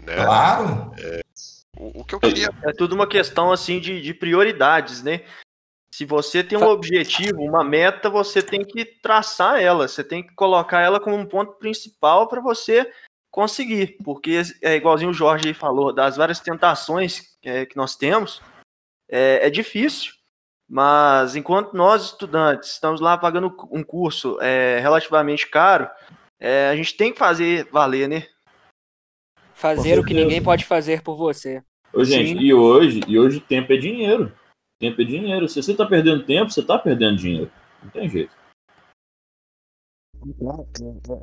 Né? 0.00 0.14
Claro. 0.16 0.92
É, 0.98 1.20
o, 1.76 2.00
o, 2.00 2.04
que 2.04 2.14
eu 2.14 2.20
queria. 2.20 2.50
É 2.64 2.72
tudo 2.72 2.94
uma 2.94 3.06
questão 3.06 3.52
assim 3.52 3.80
de, 3.80 4.00
de 4.00 4.14
prioridades, 4.14 5.02
né? 5.02 5.22
Se 5.90 6.04
você 6.04 6.44
tem 6.44 6.58
um 6.58 6.66
objetivo, 6.66 7.42
uma 7.42 7.64
meta, 7.64 8.10
você 8.10 8.42
tem 8.42 8.64
que 8.64 8.84
traçar 8.84 9.60
ela, 9.60 9.88
você 9.88 10.04
tem 10.04 10.22
que 10.22 10.34
colocar 10.34 10.80
ela 10.80 11.00
como 11.00 11.16
um 11.16 11.26
ponto 11.26 11.54
principal 11.54 12.28
para 12.28 12.40
você 12.40 12.90
conseguir, 13.30 13.96
porque 14.04 14.42
é 14.62 14.76
igualzinho 14.76 15.10
o 15.10 15.14
Jorge 15.14 15.54
falou, 15.54 15.92
das 15.92 16.16
várias 16.16 16.40
tentações 16.40 17.36
é, 17.42 17.66
que 17.66 17.76
nós 17.76 17.96
temos, 17.96 18.42
é, 19.08 19.46
é, 19.46 19.50
difícil, 19.50 20.12
mas 20.68 21.36
enquanto 21.36 21.74
nós 21.74 22.04
estudantes 22.04 22.70
estamos 22.70 23.00
lá 23.00 23.16
pagando 23.16 23.54
um 23.70 23.82
curso 23.82 24.38
é, 24.40 24.78
relativamente 24.80 25.48
caro, 25.48 25.88
é, 26.38 26.68
a 26.68 26.76
gente 26.76 26.96
tem 26.96 27.12
que 27.12 27.18
fazer 27.18 27.68
valer, 27.70 28.08
né? 28.08 28.26
Fazer 29.54 29.98
o 29.98 30.04
que 30.04 30.14
ninguém 30.14 30.42
pode 30.42 30.64
fazer 30.64 31.02
por 31.02 31.16
você. 31.16 31.62
Ô, 31.92 32.04
gente, 32.04 32.38
Sim. 32.38 32.44
e 32.44 32.54
hoje, 32.54 33.00
e 33.08 33.18
hoje 33.18 33.40
tempo 33.40 33.72
é 33.72 33.76
dinheiro. 33.76 34.32
Tempo 34.78 35.02
é 35.02 35.04
dinheiro. 35.04 35.48
Se 35.48 35.60
você 35.62 35.72
está 35.72 35.84
perdendo 35.84 36.24
tempo, 36.24 36.50
você 36.50 36.60
está 36.60 36.78
perdendo 36.78 37.18
dinheiro. 37.18 37.52
Não 37.82 37.90
tem 37.90 38.08
jeito. 38.08 38.38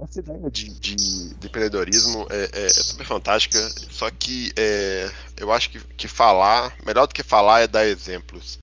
Essa 0.04 0.20
ideia 0.20 0.50
de, 0.50 0.80
de, 0.80 0.96
de 0.96 1.48
empreendedorismo 1.48 2.28
é, 2.30 2.62
é, 2.62 2.66
é, 2.66 2.70
super 2.70 3.06
fantástica, 3.06 3.60
só 3.92 4.10
que 4.10 4.54
é, 4.58 5.10
eu 5.38 5.52
acho 5.52 5.70
que, 5.70 5.80
que 5.96 6.08
falar, 6.08 6.76
melhor 6.86 7.06
do 7.06 7.14
que 7.14 7.24
falar 7.24 7.62
é 7.62 7.68
dar 7.68 7.86
exemplos. 7.86 8.58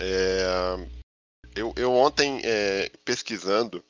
É, 0.00 0.44
eu, 1.54 1.74
eu 1.76 1.92
ontem, 1.92 2.40
é, 2.44 2.90
pesquisando 3.04 3.84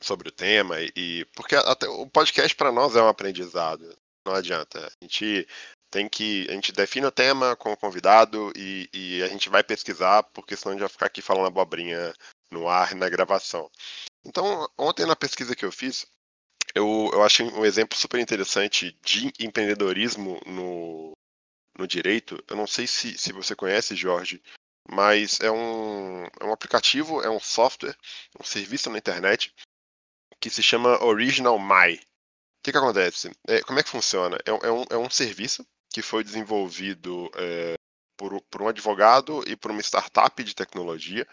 sobre 0.00 0.28
o 0.28 0.32
tema, 0.32 0.76
e 0.94 1.26
porque 1.34 1.56
até 1.56 1.88
o 1.88 2.06
podcast 2.06 2.54
para 2.54 2.70
nós 2.70 2.94
é 2.94 3.02
um 3.02 3.08
aprendizado, 3.08 3.96
não 4.24 4.34
adianta. 4.34 4.86
A 4.86 5.04
gente 5.04 5.46
tem 5.94 6.08
que. 6.08 6.44
A 6.50 6.52
gente 6.54 6.72
define 6.72 7.06
o 7.06 7.12
tema 7.12 7.54
com 7.54 7.72
o 7.72 7.76
convidado 7.76 8.52
e, 8.56 8.90
e 8.92 9.22
a 9.22 9.28
gente 9.28 9.48
vai 9.48 9.62
pesquisar, 9.62 10.24
porque 10.24 10.56
senão 10.56 10.72
a 10.72 10.74
gente 10.74 10.80
vai 10.80 10.88
ficar 10.88 11.06
aqui 11.06 11.22
falando 11.22 11.46
abobrinha 11.46 12.12
no 12.50 12.68
ar 12.68 12.96
na 12.96 13.08
gravação. 13.08 13.70
Então, 14.24 14.68
ontem 14.76 15.06
na 15.06 15.14
pesquisa 15.14 15.54
que 15.54 15.64
eu 15.64 15.70
fiz, 15.70 16.04
eu, 16.74 17.10
eu 17.12 17.22
achei 17.22 17.46
um 17.46 17.64
exemplo 17.64 17.96
super 17.96 18.18
interessante 18.18 18.98
de 19.04 19.32
empreendedorismo 19.38 20.40
no, 20.44 21.12
no 21.78 21.86
direito. 21.86 22.42
Eu 22.48 22.56
não 22.56 22.66
sei 22.66 22.88
se, 22.88 23.16
se 23.16 23.32
você 23.32 23.54
conhece, 23.54 23.94
Jorge, 23.94 24.42
mas 24.90 25.38
é 25.38 25.50
um, 25.50 26.24
é 26.40 26.44
um 26.44 26.52
aplicativo, 26.52 27.22
é 27.22 27.30
um 27.30 27.38
software, 27.38 27.96
um 28.40 28.42
serviço 28.42 28.90
na 28.90 28.98
internet 28.98 29.54
que 30.40 30.50
se 30.50 30.62
chama 30.62 31.02
Original 31.04 31.56
My. 31.56 31.94
O 31.94 32.64
que, 32.64 32.72
que 32.72 32.78
acontece? 32.78 33.30
É, 33.46 33.60
como 33.62 33.78
é 33.78 33.82
que 33.84 33.90
funciona? 33.90 34.38
É, 34.44 34.50
é, 34.50 34.72
um, 34.72 34.84
é 34.90 34.96
um 34.96 35.08
serviço 35.08 35.64
que 35.94 36.02
foi 36.02 36.24
desenvolvido 36.24 37.30
é, 37.36 37.74
por, 38.16 38.40
por, 38.50 38.62
um 38.62 38.66
advogado 38.66 39.44
e 39.46 39.54
por 39.54 39.70
uma 39.70 39.80
startup 39.80 40.42
de 40.42 40.52
tecnologia. 40.52 41.24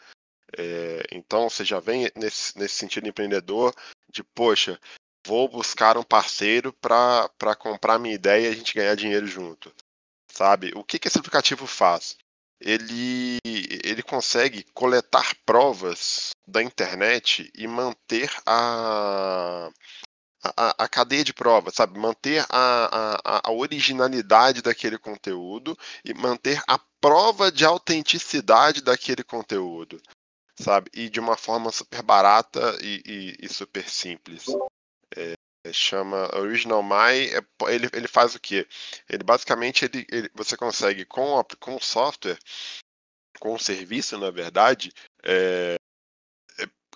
É, 0.55 1.03
então 1.11 1.49
você 1.49 1.65
já 1.65 1.79
vem 1.79 2.11
nesse, 2.15 2.55
nesse 2.59 2.75
sentido 2.75 3.07
empreendedor 3.07 3.73
de, 4.07 4.23
poxa, 4.23 4.79
vou 5.25 5.49
buscar 5.49 5.97
um 5.97 6.03
parceiro 6.03 6.71
para 6.73 7.55
comprar 7.57 7.97
minha 7.97 8.13
ideia 8.13 8.49
e 8.49 8.51
a 8.51 8.55
gente 8.55 8.75
ganhar 8.75 8.93
dinheiro 8.93 9.25
junto. 9.25 9.73
Sabe? 10.31 10.71
O 10.75 10.83
que, 10.83 10.99
que 10.99 11.07
esse 11.07 11.17
aplicativo 11.17 11.65
faz? 11.65 12.15
Ele, 12.59 13.39
ele 13.83 14.03
consegue 14.03 14.63
coletar 14.75 15.35
provas 15.43 16.33
da 16.47 16.61
internet 16.61 17.51
e 17.55 17.65
manter 17.65 18.29
a, 18.45 19.71
a, 20.43 20.83
a, 20.83 20.87
cadeia 20.87 21.23
de 21.23 21.33
prova, 21.33 21.71
sabe? 21.71 21.99
Manter 21.99 22.45
a, 22.49 23.17
a, 23.23 23.49
a, 23.49 23.51
originalidade 23.51 24.61
daquele 24.61 24.97
conteúdo 24.97 25.77
e 26.03 26.13
manter 26.13 26.61
a 26.67 26.79
prova 26.99 27.51
de 27.51 27.63
autenticidade 27.63 28.81
daquele 28.81 29.23
conteúdo, 29.23 30.01
sabe? 30.59 30.89
E 30.93 31.09
de 31.09 31.19
uma 31.19 31.37
forma 31.37 31.71
super 31.71 32.01
barata 32.01 32.77
e, 32.81 33.01
e, 33.05 33.45
e 33.45 33.49
super 33.49 33.87
simples. 33.87 34.45
É, 35.15 35.35
chama 35.71 36.29
Original 36.35 36.81
My, 36.81 37.29
é, 37.29 37.73
ele, 37.73 37.89
ele 37.93 38.07
faz 38.07 38.33
o 38.33 38.39
que? 38.39 38.67
Ele 39.07 39.23
basicamente 39.23 39.85
ele, 39.85 40.07
ele, 40.09 40.31
você 40.33 40.57
consegue 40.57 41.05
com, 41.05 41.43
com 41.59 41.75
o 41.75 41.81
software, 41.81 42.39
com 43.39 43.53
o 43.53 43.59
serviço, 43.59 44.17
na 44.17 44.31
verdade, 44.31 44.91
é, 45.23 45.75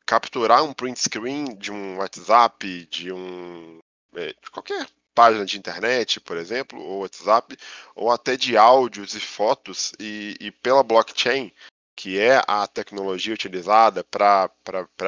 capturar 0.05 0.63
um 0.63 0.73
print 0.73 0.99
screen 0.99 1.55
de 1.55 1.71
um 1.71 1.97
WhatsApp, 1.97 2.85
de 2.85 3.11
um 3.11 3.79
é, 4.15 4.27
de 4.27 4.51
qualquer 4.51 4.87
página 5.13 5.45
de 5.45 5.57
internet, 5.57 6.19
por 6.19 6.37
exemplo, 6.37 6.79
ou 6.79 7.01
WhatsApp, 7.01 7.57
ou 7.95 8.11
até 8.11 8.35
de 8.35 8.57
áudios 8.57 9.15
e 9.15 9.19
fotos, 9.19 9.93
e, 9.99 10.35
e 10.39 10.51
pela 10.51 10.83
blockchain, 10.83 11.51
que 11.95 12.19
é 12.19 12.41
a 12.45 12.67
tecnologia 12.67 13.33
utilizada 13.33 14.03
para 14.03 14.51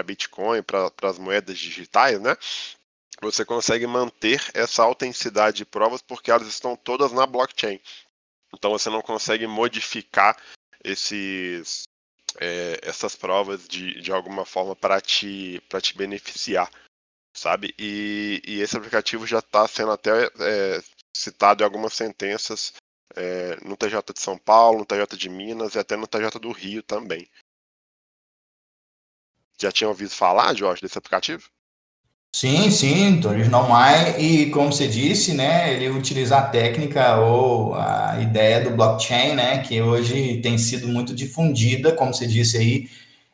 Bitcoin, 0.05 0.63
para 0.63 0.91
as 1.03 1.19
moedas 1.19 1.59
digitais, 1.59 2.19
né? 2.21 2.35
Você 3.21 3.43
consegue 3.43 3.85
manter 3.85 4.41
essa 4.53 4.83
autenticidade 4.83 5.57
de 5.57 5.65
provas 5.65 6.01
porque 6.01 6.31
elas 6.31 6.47
estão 6.47 6.75
todas 6.75 7.11
na 7.11 7.25
blockchain. 7.25 7.81
Então 8.53 8.71
você 8.71 8.89
não 8.89 9.01
consegue 9.01 9.47
modificar 9.47 10.37
esses, 10.83 11.83
é, 12.39 12.79
essas 12.83 13.15
provas 13.15 13.67
de, 13.67 13.99
de 14.01 14.11
alguma 14.11 14.45
forma 14.45 14.75
para 14.75 15.01
te, 15.01 15.61
te 15.81 15.97
beneficiar, 15.97 16.69
sabe? 17.35 17.73
E, 17.77 18.41
e 18.45 18.61
esse 18.61 18.77
aplicativo 18.77 19.25
já 19.25 19.39
está 19.39 19.67
sendo 19.67 19.91
até 19.91 20.25
é, 20.25 20.81
citado 21.15 21.63
em 21.63 21.65
algumas 21.65 21.93
sentenças 21.93 22.73
é, 23.15 23.55
no 23.65 23.75
TJ 23.75 24.13
de 24.13 24.21
São 24.21 24.37
Paulo, 24.37 24.79
no 24.79 24.85
TJ 24.85 25.17
de 25.17 25.29
Minas 25.29 25.75
e 25.75 25.79
até 25.79 25.95
no 25.95 26.07
TJ 26.07 26.39
do 26.39 26.51
Rio 26.51 26.83
também. 26.83 27.27
Já 29.59 29.71
tinha 29.71 29.87
ouvido 29.87 30.11
falar, 30.11 30.53
Jorge, 30.55 30.81
desse 30.81 30.97
aplicativo? 30.97 31.49
Sim, 32.39 32.69
sim, 32.69 33.19
Original 33.25 33.67
My, 33.67 34.23
e 34.23 34.51
como 34.51 34.71
você 34.71 34.87
disse, 34.87 35.33
né, 35.33 35.73
ele 35.73 35.89
utiliza 35.89 36.37
a 36.37 36.41
técnica 36.43 37.17
ou 37.17 37.73
a 37.73 38.19
ideia 38.21 38.61
do 38.61 38.69
blockchain, 38.69 39.33
né, 39.33 39.57
que 39.63 39.81
hoje 39.81 40.39
tem 40.39 40.55
sido 40.55 40.87
muito 40.87 41.15
difundida, 41.15 41.93
como 41.93 42.13
você 42.13 42.27
disse 42.27 42.55
aí, 42.55 42.87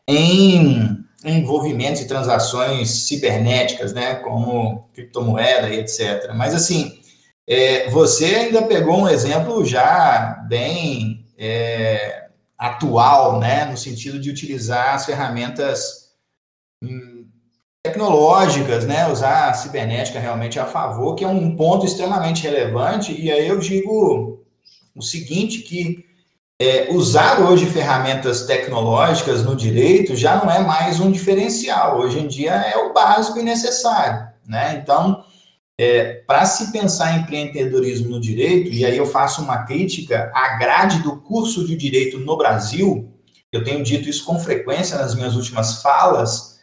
em 0.07 1.03
envolvimentos 1.25 1.99
e 2.01 2.07
transações 2.07 2.89
cibernéticas, 3.05 3.91
né, 3.91 4.15
como 4.15 4.87
criptomoeda 4.93 5.69
e 5.69 5.79
etc. 5.79 6.31
Mas 6.33 6.55
assim, 6.55 6.97
é, 7.45 7.89
você 7.89 8.23
ainda 8.23 8.61
pegou 8.61 9.01
um 9.01 9.09
exemplo 9.09 9.65
já 9.65 10.45
bem 10.47 11.25
é, 11.37 12.27
atual, 12.57 13.37
né, 13.37 13.65
no 13.65 13.75
sentido 13.75 14.17
de 14.17 14.29
utilizar 14.29 14.95
as 14.95 15.05
ferramentas 15.05 16.13
tecnológicas, 17.83 18.85
né, 18.85 19.11
usar 19.11 19.49
a 19.49 19.53
cibernética 19.53 20.17
realmente 20.17 20.57
a 20.57 20.65
favor, 20.65 21.15
que 21.15 21.23
é 21.25 21.27
um 21.27 21.53
ponto 21.53 21.85
extremamente 21.85 22.43
relevante, 22.43 23.13
e 23.19 23.29
aí 23.29 23.45
eu 23.45 23.59
digo 23.59 24.41
o 24.95 25.01
seguinte, 25.01 25.59
que 25.59 26.05
é, 26.57 26.93
usar 26.93 27.41
hoje 27.41 27.65
ferramentas 27.65 28.45
tecnológicas 28.45 29.43
no 29.43 29.53
direito 29.53 30.15
já 30.15 30.37
não 30.37 30.49
é 30.49 30.59
mais 30.59 31.01
um 31.01 31.11
diferencial, 31.11 31.99
hoje 31.99 32.19
em 32.19 32.27
dia 32.27 32.53
é 32.53 32.77
o 32.77 32.93
básico 32.93 33.37
e 33.39 33.43
necessário, 33.43 34.29
né, 34.47 34.79
então, 34.81 35.21
é, 35.77 36.23
para 36.25 36.45
se 36.45 36.71
pensar 36.71 37.17
em 37.17 37.23
empreendedorismo 37.23 38.11
no 38.11 38.21
direito, 38.21 38.71
e 38.71 38.85
aí 38.85 38.95
eu 38.95 39.05
faço 39.05 39.41
uma 39.41 39.65
crítica 39.65 40.31
à 40.33 40.55
grade 40.55 41.03
do 41.03 41.17
curso 41.17 41.67
de 41.67 41.75
direito 41.75 42.17
no 42.17 42.37
Brasil, 42.37 43.11
eu 43.51 43.61
tenho 43.61 43.83
dito 43.83 44.07
isso 44.07 44.23
com 44.23 44.39
frequência 44.39 44.97
nas 44.97 45.13
minhas 45.13 45.35
últimas 45.35 45.81
falas, 45.81 46.53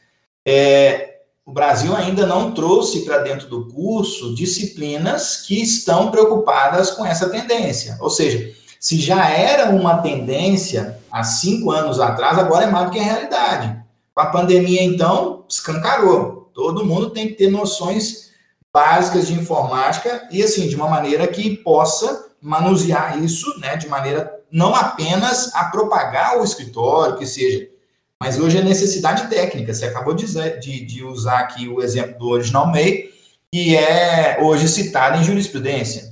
é, 0.47 1.10
o 1.51 1.53
Brasil 1.53 1.97
ainda 1.97 2.25
não 2.27 2.53
trouxe 2.53 3.01
para 3.01 3.19
dentro 3.19 3.49
do 3.49 3.67
curso 3.67 4.33
disciplinas 4.37 5.39
que 5.39 5.61
estão 5.61 6.09
preocupadas 6.09 6.93
com 6.93 7.05
essa 7.05 7.29
tendência. 7.29 7.99
Ou 8.01 8.09
seja, 8.09 8.55
se 8.79 9.01
já 9.01 9.29
era 9.29 9.71
uma 9.71 9.99
tendência 9.99 11.01
há 11.11 11.25
cinco 11.25 11.73
anos 11.73 11.99
atrás, 11.99 12.39
agora 12.39 12.67
é 12.67 12.71
mais 12.71 12.87
do 12.87 12.93
que 12.93 13.01
a 13.01 13.03
realidade. 13.03 13.83
Com 14.15 14.21
a 14.21 14.27
pandemia, 14.27 14.81
então, 14.85 15.45
escancarou. 15.49 16.53
Todo 16.55 16.87
mundo 16.87 17.11
tem 17.11 17.27
que 17.27 17.35
ter 17.35 17.51
noções 17.51 18.31
básicas 18.73 19.27
de 19.27 19.35
informática 19.35 20.29
e, 20.31 20.45
assim, 20.45 20.69
de 20.69 20.77
uma 20.77 20.87
maneira 20.87 21.27
que 21.27 21.57
possa 21.57 22.27
manusear 22.41 23.21
isso, 23.21 23.59
né, 23.59 23.77
de 23.77 23.89
maneira 23.89 24.33
não 24.53 24.73
apenas 24.73 25.53
a 25.53 25.65
propagar 25.65 26.39
o 26.39 26.45
escritório, 26.45 27.17
que 27.17 27.27
seja 27.27 27.69
mas 28.21 28.39
hoje 28.39 28.59
é 28.59 28.63
necessidade 28.63 29.29
técnica. 29.29 29.73
Você 29.73 29.87
acabou 29.87 30.13
de, 30.13 30.27
de, 30.61 30.85
de 30.85 31.03
usar 31.03 31.39
aqui 31.39 31.67
o 31.67 31.83
exemplo 31.83 32.19
do 32.19 32.29
Original 32.29 32.67
May, 32.67 33.09
que 33.51 33.75
é 33.75 34.39
hoje 34.43 34.69
citado 34.69 35.19
em 35.19 35.25
jurisprudência. 35.25 36.11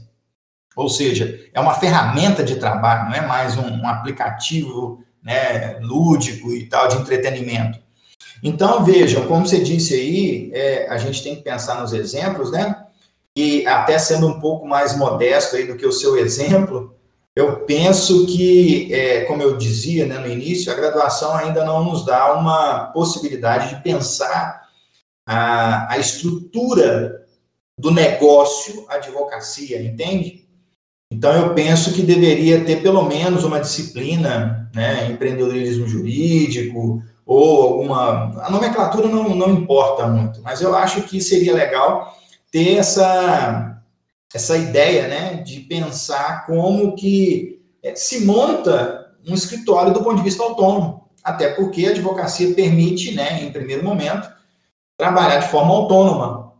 Ou 0.74 0.88
seja, 0.88 1.38
é 1.52 1.60
uma 1.60 1.74
ferramenta 1.74 2.42
de 2.42 2.56
trabalho, 2.56 3.10
não 3.10 3.16
é 3.16 3.26
mais 3.26 3.58
um, 3.58 3.68
um 3.68 3.86
aplicativo 3.86 5.04
né, 5.22 5.78
lúdico 5.80 6.52
e 6.52 6.66
tal, 6.66 6.88
de 6.88 6.96
entretenimento. 6.96 7.78
Então, 8.42 8.84
vejam, 8.84 9.26
como 9.26 9.46
você 9.46 9.60
disse 9.60 9.94
aí, 9.94 10.50
é, 10.54 10.88
a 10.88 10.96
gente 10.96 11.22
tem 11.22 11.36
que 11.36 11.42
pensar 11.42 11.80
nos 11.80 11.92
exemplos, 11.92 12.50
né? 12.52 12.84
E 13.36 13.66
até 13.66 13.98
sendo 13.98 14.28
um 14.28 14.40
pouco 14.40 14.66
mais 14.66 14.96
modesto 14.96 15.56
aí 15.56 15.66
do 15.66 15.76
que 15.76 15.86
o 15.86 15.92
seu 15.92 16.16
exemplo, 16.16 16.96
eu 17.38 17.60
penso 17.60 18.26
que, 18.26 18.92
é, 18.92 19.20
como 19.26 19.40
eu 19.40 19.56
dizia 19.56 20.04
né, 20.04 20.18
no 20.18 20.26
início, 20.26 20.72
a 20.72 20.74
graduação 20.74 21.36
ainda 21.36 21.64
não 21.64 21.84
nos 21.84 22.04
dá 22.04 22.32
uma 22.32 22.86
possibilidade 22.86 23.76
de 23.76 23.80
pensar 23.80 24.62
a, 25.24 25.92
a 25.92 25.98
estrutura 25.98 27.24
do 27.78 27.92
negócio 27.92 28.84
advocacia, 28.88 29.80
entende? 29.80 30.48
Então, 31.12 31.32
eu 31.32 31.54
penso 31.54 31.92
que 31.92 32.02
deveria 32.02 32.64
ter 32.64 32.82
pelo 32.82 33.04
menos 33.04 33.44
uma 33.44 33.60
disciplina, 33.60 34.68
né, 34.74 35.06
empreendedorismo 35.08 35.86
jurídico, 35.86 37.04
ou 37.24 37.62
alguma. 37.62 38.42
A 38.42 38.50
nomenclatura 38.50 39.06
não, 39.06 39.36
não 39.36 39.50
importa 39.52 40.08
muito, 40.08 40.42
mas 40.42 40.60
eu 40.60 40.74
acho 40.74 41.02
que 41.02 41.20
seria 41.20 41.54
legal 41.54 42.18
ter 42.50 42.78
essa, 42.78 43.77
essa 44.34 44.56
ideia 44.56 45.08
né, 45.08 45.34
de 45.42 45.60
pensar 45.60 46.46
como 46.46 46.94
que 46.94 47.60
é, 47.82 47.94
se 47.94 48.24
monta 48.24 49.14
um 49.26 49.34
escritório 49.34 49.92
do 49.92 50.02
ponto 50.02 50.16
de 50.16 50.22
vista 50.22 50.42
autônomo. 50.42 51.08
Até 51.22 51.48
porque 51.50 51.86
a 51.86 51.90
advocacia 51.90 52.54
permite, 52.54 53.14
né, 53.14 53.42
em 53.42 53.52
primeiro 53.52 53.84
momento, 53.84 54.28
trabalhar 54.96 55.38
de 55.38 55.48
forma 55.48 55.72
autônoma. 55.72 56.52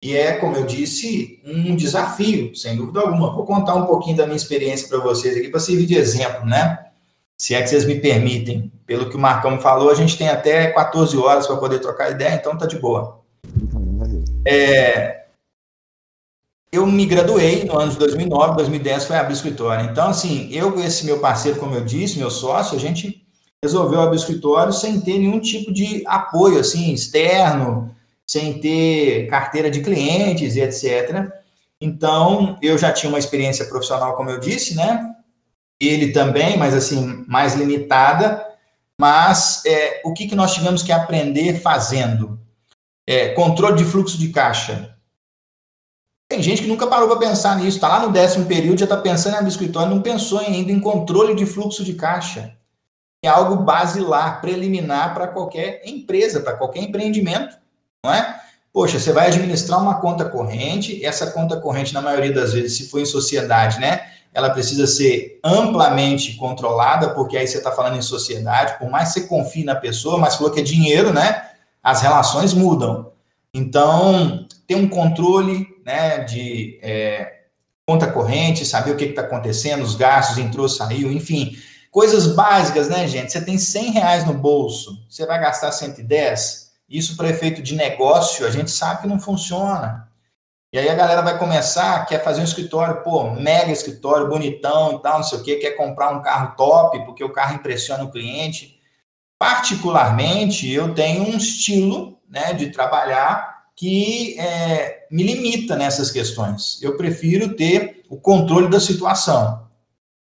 E 0.00 0.16
é, 0.16 0.32
como 0.32 0.56
eu 0.56 0.66
disse, 0.66 1.40
um 1.44 1.76
desafio, 1.76 2.54
sem 2.56 2.76
dúvida 2.76 3.00
alguma. 3.00 3.32
Vou 3.32 3.44
contar 3.44 3.76
um 3.76 3.86
pouquinho 3.86 4.16
da 4.16 4.24
minha 4.26 4.36
experiência 4.36 4.88
para 4.88 4.98
vocês 4.98 5.36
aqui, 5.36 5.48
para 5.48 5.60
servir 5.60 5.86
de 5.86 5.96
exemplo, 5.96 6.44
né? 6.44 6.86
Se 7.38 7.54
é 7.54 7.62
que 7.62 7.68
vocês 7.68 7.84
me 7.84 8.00
permitem. 8.00 8.72
Pelo 8.84 9.08
que 9.08 9.16
o 9.16 9.20
Marcão 9.20 9.60
falou, 9.60 9.90
a 9.90 9.94
gente 9.94 10.18
tem 10.18 10.28
até 10.28 10.72
14 10.72 11.16
horas 11.16 11.46
para 11.46 11.56
poder 11.56 11.78
trocar 11.78 12.10
ideia, 12.10 12.34
então 12.34 12.58
tá 12.58 12.66
de 12.66 12.78
boa. 12.78 13.20
É, 14.44 15.21
eu 16.72 16.86
me 16.86 17.04
graduei 17.04 17.64
no 17.64 17.78
ano 17.78 17.92
de 17.92 17.98
2009, 17.98 18.56
2010 18.56 19.04
foi 19.04 19.16
abrir 19.16 19.34
escritório. 19.34 19.90
Então, 19.90 20.08
assim, 20.08 20.48
eu 20.50 20.72
com 20.72 20.80
esse 20.80 21.04
meu 21.04 21.20
parceiro, 21.20 21.60
como 21.60 21.74
eu 21.74 21.84
disse, 21.84 22.18
meu 22.18 22.30
sócio, 22.30 22.74
a 22.74 22.80
gente 22.80 23.22
resolveu 23.62 24.00
abrir 24.00 24.16
escritório 24.16 24.72
sem 24.72 24.98
ter 25.02 25.18
nenhum 25.18 25.38
tipo 25.38 25.70
de 25.70 26.02
apoio, 26.06 26.58
assim, 26.58 26.92
externo, 26.94 27.94
sem 28.26 28.58
ter 28.58 29.26
carteira 29.28 29.70
de 29.70 29.82
clientes 29.82 30.56
e 30.56 30.60
etc. 30.62 31.30
Então, 31.78 32.58
eu 32.62 32.78
já 32.78 32.90
tinha 32.90 33.10
uma 33.10 33.18
experiência 33.18 33.66
profissional, 33.66 34.16
como 34.16 34.30
eu 34.30 34.40
disse, 34.40 34.74
né? 34.74 35.14
Ele 35.78 36.12
também, 36.12 36.56
mas 36.56 36.74
assim, 36.74 37.24
mais 37.28 37.54
limitada. 37.54 38.46
Mas 38.98 39.62
é, 39.66 40.00
o 40.04 40.14
que, 40.14 40.26
que 40.26 40.34
nós 40.34 40.54
tivemos 40.54 40.82
que 40.82 40.92
aprender 40.92 41.60
fazendo? 41.60 42.40
É, 43.06 43.30
controle 43.30 43.76
de 43.76 43.84
fluxo 43.84 44.16
de 44.16 44.28
caixa. 44.28 44.96
Tem 46.32 46.42
gente 46.42 46.62
que 46.62 46.68
nunca 46.68 46.86
parou 46.86 47.08
para 47.08 47.18
pensar 47.18 47.56
nisso. 47.56 47.76
Está 47.76 47.88
lá 47.88 48.00
no 48.00 48.10
décimo 48.10 48.46
período, 48.46 48.78
já 48.78 48.86
está 48.86 48.96
pensando 48.96 49.44
em 49.44 49.46
escritório, 49.46 49.94
não 49.94 50.00
pensou 50.00 50.38
ainda 50.38 50.72
em 50.72 50.80
controle 50.80 51.34
de 51.34 51.44
fluxo 51.44 51.84
de 51.84 51.92
caixa. 51.92 52.56
É 53.22 53.28
algo 53.28 53.56
basilar, 53.56 54.40
preliminar 54.40 55.12
para 55.12 55.28
qualquer 55.28 55.82
empresa, 55.84 56.40
para 56.40 56.54
qualquer 56.54 56.80
empreendimento 56.84 57.60
não 58.04 58.12
é? 58.12 58.40
Poxa, 58.72 58.98
você 58.98 59.12
vai 59.12 59.26
administrar 59.28 59.80
uma 59.80 60.00
conta 60.00 60.24
corrente, 60.24 61.04
essa 61.04 61.30
conta 61.30 61.60
corrente, 61.60 61.92
na 61.92 62.00
maioria 62.00 62.32
das 62.32 62.54
vezes, 62.54 62.78
se 62.78 62.88
for 62.88 62.98
em 62.98 63.04
sociedade, 63.04 63.78
né? 63.78 64.00
Ela 64.32 64.48
precisa 64.48 64.86
ser 64.86 65.38
amplamente 65.44 66.34
controlada, 66.36 67.10
porque 67.10 67.36
aí 67.36 67.46
você 67.46 67.58
está 67.58 67.70
falando 67.70 67.98
em 67.98 68.02
sociedade, 68.02 68.78
por 68.78 68.90
mais 68.90 69.12
que 69.12 69.20
você 69.20 69.26
confie 69.26 69.64
na 69.64 69.74
pessoa, 69.74 70.16
mas 70.18 70.36
falou 70.36 70.50
que 70.50 70.60
é 70.60 70.64
dinheiro, 70.64 71.12
né? 71.12 71.50
As 71.82 72.00
relações 72.00 72.54
mudam. 72.54 73.12
Então, 73.54 74.46
ter 74.72 74.76
um 74.76 74.88
controle 74.88 75.68
né, 75.84 76.20
de 76.20 76.80
é, 76.82 77.40
conta 77.86 78.10
corrente, 78.10 78.64
saber 78.64 78.92
o 78.92 78.96
que 78.96 79.04
está 79.04 79.20
acontecendo, 79.20 79.82
os 79.82 79.94
gastos, 79.94 80.38
entrou, 80.38 80.68
saiu, 80.68 81.12
enfim. 81.12 81.56
Coisas 81.90 82.28
básicas, 82.28 82.88
né, 82.88 83.06
gente? 83.06 83.30
Você 83.30 83.44
tem 83.44 83.58
100 83.58 83.90
reais 83.90 84.24
no 84.24 84.32
bolso, 84.32 85.04
você 85.10 85.26
vai 85.26 85.38
gastar 85.38 85.72
110? 85.72 86.72
Isso 86.88 87.16
para 87.18 87.28
efeito 87.28 87.62
de 87.62 87.74
negócio, 87.74 88.46
a 88.46 88.50
gente 88.50 88.70
sabe 88.70 89.02
que 89.02 89.08
não 89.08 89.20
funciona. 89.20 90.08
E 90.72 90.78
aí 90.78 90.88
a 90.88 90.94
galera 90.94 91.20
vai 91.20 91.38
começar, 91.38 92.06
quer 92.06 92.24
fazer 92.24 92.40
um 92.40 92.44
escritório, 92.44 93.02
pô, 93.02 93.30
mega 93.32 93.70
escritório, 93.70 94.28
bonitão 94.28 94.94
e 94.94 95.02
tal, 95.02 95.18
não 95.18 95.22
sei 95.22 95.38
o 95.38 95.42
quê, 95.42 95.56
quer 95.56 95.72
comprar 95.72 96.10
um 96.10 96.22
carro 96.22 96.56
top, 96.56 97.04
porque 97.04 97.22
o 97.22 97.32
carro 97.32 97.56
impressiona 97.56 98.04
o 98.04 98.10
cliente. 98.10 98.80
Particularmente, 99.38 100.70
eu 100.70 100.94
tenho 100.94 101.24
um 101.24 101.36
estilo 101.36 102.18
né, 102.26 102.54
de 102.54 102.70
trabalhar 102.70 103.52
que 103.76 104.38
é, 104.38 105.06
me 105.10 105.22
limita 105.22 105.76
nessas 105.76 106.10
questões. 106.10 106.80
Eu 106.82 106.96
prefiro 106.96 107.54
ter 107.54 108.04
o 108.08 108.16
controle 108.16 108.68
da 108.68 108.80
situação. 108.80 109.66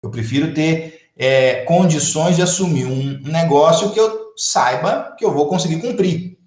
Eu 0.02 0.10
prefiro 0.10 0.54
ter 0.54 1.10
é, 1.18 1.64
condições 1.66 2.36
de 2.36 2.42
assumir 2.42 2.86
um 2.86 3.20
negócio 3.24 3.92
que 3.92 4.00
eu 4.00 4.34
saiba 4.36 5.16
que 5.18 5.24
eu 5.24 5.34
vou 5.34 5.48
conseguir 5.48 5.80
cumprir. 5.82 6.38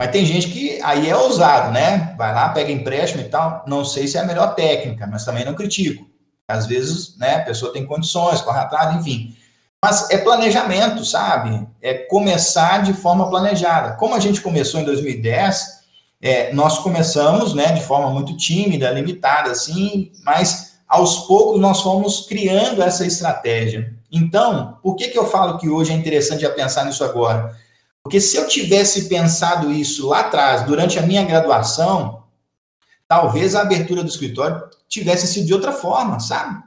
Mas 0.00 0.10
tem 0.10 0.26
gente 0.26 0.48
que 0.48 0.80
aí 0.82 1.08
é 1.08 1.16
ousado, 1.16 1.72
né? 1.72 2.14
Vai 2.18 2.34
lá, 2.34 2.48
pega 2.48 2.70
empréstimo 2.70 3.22
e 3.22 3.28
tal. 3.28 3.64
Não 3.66 3.84
sei 3.84 4.06
se 4.06 4.18
é 4.18 4.20
a 4.20 4.26
melhor 4.26 4.54
técnica, 4.54 5.06
mas 5.06 5.24
também 5.24 5.44
não 5.44 5.54
critico. 5.54 6.04
Às 6.48 6.66
vezes, 6.66 7.16
né, 7.16 7.36
a 7.36 7.44
pessoa 7.44 7.72
tem 7.72 7.86
condições, 7.86 8.42
corre 8.42 8.58
atrás, 8.58 8.94
enfim. 8.96 9.34
Mas 9.82 10.10
é 10.10 10.18
planejamento, 10.18 11.04
sabe? 11.04 11.66
É 11.80 11.94
começar 11.94 12.82
de 12.82 12.92
forma 12.92 13.30
planejada. 13.30 13.96
Como 13.96 14.14
a 14.14 14.20
gente 14.20 14.40
começou 14.40 14.80
em 14.80 14.84
2010, 14.84 15.83
é, 16.24 16.54
nós 16.54 16.78
começamos, 16.78 17.52
né, 17.52 17.72
de 17.72 17.82
forma 17.82 18.08
muito 18.08 18.34
tímida, 18.34 18.90
limitada, 18.90 19.50
assim, 19.50 20.10
mas 20.24 20.78
aos 20.88 21.26
poucos 21.26 21.60
nós 21.60 21.82
fomos 21.82 22.24
criando 22.26 22.82
essa 22.82 23.06
estratégia. 23.06 23.94
Então, 24.10 24.78
por 24.82 24.96
que, 24.96 25.08
que 25.08 25.18
eu 25.18 25.26
falo 25.26 25.58
que 25.58 25.68
hoje 25.68 25.92
é 25.92 25.94
interessante 25.94 26.40
já 26.40 26.48
pensar 26.48 26.86
nisso 26.86 27.04
agora? 27.04 27.54
Porque 28.02 28.22
se 28.22 28.38
eu 28.38 28.48
tivesse 28.48 29.06
pensado 29.06 29.70
isso 29.70 30.08
lá 30.08 30.20
atrás, 30.20 30.62
durante 30.62 30.98
a 30.98 31.02
minha 31.02 31.22
graduação, 31.22 32.22
talvez 33.06 33.54
a 33.54 33.60
abertura 33.60 34.02
do 34.02 34.08
escritório 34.08 34.62
tivesse 34.88 35.26
sido 35.26 35.44
de 35.46 35.52
outra 35.52 35.72
forma, 35.72 36.18
sabe? 36.20 36.58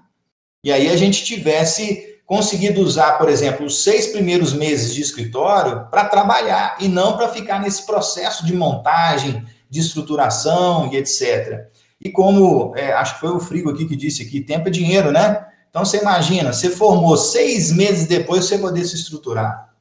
E 0.64 0.72
aí 0.72 0.88
a 0.88 0.96
gente 0.96 1.26
tivesse 1.26 2.17
conseguido 2.28 2.82
usar, 2.82 3.14
por 3.14 3.30
exemplo, 3.30 3.66
os 3.66 3.84
seis 3.84 4.08
primeiros 4.08 4.52
meses 4.52 4.94
de 4.94 5.02
escritório 5.02 5.88
para 5.90 6.06
trabalhar 6.06 6.76
e 6.78 6.90
não 6.90 7.16
para 7.16 7.30
ficar 7.30 7.60
nesse 7.62 7.86
processo 7.86 8.46
de 8.46 8.54
montagem, 8.54 9.46
de 9.70 9.80
estruturação 9.80 10.92
e 10.92 10.98
etc. 10.98 11.70
E 12.02 12.12
como, 12.12 12.76
é, 12.76 12.92
acho 12.92 13.16
que 13.16 13.22
foi 13.22 13.32
o 13.32 13.40
Frigo 13.40 13.72
aqui 13.72 13.86
que 13.88 13.96
disse 13.96 14.22
aqui, 14.22 14.42
tempo 14.42 14.68
é 14.68 14.72
dinheiro, 14.72 15.10
né? 15.10 15.48
Então 15.70 15.86
você 15.86 16.02
imagina, 16.02 16.52
você 16.52 16.70
formou 16.70 17.16
seis 17.16 17.72
meses 17.72 18.06
depois 18.06 18.44
você 18.44 18.58
poder 18.58 18.84
se 18.84 18.96
estruturar. 18.96 19.74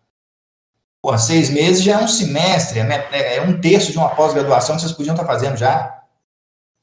Pô, 1.02 1.18
seis 1.18 1.50
meses 1.50 1.82
já 1.82 2.00
é 2.00 2.04
um 2.04 2.08
semestre, 2.08 2.78
é, 2.78 3.08
é, 3.10 3.36
é 3.36 3.42
um 3.42 3.60
terço 3.60 3.90
de 3.90 3.98
uma 3.98 4.14
pós-graduação 4.14 4.76
que 4.76 4.82
vocês 4.82 4.92
podiam 4.92 5.14
estar 5.14 5.26
fazendo 5.26 5.56
já. 5.56 6.00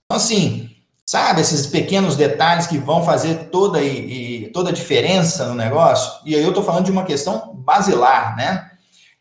Então, 0.06 0.17
assim, 0.17 0.62
sabe, 1.06 1.42
esses 1.42 1.68
pequenos 1.68 2.16
detalhes 2.16 2.68
que 2.68 2.78
vão 2.78 3.04
fazer 3.04 3.50
toda, 3.50 3.82
e, 3.82 4.46
e 4.46 4.50
toda 4.52 4.70
a 4.70 4.74
diferença 4.74 5.48
no 5.48 5.56
negócio. 5.56 6.22
E 6.26 6.36
aí 6.36 6.42
eu 6.42 6.50
estou 6.50 6.63
falando 6.63 6.86
de 6.86 6.92
uma 6.92 7.06
questão 7.06 7.54
basilar, 7.56 8.36
né? 8.36 8.72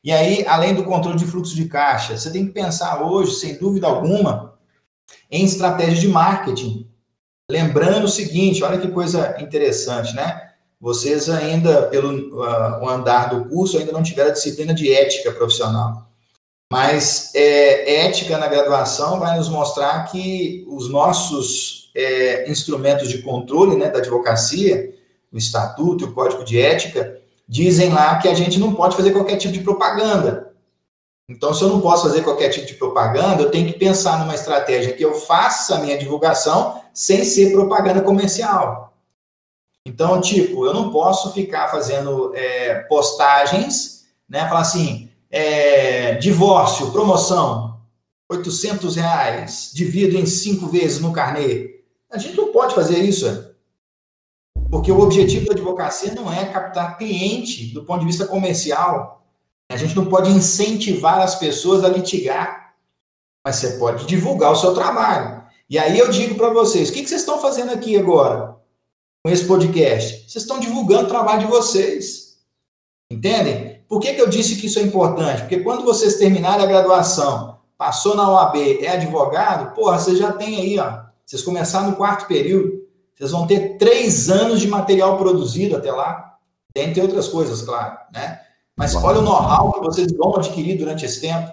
E 0.04 0.10
aí, 0.10 0.44
além 0.46 0.74
do 0.74 0.84
controle 0.84 1.16
de 1.16 1.24
fluxo 1.24 1.54
de 1.54 1.66
caixa, 1.66 2.16
você 2.16 2.30
tem 2.30 2.46
que 2.46 2.52
pensar 2.52 3.02
hoje, 3.02 3.36
sem 3.36 3.56
dúvida 3.56 3.86
alguma, 3.86 4.54
em 5.30 5.44
estratégia 5.44 6.00
de 6.00 6.08
marketing. 6.08 6.88
Lembrando 7.48 8.04
o 8.04 8.08
seguinte, 8.08 8.64
olha 8.64 8.78
que 8.78 8.88
coisa 8.88 9.36
interessante, 9.40 10.14
né? 10.14 10.52
vocês 10.82 11.30
ainda, 11.30 11.82
pelo 11.82 12.40
uh, 12.40 12.88
andar 12.88 13.30
do 13.30 13.48
curso, 13.48 13.78
ainda 13.78 13.92
não 13.92 14.02
tiveram 14.02 14.30
a 14.30 14.32
disciplina 14.32 14.74
de 14.74 14.92
ética 14.92 15.30
profissional. 15.30 16.11
Mas 16.72 17.30
é, 17.34 18.06
ética 18.06 18.38
na 18.38 18.48
graduação 18.48 19.20
vai 19.20 19.36
nos 19.36 19.50
mostrar 19.50 20.04
que 20.04 20.64
os 20.66 20.88
nossos 20.88 21.90
é, 21.94 22.50
instrumentos 22.50 23.10
de 23.10 23.20
controle 23.20 23.76
né, 23.76 23.90
da 23.90 23.98
advocacia, 23.98 24.90
o 25.30 25.36
estatuto, 25.36 26.06
o 26.06 26.12
código 26.14 26.42
de 26.42 26.58
ética, 26.58 27.20
dizem 27.46 27.92
lá 27.92 28.16
que 28.16 28.26
a 28.26 28.32
gente 28.32 28.58
não 28.58 28.74
pode 28.74 28.96
fazer 28.96 29.10
qualquer 29.10 29.36
tipo 29.36 29.52
de 29.52 29.60
propaganda. 29.60 30.54
Então, 31.28 31.52
se 31.52 31.60
eu 31.60 31.68
não 31.68 31.82
posso 31.82 32.04
fazer 32.04 32.22
qualquer 32.22 32.48
tipo 32.48 32.66
de 32.66 32.72
propaganda, 32.72 33.42
eu 33.42 33.50
tenho 33.50 33.70
que 33.70 33.78
pensar 33.78 34.18
numa 34.18 34.34
estratégia 34.34 34.94
que 34.94 35.04
eu 35.04 35.12
faça 35.12 35.74
a 35.74 35.78
minha 35.78 35.98
divulgação 35.98 36.80
sem 36.94 37.22
ser 37.22 37.52
propaganda 37.52 38.00
comercial. 38.00 38.94
Então, 39.84 40.22
tipo, 40.22 40.64
eu 40.64 40.72
não 40.72 40.90
posso 40.90 41.34
ficar 41.34 41.68
fazendo 41.68 42.34
é, 42.34 42.76
postagens, 42.88 44.06
né? 44.26 44.48
Falar 44.48 44.60
assim, 44.60 45.11
é, 45.32 46.14
divórcio, 46.16 46.92
promoção, 46.92 47.80
800 48.30 48.96
reais, 48.96 49.70
divido 49.72 50.18
em 50.18 50.26
cinco 50.26 50.66
vezes 50.66 51.00
no 51.00 51.12
carnê. 51.12 51.80
A 52.10 52.18
gente 52.18 52.36
não 52.36 52.52
pode 52.52 52.74
fazer 52.74 52.98
isso. 52.98 53.50
Porque 54.70 54.92
o 54.92 55.00
objetivo 55.00 55.46
da 55.46 55.52
advocacia 55.52 56.14
não 56.14 56.30
é 56.30 56.44
captar 56.46 56.98
cliente 56.98 57.72
do 57.72 57.84
ponto 57.84 58.00
de 58.00 58.06
vista 58.06 58.26
comercial. 58.26 59.26
A 59.70 59.76
gente 59.76 59.96
não 59.96 60.06
pode 60.06 60.30
incentivar 60.30 61.20
as 61.20 61.34
pessoas 61.34 61.82
a 61.82 61.88
litigar, 61.88 62.74
mas 63.44 63.56
você 63.56 63.78
pode 63.78 64.06
divulgar 64.06 64.52
o 64.52 64.56
seu 64.56 64.74
trabalho. 64.74 65.42
E 65.68 65.78
aí 65.78 65.98
eu 65.98 66.10
digo 66.10 66.34
para 66.34 66.50
vocês, 66.50 66.90
o 66.90 66.92
que, 66.92 67.02
que 67.02 67.08
vocês 67.08 67.22
estão 67.22 67.40
fazendo 67.40 67.72
aqui 67.72 67.96
agora 67.96 68.56
com 69.24 69.30
esse 69.30 69.46
podcast? 69.46 70.30
Vocês 70.30 70.42
estão 70.42 70.60
divulgando 70.60 71.04
o 71.04 71.08
trabalho 71.08 71.40
de 71.40 71.46
vocês. 71.46 72.38
Entendem? 73.10 73.71
Por 73.92 74.00
que, 74.00 74.14
que 74.14 74.22
eu 74.22 74.26
disse 74.26 74.56
que 74.56 74.68
isso 74.68 74.78
é 74.78 74.82
importante? 74.82 75.42
Porque 75.42 75.60
quando 75.60 75.84
vocês 75.84 76.16
terminarem 76.16 76.64
a 76.64 76.66
graduação, 76.66 77.58
passou 77.76 78.16
na 78.16 78.26
OAB, 78.26 78.56
é 78.80 78.88
advogado, 78.88 79.74
porra, 79.74 79.98
você 79.98 80.16
já 80.16 80.32
tem 80.32 80.58
aí, 80.58 80.78
ó. 80.78 81.02
Vocês 81.26 81.42
começaram 81.42 81.90
no 81.90 81.96
quarto 81.96 82.26
período, 82.26 82.86
vocês 83.14 83.32
vão 83.32 83.46
ter 83.46 83.76
três 83.76 84.30
anos 84.30 84.62
de 84.62 84.66
material 84.66 85.18
produzido 85.18 85.76
até 85.76 85.92
lá, 85.92 86.38
dentre 86.74 87.02
outras 87.02 87.28
coisas, 87.28 87.60
claro, 87.60 87.98
né? 88.14 88.40
Mas 88.74 88.94
olha 88.94 89.18
o 89.18 89.22
know-how 89.22 89.74
que 89.74 89.80
vocês 89.80 90.10
vão 90.12 90.36
adquirir 90.36 90.78
durante 90.78 91.04
esse 91.04 91.20
tempo. 91.20 91.52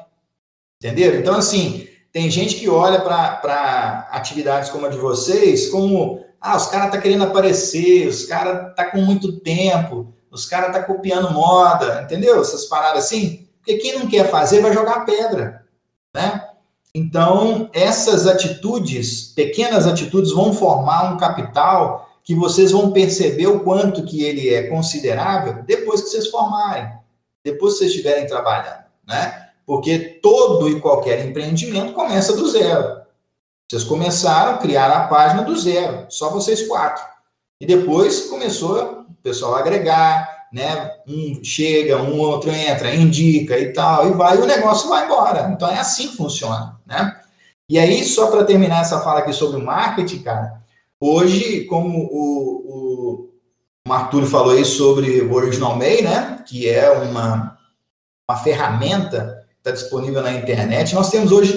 Entenderam? 0.81 1.19
Então, 1.19 1.35
assim, 1.35 1.89
tem 2.13 2.31
gente 2.31 2.55
que 2.55 2.69
olha 2.69 3.01
para 3.01 4.07
atividades 4.13 4.69
como 4.69 4.85
a 4.85 4.89
de 4.89 4.97
vocês 4.97 5.67
como, 5.67 6.23
ah, 6.39 6.55
os 6.55 6.67
caras 6.67 6.89
tá 6.89 7.01
querendo 7.01 7.25
aparecer, 7.25 8.07
os 8.07 8.23
caras 8.23 8.73
tá 8.77 8.85
com 8.85 9.01
muito 9.01 9.41
tempo, 9.41 10.13
os 10.31 10.45
caras 10.45 10.71
tá 10.71 10.83
copiando 10.83 11.31
moda, 11.31 12.01
entendeu? 12.03 12.41
Essas 12.41 12.65
paradas 12.65 13.05
assim. 13.05 13.47
Porque 13.57 13.77
quem 13.77 13.99
não 13.99 14.07
quer 14.07 14.29
fazer 14.29 14.61
vai 14.61 14.73
jogar 14.73 15.05
pedra, 15.05 15.65
né? 16.13 16.45
Então, 16.93 17.69
essas 17.71 18.25
atitudes, 18.25 19.31
pequenas 19.35 19.85
atitudes, 19.85 20.31
vão 20.31 20.53
formar 20.53 21.13
um 21.13 21.17
capital 21.17 22.09
que 22.23 22.33
vocês 22.33 22.71
vão 22.71 22.91
perceber 22.91 23.47
o 23.47 23.61
quanto 23.61 24.03
que 24.03 24.23
ele 24.23 24.53
é 24.53 24.67
considerável 24.67 25.63
depois 25.65 26.01
que 26.01 26.09
vocês 26.09 26.27
formarem, 26.27 26.91
depois 27.43 27.73
que 27.73 27.79
vocês 27.79 27.91
estiverem 27.91 28.27
trabalhando, 28.27 28.83
né? 29.07 29.49
Porque 29.65 30.19
todo 30.21 30.67
e 30.67 30.81
qualquer 30.81 31.25
empreendimento 31.25 31.93
começa 31.93 32.35
do 32.35 32.49
zero. 32.49 33.01
Vocês 33.69 33.83
começaram, 33.83 34.57
criar 34.57 34.91
a 34.91 35.07
página 35.07 35.43
do 35.43 35.55
zero, 35.55 36.07
só 36.09 36.31
vocês 36.31 36.67
quatro. 36.67 37.03
E 37.59 37.65
depois 37.65 38.27
começou 38.27 39.05
o 39.09 39.13
pessoal 39.21 39.55
a 39.55 39.59
agregar, 39.59 40.47
né? 40.51 40.91
Um 41.07 41.43
chega, 41.43 42.01
um 42.01 42.19
outro 42.19 42.51
entra, 42.51 42.93
indica 42.95 43.57
e 43.57 43.73
tal, 43.73 44.09
e 44.09 44.13
vai, 44.13 44.37
e 44.37 44.41
o 44.41 44.45
negócio 44.45 44.89
vai 44.89 45.05
embora. 45.05 45.51
Então 45.53 45.69
é 45.69 45.79
assim 45.79 46.07
que 46.07 46.17
funciona, 46.17 46.79
né? 46.85 47.19
E 47.67 47.77
aí, 47.77 48.03
só 48.03 48.31
para 48.31 48.45
terminar 48.45 48.81
essa 48.81 49.01
fala 49.01 49.19
aqui 49.19 49.31
sobre 49.31 49.59
o 49.59 49.65
marketing, 49.65 50.23
cara, 50.23 50.61
hoje, 50.99 51.65
como 51.65 51.99
o, 52.11 53.29
o 53.87 53.93
Arthur 53.93 54.25
falou 54.25 54.53
aí 54.53 54.65
sobre 54.65 55.21
o 55.21 55.33
Original 55.33 55.75
May, 55.75 56.01
né? 56.01 56.43
Que 56.47 56.67
é 56.69 56.89
uma, 56.89 57.57
uma 58.27 58.37
ferramenta 58.37 59.39
está 59.59 59.71
disponível 59.71 60.21
na 60.21 60.31
internet. 60.31 60.95
Nós 60.95 61.09
temos 61.09 61.31
hoje, 61.31 61.53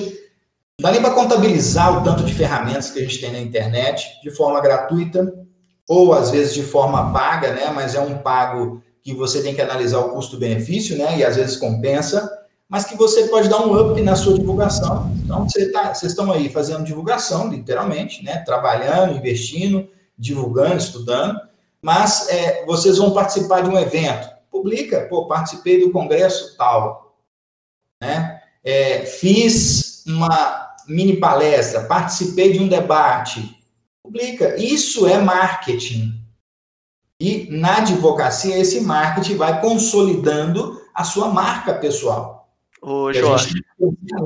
não 0.79 0.83
dá 0.83 0.93
nem 0.93 1.01
para 1.01 1.15
contabilizar 1.15 1.99
o 1.99 2.05
tanto 2.05 2.25
de 2.25 2.35
ferramentas 2.35 2.91
que 2.91 2.99
a 2.99 3.03
gente 3.03 3.21
tem 3.21 3.33
na 3.33 3.41
internet, 3.41 4.21
de 4.23 4.31
forma 4.31 4.61
gratuita, 4.61 5.33
ou 5.89 6.13
às 6.13 6.31
vezes 6.31 6.55
de 6.55 6.63
forma 6.63 7.13
paga, 7.13 7.53
né? 7.53 7.71
Mas 7.75 7.95
é 7.95 8.01
um 8.01 8.19
pago 8.19 8.83
que 9.03 9.13
você 9.15 9.43
tem 9.43 9.55
que 9.55 9.61
analisar 9.61 9.99
o 9.99 10.11
custo-benefício, 10.11 10.97
né? 10.97 11.19
E 11.19 11.25
às 11.25 11.37
vezes 11.37 11.57
compensa, 11.57 12.31
mas 12.69 12.85
que 12.85 12.97
você 12.97 13.25
pode 13.25 13.49
dar 13.49 13.61
um 13.67 13.79
up 13.79 14.01
na 14.01 14.17
sua 14.17 14.39
divulgação. 14.39 15.13
Então, 15.23 15.47
tá, 15.73 15.93
vocês 15.93 16.13
estão 16.13 16.33
aí 16.33 16.49
fazendo 16.49 16.85
divulgação, 16.85 17.49
literalmente, 17.49 18.25
né? 18.25 18.39
Trabalhando, 18.39 19.17
investindo, 19.17 19.89
divulgando, 20.17 20.77
estudando, 20.77 21.39
mas 21.83 22.29
é, 22.29 22.65
vocês 22.65 22.97
vão 22.99 23.13
participar 23.13 23.63
de 23.63 23.69
um 23.69 23.79
evento. 23.79 24.31
Publica, 24.51 25.07
pô, 25.09 25.27
participei 25.27 25.81
do 25.81 25.91
congresso 25.91 26.57
tal, 26.57 27.17
né? 28.01 28.41
É, 28.65 29.05
fiz 29.05 30.05
uma 30.07 30.75
mini 30.87 31.17
palestra, 31.17 31.85
participei 31.85 32.53
de 32.53 32.61
um 32.61 32.69
debate. 32.69 33.62
Publica. 34.13 34.57
Isso 34.57 35.07
é 35.07 35.19
marketing. 35.19 36.13
E 37.19 37.49
na 37.51 37.79
advocacia, 37.79 38.59
esse 38.59 38.81
marketing 38.81 39.37
vai 39.37 39.61
consolidando 39.61 40.81
a 40.95 41.05
sua 41.05 41.29
marca 41.29 41.75
pessoal. 41.75 42.49
Ô, 42.81 43.13
Jorge, 43.13 43.55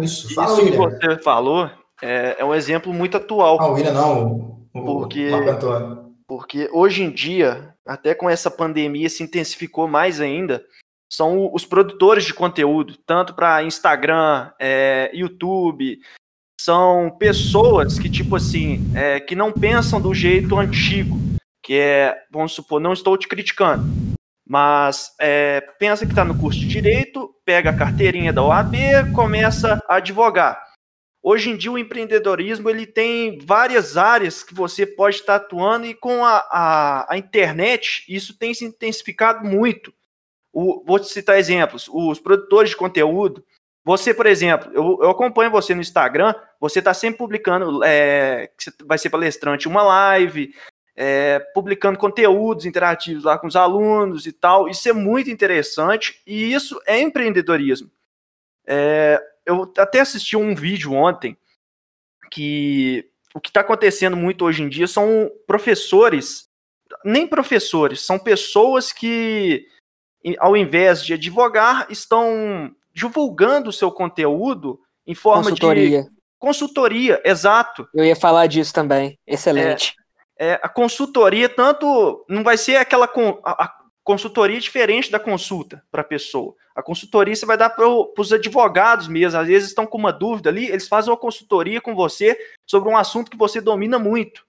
isso, 0.03 0.35
Fala, 0.35 0.63
isso 0.63 0.71
que 0.73 0.77
você 0.77 1.19
falou 1.23 1.71
é, 2.03 2.37
é, 2.39 2.45
um 2.45 2.55
exemplo 2.55 2.93
muito 2.93 3.17
atual. 3.17 3.59
Ah, 3.61 3.69
o 3.69 3.75
William 3.75 3.93
não, 3.93 4.69
o, 4.75 4.83
porque, 4.83 5.31
porque 6.27 6.69
hoje 6.73 7.03
em 7.03 7.11
dia, 7.11 7.75
até 7.87 8.15
com 8.15 8.29
essa 8.31 8.51
pandemia, 8.51 9.11
se 9.11 9.23
intensificou 9.23 9.87
mais 9.87 10.21
ainda 10.21 10.65
são 11.09 11.53
os 11.55 11.65
produtores 11.65 12.25
de 12.25 12.35
conteúdo, 12.35 12.97
tanto 13.07 13.35
para 13.35 13.63
Instagram, 13.63 14.51
é, 14.59 15.11
YouTube. 15.15 16.01
São 16.61 17.11
pessoas 17.19 17.99
que, 17.99 18.09
tipo 18.09 18.37
assim, 18.37 18.85
é, 18.95 19.21
que 19.21 19.35
não 19.35 19.53
pensam 19.53 20.01
do 20.01 20.15
jeito 20.15 20.59
antigo, 20.59 21.19
que 21.63 21.75
é, 21.75 22.17
vamos 22.31 22.53
supor, 22.53 22.81
não 22.81 22.93
estou 22.93 23.17
te 23.17 23.29
criticando, 23.29 23.85
mas 24.47 25.11
é, 25.21 25.61
pensa 25.79 26.07
que 26.07 26.13
está 26.13 26.25
no 26.25 26.39
curso 26.39 26.61
de 26.61 26.69
Direito, 26.69 27.35
pega 27.45 27.71
a 27.71 27.77
carteirinha 27.77 28.33
da 28.33 28.43
OAB, 28.43 28.75
começa 29.15 29.83
a 29.89 29.97
advogar. 29.97 30.65
Hoje 31.29 31.51
em 31.51 31.57
dia 31.57 31.73
o 31.73 31.79
empreendedorismo 31.79 32.71
ele 32.71 32.87
tem 32.87 33.39
várias 33.41 33.97
áreas 33.97 34.45
que 34.45 34.55
você 34.55 34.87
pode 34.87 35.17
estar 35.17 35.35
atuando 35.35 35.85
e 35.85 35.93
com 35.93 36.25
a, 36.25 36.37
a, 36.49 37.15
a 37.15 37.19
internet 37.19 38.05
isso 38.09 38.39
tem 38.39 38.55
se 38.55 38.65
intensificado 38.65 39.45
muito. 39.45 39.93
O, 40.53 40.85
vou 40.87 41.01
te 41.01 41.09
citar 41.09 41.37
exemplos. 41.37 41.89
Os 41.93 42.21
produtores 42.21 42.71
de 42.71 42.77
conteúdo. 42.77 43.45
Você, 43.87 44.13
por 44.13 44.27
exemplo, 44.27 44.69
eu, 44.75 44.99
eu 45.01 45.11
acompanho 45.11 45.49
você 45.49 45.73
no 45.73 45.81
Instagram, 45.81 46.35
você 46.59 46.81
está 46.81 46.93
sempre 46.93 47.19
publicando, 47.19 47.85
é, 47.85 48.51
vai 48.85 48.99
ser 48.99 49.11
palestrante, 49.11 49.69
uma 49.69 49.81
live, 49.81 50.53
é, 50.97 51.39
publicando 51.55 51.97
conteúdos 51.97 52.67
interativos 52.67 53.23
lá 53.23 53.39
com 53.39 53.47
os 53.47 53.55
alunos 53.55 54.27
e 54.27 54.33
tal. 54.33 54.69
Isso 54.69 54.89
é 54.89 54.93
muito 54.93 55.31
interessante 55.31 56.21
e 56.27 56.53
isso 56.53 56.83
é 56.85 57.01
empreendedorismo. 57.01 57.89
É, 58.67 59.23
eu 59.47 59.73
até 59.79 60.01
assisti 60.01 60.37
um 60.37 60.53
vídeo 60.53 60.93
ontem 60.93 61.39
que 62.29 63.09
o 63.33 63.41
que 63.41 63.51
está 63.51 63.61
acontecendo 63.61 64.17
muito 64.17 64.45
hoje 64.45 64.65
em 64.65 64.69
dia 64.69 64.89
são 64.89 65.31
professores, 65.47 66.49
nem 67.05 67.25
professores, 67.25 68.01
são 68.01 68.19
pessoas 68.19 68.93
que 68.93 69.65
ao 70.41 70.57
invés 70.57 71.05
de 71.05 71.15
advogar, 71.15 71.87
estão 71.89 72.75
divulgando 72.97 73.69
o 73.69 73.73
seu 73.73 73.93
conteúdo 73.93 74.81
em 75.07 75.15
forma 75.15 75.43
consultoria. 75.43 76.05
de 76.05 76.11
consultoria, 76.39 77.23
exato. 77.27 77.87
Eu 77.95 78.07
ia 78.07 78.17
falar 78.17 78.47
disso 78.47 78.73
também. 78.73 79.19
Excelente. 79.27 79.95
É, 80.39 80.53
é 80.53 80.61
a 80.63 80.69
consultoria 80.69 81.47
tanto 81.47 82.25
não 82.27 82.43
vai 82.43 82.57
ser 82.57 82.77
aquela 82.77 83.05
a, 83.45 83.65
a 83.65 83.75
consultoria 84.03 84.59
diferente 84.59 85.11
da 85.11 85.21
consulta 85.21 85.83
para 85.91 86.01
a 86.01 86.05
pessoa. 86.05 86.55
A 86.75 86.83
consultoria 86.83 87.37
você 87.37 87.45
vai 87.45 87.59
dar 87.59 87.69
para 87.69 87.87
os 87.87 88.33
advogados 88.33 89.09
mesmo. 89.09 89.39
Às 89.39 89.47
vezes 89.47 89.69
estão 89.69 89.87
com 89.87 89.99
uma 89.99 90.13
dúvida 90.13 90.49
ali, 90.49 90.67
eles 90.67 90.89
fazem 90.89 91.11
uma 91.11 91.19
consultoria 91.19 91.83
com 91.83 91.95
você 91.95 92.35
sobre 92.67 92.89
um 92.89 92.97
assunto 92.97 93.31
que 93.31 93.37
você 93.37 93.61
domina 93.61 93.99
muito. 93.99 94.47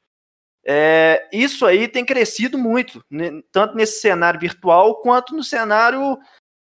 É, 0.66 1.28
isso 1.34 1.66
aí 1.66 1.88
tem 1.88 2.06
crescido 2.06 2.58
muito, 2.58 3.04
né, 3.10 3.42
tanto 3.52 3.76
nesse 3.76 4.00
cenário 4.00 4.40
virtual 4.40 5.02
quanto 5.02 5.36
no 5.36 5.44
cenário 5.44 6.18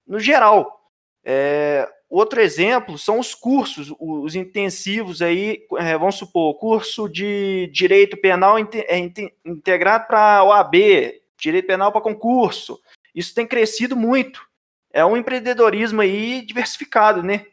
no 0.05 0.19
geral. 0.19 0.80
É, 1.23 1.87
outro 2.09 2.41
exemplo 2.41 2.97
são 2.97 3.19
os 3.19 3.35
cursos, 3.35 3.93
os 3.99 4.35
intensivos 4.35 5.21
aí, 5.21 5.65
é, 5.77 5.97
vamos 5.97 6.15
supor, 6.15 6.55
curso 6.55 7.07
de 7.07 7.67
direito 7.71 8.17
penal 8.17 8.57
é, 8.57 8.97
integrado 9.45 10.07
para 10.07 10.43
OAB, 10.43 10.75
direito 11.37 11.67
penal 11.67 11.91
para 11.91 12.01
concurso. 12.01 12.79
Isso 13.13 13.33
tem 13.33 13.47
crescido 13.47 13.95
muito. 13.95 14.41
É 14.91 15.05
um 15.05 15.15
empreendedorismo 15.15 16.01
aí 16.01 16.41
diversificado, 16.45 17.23
né? 17.23 17.45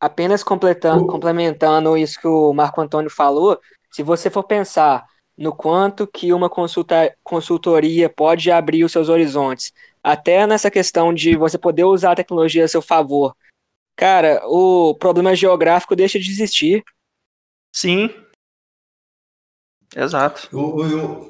Apenas 0.00 0.44
completando, 0.44 1.06
complementando 1.06 1.96
isso 1.96 2.20
que 2.20 2.28
o 2.28 2.52
Marco 2.52 2.80
Antônio 2.80 3.10
falou, 3.10 3.60
se 3.90 4.02
você 4.02 4.30
for 4.30 4.44
pensar 4.44 5.04
no 5.36 5.54
quanto 5.54 6.06
que 6.06 6.32
uma 6.32 6.48
consulta, 6.48 7.14
consultoria 7.22 8.08
pode 8.08 8.50
abrir 8.50 8.84
os 8.84 8.92
seus 8.92 9.08
horizontes, 9.08 9.72
até 10.08 10.46
nessa 10.46 10.70
questão 10.70 11.12
de 11.12 11.36
você 11.36 11.58
poder 11.58 11.84
usar 11.84 12.12
a 12.12 12.16
tecnologia 12.16 12.64
a 12.64 12.68
seu 12.68 12.80
favor, 12.80 13.36
cara, 13.94 14.40
o 14.46 14.94
problema 14.94 15.36
geográfico 15.36 15.94
deixa 15.94 16.18
de 16.18 16.30
existir. 16.30 16.82
Sim. 17.74 18.08
Exato. 19.94 20.48
O, 20.50 20.82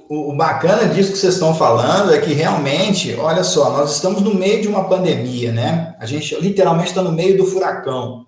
o, 0.08 0.30
o, 0.30 0.36
bacana 0.36 0.92
disso 0.92 1.12
que 1.12 1.18
vocês 1.18 1.34
estão 1.34 1.54
falando 1.54 2.12
é 2.12 2.20
que 2.20 2.32
realmente, 2.32 3.14
olha 3.16 3.42
só, 3.42 3.70
nós 3.70 3.96
estamos 3.96 4.20
no 4.20 4.34
meio 4.34 4.62
de 4.62 4.68
uma 4.68 4.88
pandemia, 4.88 5.52
né? 5.52 5.96
A 5.98 6.06
gente 6.06 6.36
literalmente 6.36 6.90
está 6.90 7.02
no 7.02 7.12
meio 7.12 7.36
do 7.36 7.46
furacão. 7.46 8.26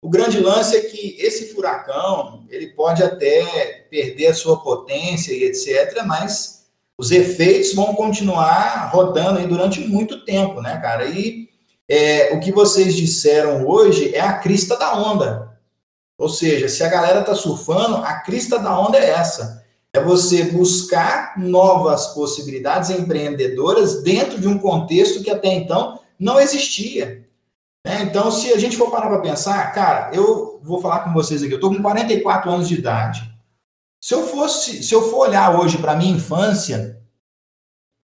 O 0.00 0.08
grande 0.08 0.40
lance 0.40 0.76
é 0.76 0.80
que 0.80 1.16
esse 1.18 1.52
furacão, 1.52 2.46
ele 2.48 2.68
pode 2.68 3.02
até 3.02 3.86
perder 3.90 4.28
a 4.28 4.34
sua 4.34 4.62
potência 4.62 5.32
e 5.32 5.44
etc, 5.44 6.04
mas 6.06 6.59
os 7.00 7.10
efeitos 7.10 7.72
vão 7.72 7.94
continuar 7.94 8.90
rodando 8.92 9.38
aí 9.38 9.46
durante 9.46 9.80
muito 9.80 10.22
tempo, 10.22 10.60
né, 10.60 10.76
cara? 10.76 11.06
E 11.06 11.48
é, 11.88 12.34
o 12.34 12.40
que 12.40 12.52
vocês 12.52 12.94
disseram 12.94 13.66
hoje 13.66 14.14
é 14.14 14.20
a 14.20 14.34
crista 14.34 14.76
da 14.76 14.94
onda. 14.94 15.58
Ou 16.18 16.28
seja, 16.28 16.68
se 16.68 16.84
a 16.84 16.90
galera 16.90 17.22
tá 17.22 17.34
surfando, 17.34 17.96
a 17.96 18.20
crista 18.20 18.58
da 18.58 18.78
onda 18.78 18.98
é 18.98 19.12
essa. 19.12 19.64
É 19.94 20.00
você 20.04 20.44
buscar 20.44 21.38
novas 21.38 22.08
possibilidades 22.08 22.90
empreendedoras 22.90 24.02
dentro 24.02 24.38
de 24.38 24.46
um 24.46 24.58
contexto 24.58 25.22
que 25.22 25.30
até 25.30 25.48
então 25.54 26.00
não 26.18 26.38
existia. 26.38 27.26
Né? 27.82 28.02
Então, 28.02 28.30
se 28.30 28.52
a 28.52 28.58
gente 28.58 28.76
for 28.76 28.90
parar 28.90 29.08
para 29.08 29.22
pensar, 29.22 29.72
cara, 29.72 30.14
eu 30.14 30.60
vou 30.62 30.82
falar 30.82 30.98
com 31.00 31.14
vocês 31.14 31.42
aqui, 31.42 31.52
eu 31.52 31.56
estou 31.56 31.74
com 31.74 31.80
44 31.80 32.50
anos 32.50 32.68
de 32.68 32.74
idade. 32.74 33.39
Se 34.00 34.14
eu 34.14 34.26
fosse, 34.26 34.82
se 34.82 34.94
eu 34.94 35.10
for 35.10 35.28
olhar 35.28 35.60
hoje 35.60 35.76
para 35.76 35.94
minha 35.94 36.16
infância, 36.16 36.98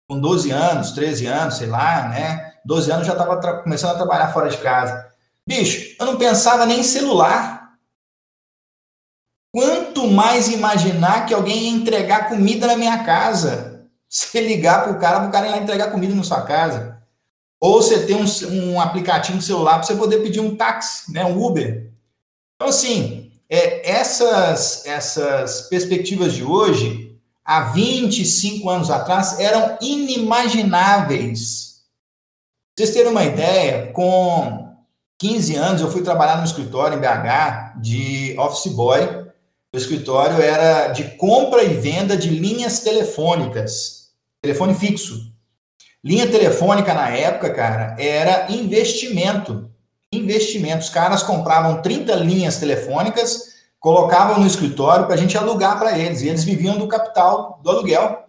com 0.06 0.20
12 0.20 0.50
anos, 0.50 0.92
13 0.92 1.26
anos, 1.26 1.56
sei 1.56 1.66
lá, 1.66 2.08
né? 2.08 2.54
12 2.64 2.90
anos 2.90 3.06
já 3.06 3.12
estava 3.12 3.62
começando 3.62 3.92
a 3.92 3.96
trabalhar 3.96 4.32
fora 4.32 4.50
de 4.50 4.58
casa. 4.58 5.10
Bicho, 5.46 5.96
eu 5.98 6.04
não 6.04 6.18
pensava 6.18 6.66
nem 6.66 6.80
em 6.80 6.84
celular. 6.84 7.78
Quanto 9.50 10.06
mais 10.06 10.48
imaginar 10.48 11.24
que 11.24 11.32
alguém 11.32 11.64
ia 11.64 11.70
entregar 11.70 12.28
comida 12.28 12.66
na 12.66 12.76
minha 12.76 13.02
casa. 13.02 13.88
Se 14.08 14.40
ligar 14.40 14.84
para 14.84 14.92
o 14.92 14.98
cara, 14.98 15.20
para 15.20 15.28
o 15.28 15.32
cara 15.32 15.46
ir 15.46 15.50
lá 15.50 15.58
entregar 15.58 15.90
comida 15.90 16.14
na 16.14 16.22
sua 16.22 16.42
casa. 16.42 17.02
Ou 17.60 17.82
você 17.82 18.06
tem 18.06 18.16
um, 18.16 18.72
um 18.72 18.80
aplicativo 18.80 19.40
celular 19.42 19.74
para 19.74 19.82
você 19.82 19.96
poder 19.96 20.22
pedir 20.22 20.40
um 20.40 20.54
táxi, 20.54 21.12
né, 21.12 21.24
um 21.24 21.42
Uber. 21.42 21.90
Então, 22.54 22.68
assim, 22.68 23.17
é, 23.48 23.90
essas, 23.90 24.84
essas 24.84 25.62
perspectivas 25.62 26.34
de 26.34 26.44
hoje, 26.44 27.16
há 27.44 27.70
25 27.70 28.68
anos 28.68 28.90
atrás, 28.90 29.40
eram 29.40 29.78
inimagináveis. 29.80 31.78
Pra 32.76 32.84
vocês 32.84 32.94
terem 32.94 33.10
uma 33.10 33.24
ideia, 33.24 33.90
com 33.92 34.76
15 35.18 35.56
anos 35.56 35.80
eu 35.80 35.90
fui 35.90 36.02
trabalhar 36.02 36.36
no 36.36 36.44
escritório 36.44 36.96
em 36.96 37.00
BH 37.00 37.80
de 37.80 38.36
office 38.38 38.72
boy. 38.72 39.26
O 39.72 39.76
escritório 39.76 40.40
era 40.40 40.88
de 40.88 41.16
compra 41.16 41.64
e 41.64 41.74
venda 41.74 42.16
de 42.16 42.30
linhas 42.30 42.80
telefônicas, 42.80 44.12
telefone 44.40 44.74
fixo. 44.74 45.32
Linha 46.04 46.30
telefônica 46.30 46.94
na 46.94 47.10
época, 47.10 47.52
cara, 47.52 47.96
era 47.98 48.50
investimento. 48.52 49.68
Investimento. 50.12 50.84
Os 50.84 50.90
caras 50.90 51.22
compravam 51.22 51.82
30 51.82 52.14
linhas 52.16 52.56
telefônicas, 52.58 53.54
colocavam 53.78 54.40
no 54.40 54.46
escritório 54.46 55.06
para 55.06 55.14
a 55.14 55.18
gente 55.18 55.36
alugar 55.36 55.78
para 55.78 55.98
eles. 55.98 56.22
E 56.22 56.28
eles 56.28 56.44
viviam 56.44 56.78
do 56.78 56.88
capital 56.88 57.60
do 57.62 57.70
aluguel. 57.70 58.24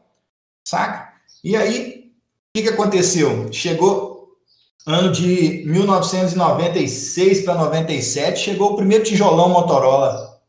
Saca? 0.64 1.14
E 1.44 1.56
aí, 1.56 2.12
o 2.50 2.58
que, 2.58 2.64
que 2.64 2.70
aconteceu? 2.70 3.52
Chegou 3.52 4.38
ano 4.86 5.12
de 5.12 5.64
1996 5.68 7.44
para 7.44 7.56
97, 7.56 8.40
chegou 8.40 8.74
o 8.74 8.76
primeiro 8.76 9.04
tijolão 9.04 9.50
Motorola. 9.50 10.40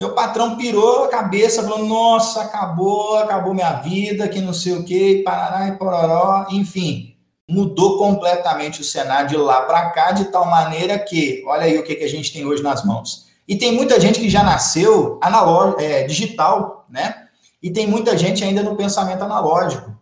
Meu 0.00 0.14
patrão 0.14 0.56
pirou 0.56 1.04
a 1.04 1.08
cabeça, 1.08 1.62
falou: 1.62 1.86
Nossa, 1.86 2.42
acabou, 2.42 3.16
acabou 3.16 3.54
minha 3.54 3.72
vida, 3.74 4.28
que 4.28 4.40
não 4.40 4.52
sei 4.52 4.74
o 4.74 4.84
que, 4.84 5.22
parará 5.22 5.68
e 5.68 5.78
pororó, 5.78 6.46
enfim, 6.50 7.13
mudou 7.48 7.98
completamente 7.98 8.80
o 8.80 8.84
cenário 8.84 9.28
de 9.28 9.36
lá 9.36 9.62
para 9.62 9.90
cá, 9.90 10.12
de 10.12 10.26
tal 10.26 10.46
maneira 10.46 10.98
que, 10.98 11.42
olha 11.46 11.64
aí 11.64 11.78
o 11.78 11.84
que, 11.84 11.94
que 11.94 12.04
a 12.04 12.08
gente 12.08 12.32
tem 12.32 12.46
hoje 12.46 12.62
nas 12.62 12.84
mãos. 12.84 13.26
E 13.46 13.56
tem 13.56 13.72
muita 13.72 14.00
gente 14.00 14.18
que 14.18 14.30
já 14.30 14.42
nasceu 14.42 15.18
analógico, 15.22 15.80
é, 15.80 16.04
digital, 16.04 16.86
né? 16.88 17.28
E 17.62 17.70
tem 17.70 17.86
muita 17.86 18.16
gente 18.16 18.42
ainda 18.42 18.62
no 18.62 18.76
pensamento 18.76 19.22
analógico. 19.22 19.94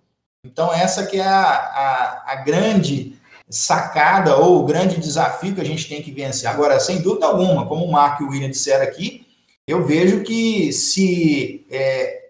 Então, 0.45 0.72
essa 0.72 1.07
que 1.07 1.18
é 1.18 1.26
a, 1.26 1.45
a, 1.45 2.32
a 2.32 2.34
grande 2.36 3.16
sacada 3.49 4.36
ou 4.36 4.61
o 4.61 4.64
grande 4.64 4.99
desafio 4.99 5.55
que 5.55 5.61
a 5.61 5.64
gente 5.64 5.88
tem 5.88 6.03
que 6.03 6.11
vencer. 6.11 6.49
Agora, 6.49 6.80
sem 6.80 7.03
dúvida 7.03 7.26
alguma, 7.26 7.66
como 7.66 7.84
o 7.84 7.93
Mark 7.93 8.20
e 8.20 8.24
o 8.24 8.30
William 8.30 8.51
disseram 8.51 8.84
aqui, 8.84 9.26
eu 9.66 9.84
vejo 9.84 10.22
que 10.22 10.72
se 10.72 11.66
é, 11.70 12.28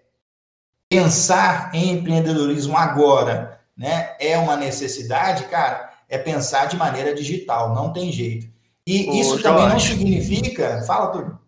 pensar 0.89 1.71
em 1.73 1.91
empreendedorismo 1.91 2.77
agora 2.77 3.59
né, 3.83 4.15
é 4.17 4.37
uma 4.37 4.55
necessidade, 4.55 5.43
cara, 5.49 5.91
é 6.07 6.17
pensar 6.17 6.67
de 6.67 6.77
maneira 6.77 7.13
digital, 7.13 7.75
não 7.75 7.91
tem 7.91 8.13
jeito. 8.13 8.47
E 8.87 9.09
Ô, 9.09 9.13
isso 9.15 9.43
também 9.43 9.67
não 9.67 9.77
significa. 9.77 10.81
Fala, 10.83 11.11
tudo. 11.11 11.39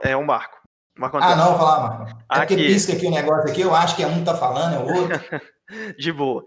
é 0.00 0.16
um 0.16 0.24
Marco. 0.24 0.56
Marco 0.96 1.18
ah, 1.18 1.36
não, 1.36 1.58
falar, 1.58 1.80
Marco. 1.80 2.18
É 2.32 2.38
aqui. 2.38 2.54
porque 2.54 2.56
pisca 2.56 2.94
aqui 2.94 3.06
o 3.06 3.10
negócio 3.10 3.50
aqui, 3.50 3.60
eu 3.60 3.74
acho 3.74 3.94
que 3.94 4.02
é 4.02 4.06
um 4.06 4.24
tá 4.24 4.34
falando, 4.34 4.76
é 4.76 4.78
o 4.78 4.96
outro. 4.96 5.20
de 5.98 6.10
boa. 6.10 6.42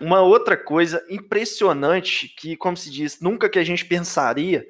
Uma 0.00 0.20
outra 0.20 0.56
coisa 0.56 1.04
impressionante 1.10 2.28
que, 2.28 2.56
como 2.56 2.76
se 2.76 2.92
diz, 2.92 3.20
nunca 3.20 3.48
que 3.48 3.58
a 3.58 3.64
gente 3.64 3.84
pensaria 3.84 4.64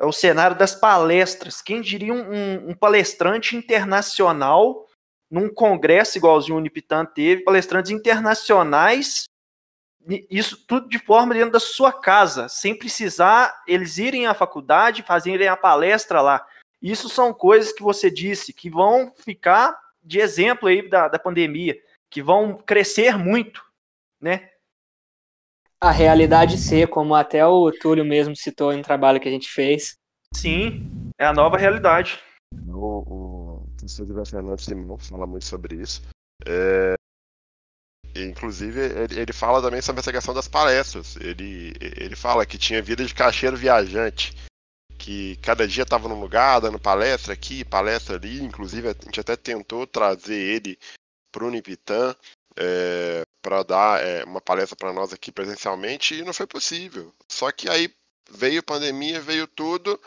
é 0.00 0.04
o 0.04 0.10
cenário 0.10 0.58
das 0.58 0.74
palestras. 0.74 1.62
Quem 1.62 1.80
diria 1.80 2.12
um, 2.12 2.70
um 2.70 2.74
palestrante 2.74 3.54
internacional 3.54 4.84
num 5.32 5.52
congresso 5.52 6.18
igualzinho 6.18 6.56
o 6.56 6.58
Unipitan 6.58 7.04
teve, 7.06 7.42
palestrantes 7.42 7.90
internacionais, 7.90 9.24
isso 10.30 10.64
tudo 10.66 10.88
de 10.88 10.98
forma 10.98 11.32
dentro 11.32 11.52
da 11.52 11.60
sua 11.60 11.92
casa, 11.92 12.48
sem 12.48 12.76
precisar 12.78 13.62
eles 13.66 13.96
irem 13.96 14.26
à 14.26 14.34
faculdade, 14.34 15.02
fazerem 15.02 15.48
a 15.48 15.56
palestra 15.56 16.20
lá. 16.20 16.46
Isso 16.82 17.08
são 17.08 17.32
coisas 17.32 17.72
que 17.72 17.82
você 17.82 18.10
disse 18.10 18.52
que 18.52 18.68
vão 18.68 19.12
ficar 19.16 19.74
de 20.04 20.18
exemplo 20.18 20.68
aí 20.68 20.88
da, 20.88 21.08
da 21.08 21.18
pandemia, 21.18 21.76
que 22.10 22.22
vão 22.22 22.54
crescer 22.54 23.16
muito, 23.16 23.64
né? 24.20 24.50
a 25.82 25.90
realidade 25.90 26.58
ser, 26.58 26.86
como 26.86 27.12
até 27.12 27.44
o 27.44 27.72
Túlio 27.72 28.04
mesmo 28.04 28.36
citou 28.36 28.72
em 28.72 28.78
um 28.78 28.82
trabalho 28.82 29.18
que 29.18 29.28
a 29.28 29.32
gente 29.32 29.48
fez. 29.48 29.96
Sim, 30.32 30.88
é 31.18 31.26
a 31.26 31.32
nova 31.32 31.56
realidade. 31.56 32.20
O, 32.68 33.02
professor 33.82 34.26
Fernando 34.26 34.60
Simão 34.60 34.98
fala 34.98 35.26
muito 35.26 35.44
sobre 35.44 35.76
isso. 35.76 36.02
É, 36.46 36.94
inclusive, 38.14 38.80
ele, 38.80 39.20
ele, 39.20 39.32
fala 39.32 39.60
também 39.60 39.82
sobre 39.82 40.00
essa 40.00 40.12
questão 40.12 40.34
das 40.34 40.48
palestras. 40.48 41.16
Ele, 41.16 41.72
ele 41.80 42.16
fala 42.16 42.46
que 42.46 42.58
tinha 42.58 42.82
vida 42.82 43.04
de 43.04 43.14
caixeiro 43.14 43.56
viajante, 43.56 44.34
que 44.98 45.36
cada 45.36 45.66
dia 45.66 45.82
estava 45.82 46.08
num 46.08 46.20
lugar, 46.20 46.60
dando 46.60 46.78
palestra 46.78 47.32
aqui, 47.32 47.64
palestra 47.64 48.16
ali. 48.16 48.40
Inclusive, 48.42 48.88
a 48.88 48.92
gente 48.92 49.20
até 49.20 49.36
tentou 49.36 49.86
trazer 49.86 50.38
ele 50.38 50.78
para 51.32 51.44
o 51.44 51.48
Unipitan 51.48 52.14
é, 52.56 53.22
para 53.40 53.62
dar 53.62 54.00
é, 54.00 54.24
uma 54.24 54.40
palestra 54.40 54.76
para 54.76 54.92
nós 54.92 55.12
aqui 55.12 55.32
presencialmente 55.32 56.14
e 56.14 56.22
não 56.22 56.32
foi 56.32 56.46
possível. 56.46 57.12
Só 57.28 57.50
que 57.50 57.68
aí 57.68 57.92
veio 58.30 58.62
pandemia, 58.62 59.20
veio 59.20 59.46
tudo. 59.46 60.00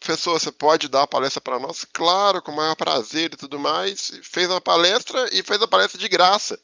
Professor, 0.00 0.38
você 0.38 0.52
pode 0.52 0.88
dar 0.88 1.02
a 1.02 1.06
palestra 1.06 1.40
para 1.40 1.58
nós? 1.58 1.84
Claro, 1.92 2.42
com 2.42 2.52
o 2.52 2.56
maior 2.56 2.76
prazer 2.76 3.32
e 3.32 3.36
tudo 3.36 3.58
mais. 3.58 4.12
Fez 4.22 4.48
uma 4.48 4.60
palestra 4.60 5.28
e 5.32 5.42
fez 5.42 5.60
a 5.60 5.68
palestra 5.68 5.98
de 5.98 6.08
graça. 6.08 6.58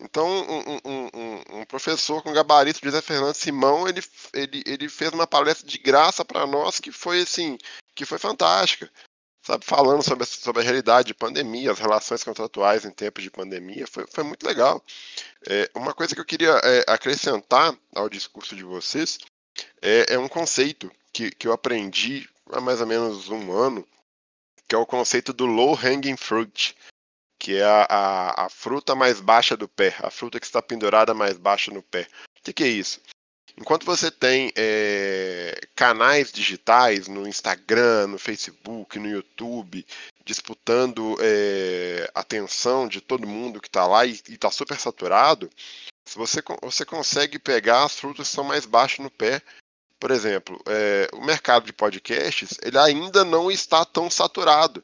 Então, 0.00 0.26
um, 0.26 0.80
um, 0.84 1.10
um, 1.14 1.60
um 1.60 1.64
professor 1.66 2.22
com 2.22 2.32
gabarito, 2.32 2.80
José 2.82 3.02
Fernando 3.02 3.34
Simão, 3.34 3.86
ele, 3.86 4.02
ele, 4.32 4.62
ele 4.66 4.88
fez 4.88 5.12
uma 5.12 5.26
palestra 5.26 5.66
de 5.66 5.76
graça 5.78 6.24
para 6.24 6.46
nós 6.46 6.80
que 6.80 6.90
foi 6.90 7.20
assim, 7.20 7.58
que 7.94 8.06
foi 8.06 8.18
fantástica 8.18 8.90
sabe, 9.42 9.64
falando 9.64 10.02
sobre, 10.02 10.24
sobre 10.26 10.62
a 10.62 10.64
realidade 10.64 11.08
de 11.08 11.14
pandemia, 11.14 11.72
as 11.72 11.78
relações 11.78 12.22
contratuais 12.22 12.84
em 12.84 12.90
tempos 12.90 13.22
de 13.22 13.30
pandemia, 13.30 13.86
foi, 13.86 14.06
foi 14.06 14.24
muito 14.24 14.46
legal. 14.46 14.82
É, 15.48 15.70
uma 15.74 15.94
coisa 15.94 16.14
que 16.14 16.20
eu 16.20 16.24
queria 16.24 16.52
é, 16.62 16.84
acrescentar 16.86 17.76
ao 17.94 18.08
discurso 18.08 18.54
de 18.54 18.62
vocês 18.62 19.18
é, 19.80 20.14
é 20.14 20.18
um 20.18 20.28
conceito 20.28 20.90
que, 21.12 21.30
que 21.30 21.46
eu 21.46 21.52
aprendi 21.52 22.28
há 22.52 22.60
mais 22.60 22.80
ou 22.80 22.86
menos 22.86 23.28
um 23.28 23.52
ano, 23.52 23.86
que 24.68 24.74
é 24.74 24.78
o 24.78 24.86
conceito 24.86 25.32
do 25.32 25.46
low 25.46 25.74
hanging 25.74 26.16
fruit, 26.16 26.76
que 27.38 27.56
é 27.56 27.64
a, 27.64 27.86
a, 27.88 28.46
a 28.46 28.48
fruta 28.48 28.94
mais 28.94 29.20
baixa 29.20 29.56
do 29.56 29.66
pé, 29.66 29.96
a 30.00 30.10
fruta 30.10 30.38
que 30.38 30.46
está 30.46 30.60
pendurada 30.60 31.14
mais 31.14 31.36
baixa 31.38 31.72
no 31.72 31.82
pé. 31.82 32.06
O 32.38 32.42
que, 32.42 32.52
que 32.52 32.64
é 32.64 32.68
isso? 32.68 33.00
Enquanto 33.58 33.84
você 33.84 34.10
tem 34.10 34.52
é, 34.56 35.60
canais 35.74 36.32
digitais 36.32 37.08
no 37.08 37.26
Instagram, 37.26 38.06
no 38.06 38.18
Facebook, 38.18 38.98
no 38.98 39.08
YouTube, 39.08 39.84
disputando 40.24 41.16
é, 41.20 42.10
atenção 42.14 42.86
de 42.86 43.00
todo 43.00 43.26
mundo 43.26 43.60
que 43.60 43.68
está 43.68 43.86
lá 43.86 44.06
e 44.06 44.12
está 44.28 44.50
super 44.50 44.78
saturado, 44.78 45.50
você, 46.14 46.42
você 46.62 46.84
consegue 46.84 47.38
pegar 47.38 47.84
as 47.84 47.98
frutas 47.98 48.28
que 48.28 48.34
são 48.34 48.44
mais 48.44 48.66
baixas 48.66 49.00
no 49.00 49.10
pé. 49.10 49.42
Por 49.98 50.10
exemplo, 50.10 50.60
é, 50.66 51.08
o 51.12 51.24
mercado 51.24 51.66
de 51.66 51.72
podcasts 51.72 52.58
ele 52.62 52.78
ainda 52.78 53.24
não 53.24 53.50
está 53.50 53.84
tão 53.84 54.10
saturado. 54.10 54.82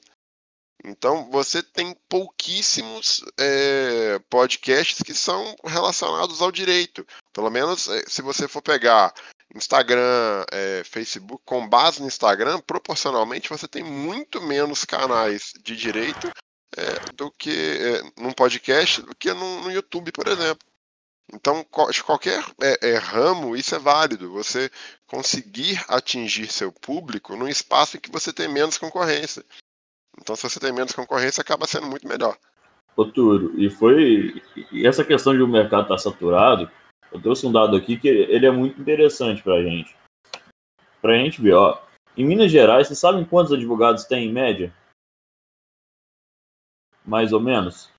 Então 0.84 1.28
você 1.30 1.62
tem 1.62 1.96
pouquíssimos 2.08 3.24
é, 3.38 4.18
podcasts 4.30 5.02
que 5.02 5.14
são 5.14 5.56
relacionados 5.64 6.40
ao 6.40 6.52
direito. 6.52 7.04
Pelo 7.32 7.50
menos 7.50 7.88
eh, 7.88 8.04
se 8.06 8.22
você 8.22 8.46
for 8.46 8.62
pegar 8.62 9.12
Instagram, 9.54 10.44
é, 10.52 10.82
Facebook, 10.84 11.42
com 11.44 11.68
base 11.68 12.00
no 12.00 12.06
Instagram, 12.06 12.60
proporcionalmente 12.60 13.48
você 13.48 13.66
tem 13.66 13.82
muito 13.82 14.40
menos 14.40 14.84
canais 14.84 15.52
de 15.62 15.74
direito 15.74 16.30
é, 16.76 17.12
do 17.14 17.30
que 17.32 17.50
é, 17.50 18.22
num 18.22 18.32
podcast 18.32 19.02
do 19.02 19.14
que 19.14 19.32
no, 19.32 19.62
no 19.62 19.72
YouTube, 19.72 20.12
por 20.12 20.28
exemplo. 20.28 20.66
Então, 21.32 21.66
de 21.90 22.04
qualquer 22.04 22.44
é, 22.62 22.90
é, 22.90 22.98
ramo, 22.98 23.56
isso 23.56 23.74
é 23.74 23.78
válido. 23.78 24.32
Você 24.32 24.70
conseguir 25.06 25.84
atingir 25.88 26.46
seu 26.46 26.70
público 26.70 27.36
num 27.36 27.48
espaço 27.48 27.96
em 27.96 28.00
que 28.00 28.10
você 28.10 28.32
tem 28.32 28.48
menos 28.48 28.78
concorrência. 28.78 29.44
Então, 30.20 30.36
se 30.36 30.44
você 30.44 30.60
tem 30.60 30.72
menos 30.72 30.92
concorrência, 30.92 31.40
acaba 31.40 31.66
sendo 31.66 31.88
muito 31.88 32.06
melhor. 32.06 32.38
Oturo, 32.96 33.52
e 33.60 33.68
foi. 33.68 34.42
E 34.72 34.86
essa 34.86 35.04
questão 35.04 35.34
de 35.34 35.42
o 35.42 35.48
mercado 35.48 35.82
estar 35.82 35.96
tá 35.96 35.98
saturado, 35.98 36.70
eu 37.12 37.20
trouxe 37.20 37.46
um 37.46 37.52
dado 37.52 37.76
aqui 37.76 37.98
que 37.98 38.08
ele 38.08 38.46
é 38.46 38.50
muito 38.50 38.80
interessante 38.80 39.42
para 39.42 39.56
a 39.56 39.62
gente. 39.62 39.94
Para 41.02 41.12
a 41.12 41.18
gente 41.18 41.42
ver, 41.42 41.54
ó. 41.54 41.82
Em 42.16 42.24
Minas 42.24 42.50
Gerais, 42.50 42.86
vocês 42.86 42.98
sabem 42.98 43.24
quantos 43.26 43.52
advogados 43.52 44.04
tem 44.04 44.28
em 44.28 44.32
média? 44.32 44.74
Mais 47.04 47.32
ou 47.32 47.40
menos? 47.40 47.92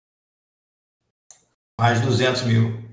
Mais 1.80 2.02
de 2.02 2.08
200 2.08 2.42
mil. 2.44 2.87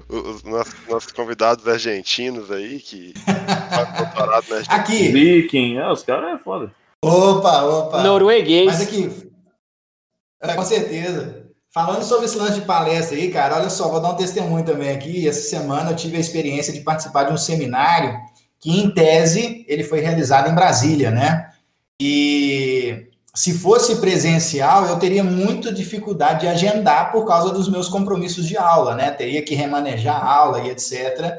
Os 0.08 0.44
nossos, 0.44 0.76
nossos 0.88 1.12
convidados 1.12 1.68
argentinos 1.68 2.52
aí 2.52 2.80
que 2.80 3.16
Aqui. 4.70 5.08
Viking, 5.08 5.78
é, 5.78 5.92
os 5.92 6.04
caras 6.04 6.36
é 6.36 6.38
foda. 6.38 6.72
Opa, 7.06 7.64
opa. 7.64 8.02
Norueguês. 8.02 8.66
Mas 8.66 8.82
aqui, 8.82 9.32
é, 10.42 10.54
com 10.54 10.64
certeza. 10.64 11.46
Falando 11.72 12.04
sobre 12.04 12.26
esse 12.26 12.38
lance 12.38 12.60
de 12.60 12.66
palestra 12.66 13.18
aí, 13.18 13.30
cara, 13.30 13.58
olha 13.58 13.70
só, 13.70 13.90
vou 13.90 14.00
dar 14.00 14.12
um 14.12 14.16
testemunho 14.16 14.66
também 14.66 14.90
aqui. 14.92 15.28
Essa 15.28 15.42
semana 15.42 15.92
eu 15.92 15.96
tive 15.96 16.18
a 16.18 16.20
experiência 16.20 16.74
de 16.74 16.82
participar 16.82 17.26
de 17.26 17.34
um 17.34 17.38
seminário 17.38 18.18
que, 18.60 18.72
em 18.72 18.90
tese, 18.90 19.66
ele 19.68 19.84
foi 19.84 20.00
realizado 20.00 20.50
em 20.50 20.56
Brasília, 20.56 21.12
né? 21.12 21.52
E 22.02 23.08
se 23.34 23.54
fosse 23.54 23.98
presencial, 23.98 24.86
eu 24.86 24.98
teria 24.98 25.24
muita 25.24 25.72
dificuldade 25.72 26.42
de 26.42 26.48
agendar 26.48 27.12
por 27.12 27.26
causa 27.26 27.54
dos 27.54 27.70
meus 27.70 27.90
compromissos 27.90 28.48
de 28.48 28.58
aula, 28.58 28.96
né? 28.96 29.12
Teria 29.12 29.44
que 29.44 29.54
remanejar 29.54 30.16
a 30.16 30.34
aula 30.34 30.62
e 30.62 30.70
etc. 30.70 31.38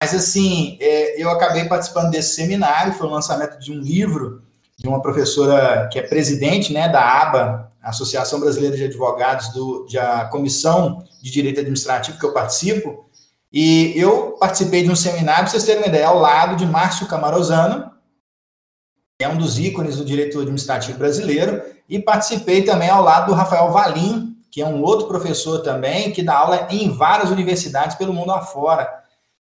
Mas, 0.00 0.14
assim, 0.14 0.78
é, 0.80 1.20
eu 1.20 1.28
acabei 1.30 1.64
participando 1.64 2.10
desse 2.10 2.36
seminário, 2.36 2.94
foi 2.94 3.06
o 3.06 3.10
lançamento 3.10 3.58
de 3.58 3.72
um 3.72 3.80
livro 3.80 4.42
de 4.84 4.88
uma 4.88 5.00
professora 5.00 5.88
que 5.90 5.98
é 5.98 6.02
presidente 6.02 6.70
né, 6.70 6.90
da 6.90 7.00
ABA, 7.00 7.72
Associação 7.82 8.38
Brasileira 8.38 8.76
de 8.76 8.84
Advogados, 8.84 9.48
do, 9.48 9.86
da 9.90 10.26
Comissão 10.26 11.02
de 11.22 11.30
Direito 11.30 11.58
Administrativo 11.58 12.18
que 12.18 12.26
eu 12.26 12.34
participo, 12.34 13.08
e 13.50 13.94
eu 13.96 14.32
participei 14.32 14.82
de 14.82 14.90
um 14.90 14.96
seminário, 14.96 15.44
para 15.44 15.52
vocês 15.52 15.64
terem 15.64 15.80
uma 15.80 15.88
ideia, 15.88 16.08
ao 16.08 16.18
lado 16.18 16.56
de 16.56 16.66
Márcio 16.66 17.06
Camarosano, 17.06 17.90
é 19.18 19.26
um 19.26 19.38
dos 19.38 19.58
ícones 19.58 19.96
do 19.96 20.04
direito 20.04 20.38
administrativo 20.38 20.98
brasileiro, 20.98 21.62
e 21.88 21.98
participei 21.98 22.62
também 22.62 22.90
ao 22.90 23.02
lado 23.02 23.28
do 23.28 23.32
Rafael 23.32 23.72
Valim, 23.72 24.36
que 24.50 24.60
é 24.60 24.66
um 24.66 24.82
outro 24.82 25.08
professor 25.08 25.60
também, 25.60 26.12
que 26.12 26.22
dá 26.22 26.36
aula 26.36 26.68
em 26.70 26.94
várias 26.94 27.30
universidades 27.30 27.96
pelo 27.96 28.12
mundo 28.12 28.32
afora. 28.32 29.02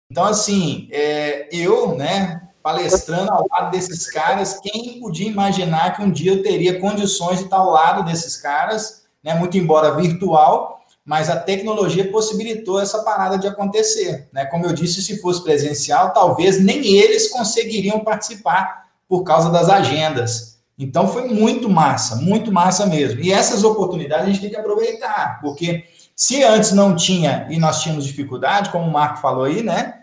Então, 0.09 0.23
assim, 0.23 0.89
é, 0.91 1.47
eu, 1.51 1.95
né, 1.95 2.46
palestrando 2.67 3.31
ao 3.31 3.47
lado 3.49 3.71
desses 3.71 4.11
caras, 4.11 4.59
quem 4.61 4.99
podia 4.99 5.29
imaginar 5.29 5.95
que 5.95 6.01
um 6.03 6.11
dia 6.11 6.33
eu 6.33 6.43
teria 6.43 6.81
condições 6.81 7.39
de 7.39 7.45
estar 7.45 7.55
ao 7.55 7.69
lado 7.69 8.03
desses 8.03 8.35
caras, 8.35 9.03
né, 9.23 9.33
muito 9.33 9.57
embora 9.57 9.95
virtual, 9.95 10.81
mas 11.05 11.29
a 11.29 11.37
tecnologia 11.37 12.11
possibilitou 12.11 12.81
essa 12.81 13.03
parada 13.03 13.37
de 13.37 13.47
acontecer. 13.47 14.27
Né? 14.33 14.45
Como 14.47 14.65
eu 14.65 14.73
disse, 14.73 15.01
se 15.01 15.21
fosse 15.21 15.41
presencial, 15.41 16.11
talvez 16.11 16.61
nem 16.61 16.85
eles 16.85 17.29
conseguiriam 17.29 18.01
participar 18.01 18.87
por 19.07 19.23
causa 19.23 19.49
das 19.49 19.69
agendas. 19.69 20.59
Então 20.77 21.07
foi 21.07 21.25
muito 21.29 21.69
massa, 21.69 22.17
muito 22.17 22.51
massa 22.51 22.85
mesmo. 22.85 23.21
E 23.21 23.31
essas 23.31 23.63
oportunidades 23.63 24.25
a 24.25 24.27
gente 24.27 24.41
tem 24.41 24.49
que 24.49 24.57
aproveitar, 24.57 25.39
porque 25.39 25.85
se 26.13 26.43
antes 26.43 26.73
não 26.73 26.97
tinha 26.97 27.47
e 27.49 27.57
nós 27.57 27.81
tínhamos 27.81 28.05
dificuldade, 28.05 28.71
como 28.71 28.85
o 28.85 28.91
Marco 28.91 29.21
falou 29.21 29.45
aí, 29.45 29.63
né? 29.63 29.93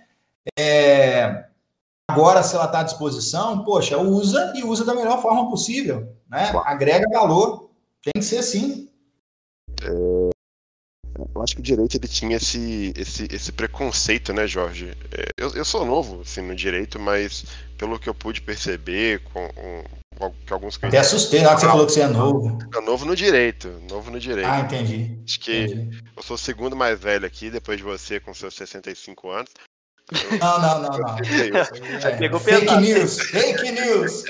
É, 0.58 1.44
agora, 2.14 2.42
se 2.42 2.54
ela 2.54 2.66
está 2.66 2.80
à 2.80 2.84
disposição, 2.84 3.64
poxa, 3.64 3.98
usa 3.98 4.52
e 4.56 4.62
usa 4.62 4.84
da 4.84 4.94
melhor 4.94 5.20
forma 5.20 5.48
possível, 5.48 6.08
né? 6.28 6.52
Agrega 6.64 7.08
valor, 7.10 7.70
tem 8.02 8.12
que 8.14 8.24
ser 8.24 8.38
assim. 8.38 8.88
É, 9.82 9.88
eu 11.34 11.42
acho 11.42 11.54
que 11.54 11.60
o 11.60 11.64
direito 11.64 11.96
ele 11.96 12.08
tinha 12.08 12.36
esse, 12.36 12.92
esse, 12.96 13.28
esse 13.30 13.52
preconceito, 13.52 14.32
né, 14.32 14.46
Jorge? 14.46 14.96
É, 15.12 15.28
eu, 15.36 15.54
eu 15.54 15.64
sou 15.64 15.84
novo 15.84 16.22
assim, 16.22 16.40
no 16.40 16.54
direito, 16.54 16.98
mas 16.98 17.44
pelo 17.78 17.98
que 17.98 18.08
eu 18.08 18.14
pude 18.14 18.40
perceber, 18.40 19.20
com, 19.32 19.48
com, 19.48 19.84
com 20.18 20.54
alguns 20.54 20.78
Até 20.82 20.98
assustei 20.98 21.42
na 21.42 21.48
hora 21.48 21.56
que 21.56 21.62
você 21.62 21.68
falou 21.68 21.86
que 21.86 21.92
você 21.92 22.00
é 22.00 22.08
novo. 22.08 22.58
É 22.74 22.80
novo 22.80 23.04
no 23.04 23.14
direito, 23.14 23.68
novo 23.88 24.10
no 24.10 24.18
direito. 24.18 24.48
Ah, 24.48 24.60
entendi. 24.60 25.18
Acho 25.24 25.40
que 25.40 25.64
entendi. 25.64 26.02
eu 26.16 26.22
sou 26.22 26.34
o 26.34 26.38
segundo 26.38 26.74
mais 26.74 26.98
velho 26.98 27.26
aqui, 27.26 27.50
depois 27.50 27.78
de 27.78 27.84
você 27.84 28.18
com 28.18 28.34
seus 28.34 28.54
65 28.54 29.30
anos. 29.30 29.50
Não, 30.12 30.60
não, 30.60 30.82
não, 30.82 30.98
não. 30.98 31.18
É, 31.18 32.16
pegou 32.16 32.38
fake 32.38 32.76
news, 32.76 33.18
fake 33.20 33.70
news. 33.72 34.24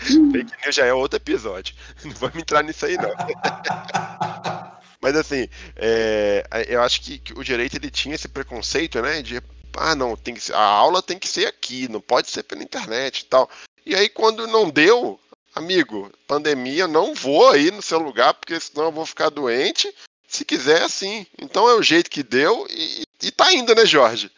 Fake 0.00 0.52
news 0.62 0.74
já 0.74 0.86
é 0.86 0.92
outro 0.92 1.16
episódio. 1.16 1.74
Não 2.04 2.12
vamos 2.12 2.36
entrar 2.36 2.62
nisso 2.62 2.86
aí, 2.86 2.96
não. 2.96 3.10
Mas 5.02 5.16
assim, 5.16 5.48
é, 5.76 6.44
eu 6.68 6.82
acho 6.82 7.00
que, 7.02 7.18
que, 7.18 7.38
o 7.38 7.44
direito 7.44 7.76
ele 7.76 7.90
tinha 7.90 8.14
esse 8.14 8.28
preconceito, 8.28 9.00
né? 9.00 9.22
De 9.22 9.42
ah, 9.76 9.94
não, 9.94 10.16
tem 10.16 10.34
que 10.34 10.40
ser, 10.40 10.54
a 10.54 10.62
aula 10.62 11.02
tem 11.02 11.18
que 11.18 11.28
ser 11.28 11.46
aqui, 11.46 11.88
não 11.88 12.00
pode 12.00 12.28
ser 12.28 12.42
pela 12.42 12.62
internet 12.62 13.20
e 13.20 13.24
tal. 13.26 13.48
E 13.86 13.94
aí, 13.94 14.08
quando 14.08 14.46
não 14.46 14.68
deu, 14.68 15.18
amigo, 15.54 16.10
pandemia, 16.26 16.86
não 16.86 17.14
vou 17.14 17.48
aí 17.48 17.70
no 17.70 17.80
seu 17.80 17.98
lugar, 17.98 18.34
porque 18.34 18.58
senão 18.60 18.86
eu 18.86 18.92
vou 18.92 19.06
ficar 19.06 19.30
doente. 19.30 19.92
Se 20.26 20.44
quiser, 20.44 20.82
assim. 20.82 21.26
Então 21.40 21.68
é 21.68 21.74
o 21.74 21.82
jeito 21.82 22.10
que 22.10 22.22
deu 22.22 22.66
e, 22.70 23.04
e 23.22 23.30
tá 23.30 23.52
indo, 23.52 23.74
né, 23.74 23.86
Jorge? 23.86 24.30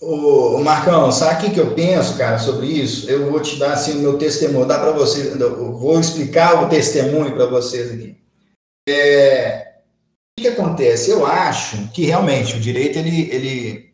Ô, 0.00 0.58
Marcão, 0.60 1.12
sabe 1.12 1.46
o 1.46 1.52
que, 1.52 1.60
eu 1.60 1.74
penso, 1.74 2.16
cara, 2.16 2.38
sobre 2.38 2.66
isso? 2.66 3.08
Eu 3.10 3.30
vou 3.30 3.38
te 3.38 3.58
dar 3.58 3.74
assim 3.74 3.98
o 3.98 4.00
meu 4.00 4.16
testemunho, 4.16 4.64
dá 4.64 4.78
para 4.78 4.92
vocês, 4.92 5.36
vou 5.36 6.00
explicar 6.00 6.64
o 6.64 6.70
testemunho 6.70 7.34
para 7.34 7.44
vocês 7.44 7.92
aqui. 7.92 8.16
É, 8.88 9.74
o 10.38 10.42
que, 10.42 10.48
que, 10.48 10.58
acontece? 10.58 11.10
Eu 11.10 11.26
acho 11.26 11.88
que 11.88 12.06
realmente 12.06 12.56
o 12.56 12.60
direito 12.60 12.98
ele, 12.98 13.28
ele 13.30 13.90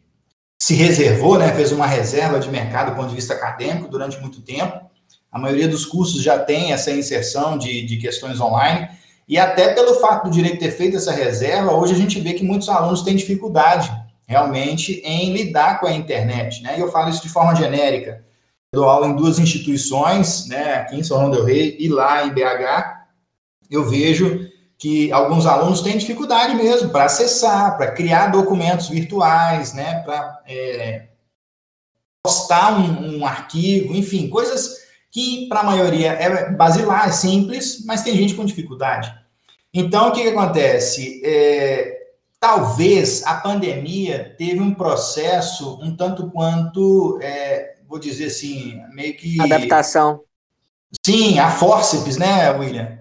se 0.63 0.75
reservou, 0.75 1.39
né, 1.39 1.53
fez 1.53 1.73
uma 1.73 1.89
reserva 1.89 2.39
de 2.39 2.49
mercado 2.51 2.91
do 2.91 2.97
ponto 2.97 3.09
de 3.09 3.17
vista 3.17 3.35
acadêmico 3.35 3.89
durante 3.89 4.21
muito 4.21 4.41
tempo. 4.43 4.89
A 5.33 5.41
maioria 5.41 5.67
dos 5.67 5.85
cursos 5.85 6.23
já 6.23 6.39
tem 6.39 6.73
essa 6.73 6.93
inserção 6.93 7.59
de, 7.59 7.85
de 7.85 7.97
questões 7.97 8.41
online. 8.41 8.89
E 9.29 9.37
até 9.37 9.75
pelo 9.75 9.95
fato 9.95 10.27
do 10.27 10.31
direito 10.31 10.61
ter 10.61 10.71
feito 10.71 10.97
essa 10.97 11.11
reserva, 11.11 11.73
hoje 11.73 11.95
a 11.95 11.99
gente 11.99 12.21
vê 12.21 12.33
que 12.33 12.45
muitos 12.45 12.69
alunos 12.69 13.03
têm 13.03 13.17
dificuldade 13.17 14.06
realmente 14.27 15.01
em 15.05 15.33
lidar 15.33 15.79
com 15.79 15.87
a 15.87 15.93
internet, 15.93 16.63
né? 16.63 16.77
E 16.77 16.81
eu 16.81 16.91
falo 16.91 17.11
isso 17.11 17.23
de 17.23 17.29
forma 17.29 17.55
genérica. 17.55 18.25
Eu 18.73 18.81
dou 18.81 18.91
aula 18.91 19.07
em 19.07 19.15
duas 19.15 19.39
instituições, 19.39 20.49
né, 20.49 20.75
aqui 20.75 20.97
em 20.97 21.03
São 21.03 21.19
João 21.19 21.31
del 21.31 21.45
Rei 21.45 21.77
e 21.79 21.89
lá 21.89 22.27
em 22.27 22.31
BH. 22.31 23.07
Eu 23.71 23.89
vejo 23.89 24.51
que 24.77 25.11
alguns 25.13 25.47
alunos 25.47 25.81
têm 25.81 25.97
dificuldade 25.97 26.55
mesmo 26.55 26.91
para 26.91 27.05
acessar, 27.05 27.77
para 27.77 27.93
criar 27.93 28.27
documentos 28.27 28.89
virtuais, 28.89 29.73
né, 29.73 30.01
para 30.01 30.43
é, 30.47 31.07
postar 32.23 32.79
um, 32.79 33.19
um, 33.19 33.27
arquivo, 33.27 33.95
enfim, 33.95 34.29
coisas 34.29 34.85
que 35.11 35.49
para 35.49 35.61
a 35.61 35.65
maioria 35.65 36.13
é 36.13 36.51
basilar, 36.51 37.09
é 37.09 37.13
simples, 37.13 37.85
mas 37.87 38.03
tem 38.03 38.15
gente 38.15 38.35
com 38.35 38.45
dificuldade. 38.45 39.15
Então, 39.73 40.09
o 40.09 40.13
que, 40.13 40.23
que 40.23 40.29
acontece? 40.29 41.23
É, 41.25 41.96
talvez 42.41 43.23
a 43.25 43.35
pandemia 43.35 44.35
teve 44.39 44.61
um 44.61 44.75
processo 44.75 45.79
um 45.83 45.97
tanto 45.97 46.31
quanto, 46.31 47.19
é, 47.23 47.77
vou 47.89 47.99
dizer 47.99 48.27
assim, 48.27 48.81
meio 48.93 49.17
que... 49.17 49.41
Adaptação. 49.41 50.21
Sim, 51.05 51.39
a 51.39 51.51
forceps, 51.51 52.17
né, 52.17 52.51
William? 52.51 52.99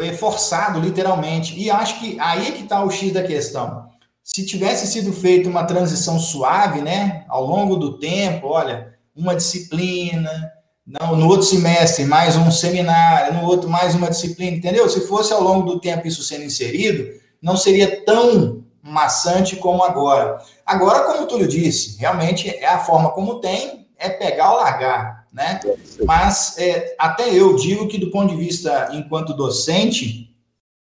Foi 0.00 0.12
forçado, 0.14 0.80
literalmente. 0.80 1.58
E 1.58 1.70
acho 1.70 2.00
que 2.00 2.18
aí 2.20 2.48
é 2.48 2.52
que 2.52 2.62
está 2.62 2.84
o 2.84 2.90
X 2.90 3.12
da 3.12 3.22
questão. 3.22 3.90
Se 4.22 4.44
tivesse 4.44 4.86
sido 4.86 5.12
feita 5.12 5.48
uma 5.48 5.64
transição 5.64 6.18
suave, 6.18 6.80
né, 6.80 7.24
ao 7.28 7.44
longo 7.44 7.76
do 7.76 7.98
tempo, 7.98 8.48
olha, 8.48 8.94
uma 9.14 9.34
disciplina, 9.34 10.52
não, 10.86 11.16
no 11.16 11.28
outro 11.28 11.46
semestre 11.46 12.04
mais 12.04 12.36
um 12.36 12.50
seminário, 12.50 13.34
no 13.34 13.44
outro 13.44 13.68
mais 13.68 13.94
uma 13.94 14.10
disciplina, 14.10 14.56
entendeu? 14.56 14.88
Se 14.88 15.06
fosse 15.06 15.32
ao 15.32 15.42
longo 15.42 15.70
do 15.70 15.80
tempo 15.80 16.06
isso 16.06 16.22
sendo 16.22 16.44
inserido, 16.44 17.08
não 17.40 17.56
seria 17.56 18.04
tão 18.04 18.61
maçante 18.82 19.56
como 19.56 19.84
agora. 19.84 20.38
Agora, 20.66 21.04
como 21.04 21.22
o 21.22 21.26
Túlio 21.26 21.46
disse, 21.46 21.98
realmente 21.98 22.48
é 22.48 22.66
a 22.66 22.80
forma 22.80 23.10
como 23.10 23.40
tem, 23.40 23.88
é 23.96 24.08
pegar 24.08 24.52
ou 24.52 24.56
largar, 24.58 25.26
né? 25.32 25.60
Mas 26.04 26.58
é, 26.58 26.96
até 26.98 27.32
eu 27.32 27.54
digo 27.54 27.86
que 27.86 27.98
do 27.98 28.10
ponto 28.10 28.34
de 28.34 28.36
vista 28.36 28.88
enquanto 28.92 29.34
docente, 29.34 30.34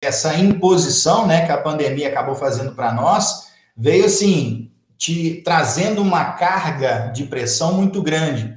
essa 0.00 0.34
imposição, 0.36 1.26
né, 1.26 1.44
que 1.44 1.52
a 1.52 1.60
pandemia 1.60 2.08
acabou 2.08 2.34
fazendo 2.34 2.74
para 2.74 2.92
nós, 2.92 3.48
veio 3.76 4.04
assim, 4.04 4.70
te 4.96 5.42
trazendo 5.44 6.00
uma 6.00 6.24
carga 6.32 7.10
de 7.12 7.24
pressão 7.24 7.74
muito 7.74 8.00
grande. 8.02 8.56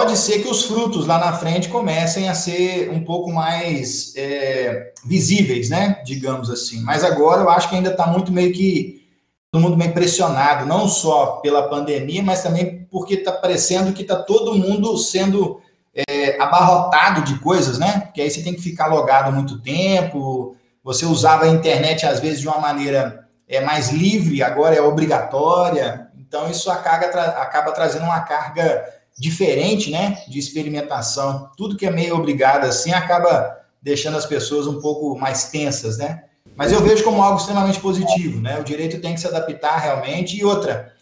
Pode 0.00 0.16
ser 0.16 0.40
que 0.40 0.48
os 0.48 0.64
frutos 0.64 1.06
lá 1.06 1.18
na 1.18 1.34
frente 1.34 1.68
comecem 1.68 2.26
a 2.26 2.32
ser 2.32 2.88
um 2.90 3.04
pouco 3.04 3.30
mais 3.30 4.14
é, 4.16 4.94
visíveis, 5.04 5.68
né? 5.68 6.00
Digamos 6.06 6.48
assim. 6.48 6.80
Mas 6.80 7.04
agora 7.04 7.42
eu 7.42 7.50
acho 7.50 7.68
que 7.68 7.76
ainda 7.76 7.90
está 7.90 8.06
muito 8.06 8.32
meio 8.32 8.50
que 8.50 9.06
todo 9.52 9.60
mundo 9.60 9.76
meio 9.76 9.92
pressionado, 9.92 10.64
não 10.64 10.88
só 10.88 11.32
pela 11.42 11.68
pandemia, 11.68 12.22
mas 12.22 12.42
também 12.42 12.88
porque 12.90 13.12
está 13.12 13.30
parecendo 13.30 13.92
que 13.92 14.00
está 14.00 14.16
todo 14.16 14.54
mundo 14.54 14.96
sendo 14.96 15.60
é, 15.94 16.40
abarrotado 16.40 17.20
de 17.22 17.38
coisas, 17.38 17.78
né? 17.78 18.00
Porque 18.06 18.22
aí 18.22 18.30
você 18.30 18.42
tem 18.42 18.54
que 18.54 18.62
ficar 18.62 18.86
logado 18.86 19.30
muito 19.30 19.60
tempo. 19.60 20.56
Você 20.82 21.04
usava 21.04 21.44
a 21.44 21.48
internet 21.48 22.06
às 22.06 22.20
vezes 22.20 22.40
de 22.40 22.48
uma 22.48 22.58
maneira 22.58 23.28
é, 23.46 23.60
mais 23.60 23.90
livre, 23.90 24.42
agora 24.42 24.74
é 24.74 24.80
obrigatória. 24.80 26.08
Então 26.18 26.50
isso 26.50 26.70
acaba, 26.70 27.04
acaba 27.04 27.72
trazendo 27.72 28.06
uma 28.06 28.20
carga 28.20 28.98
diferente, 29.18 29.90
né, 29.90 30.22
de 30.28 30.38
experimentação. 30.38 31.50
Tudo 31.56 31.76
que 31.76 31.86
é 31.86 31.90
meio 31.90 32.16
obrigado 32.16 32.64
assim 32.64 32.92
acaba 32.92 33.58
deixando 33.82 34.16
as 34.16 34.26
pessoas 34.26 34.66
um 34.66 34.80
pouco 34.80 35.18
mais 35.18 35.50
tensas, 35.50 35.98
né? 35.98 36.24
Mas 36.56 36.72
eu 36.72 36.82
vejo 36.82 37.04
como 37.04 37.22
algo 37.22 37.38
extremamente 37.38 37.80
positivo, 37.80 38.40
né? 38.40 38.58
O 38.58 38.64
direito 38.64 39.00
tem 39.00 39.14
que 39.14 39.20
se 39.20 39.26
adaptar 39.26 39.78
realmente. 39.78 40.36
E 40.36 40.44
outra, 40.44 40.92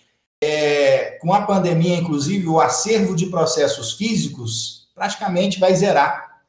é, 0.41 1.19
com 1.21 1.33
a 1.33 1.43
pandemia, 1.43 1.97
inclusive, 1.97 2.47
o 2.47 2.61
acervo 2.61 3.17
de 3.17 3.27
processos 3.27 3.93
físicos 3.95 4.89
praticamente 4.95 5.59
vai 5.59 5.75
zerar. 5.75 6.43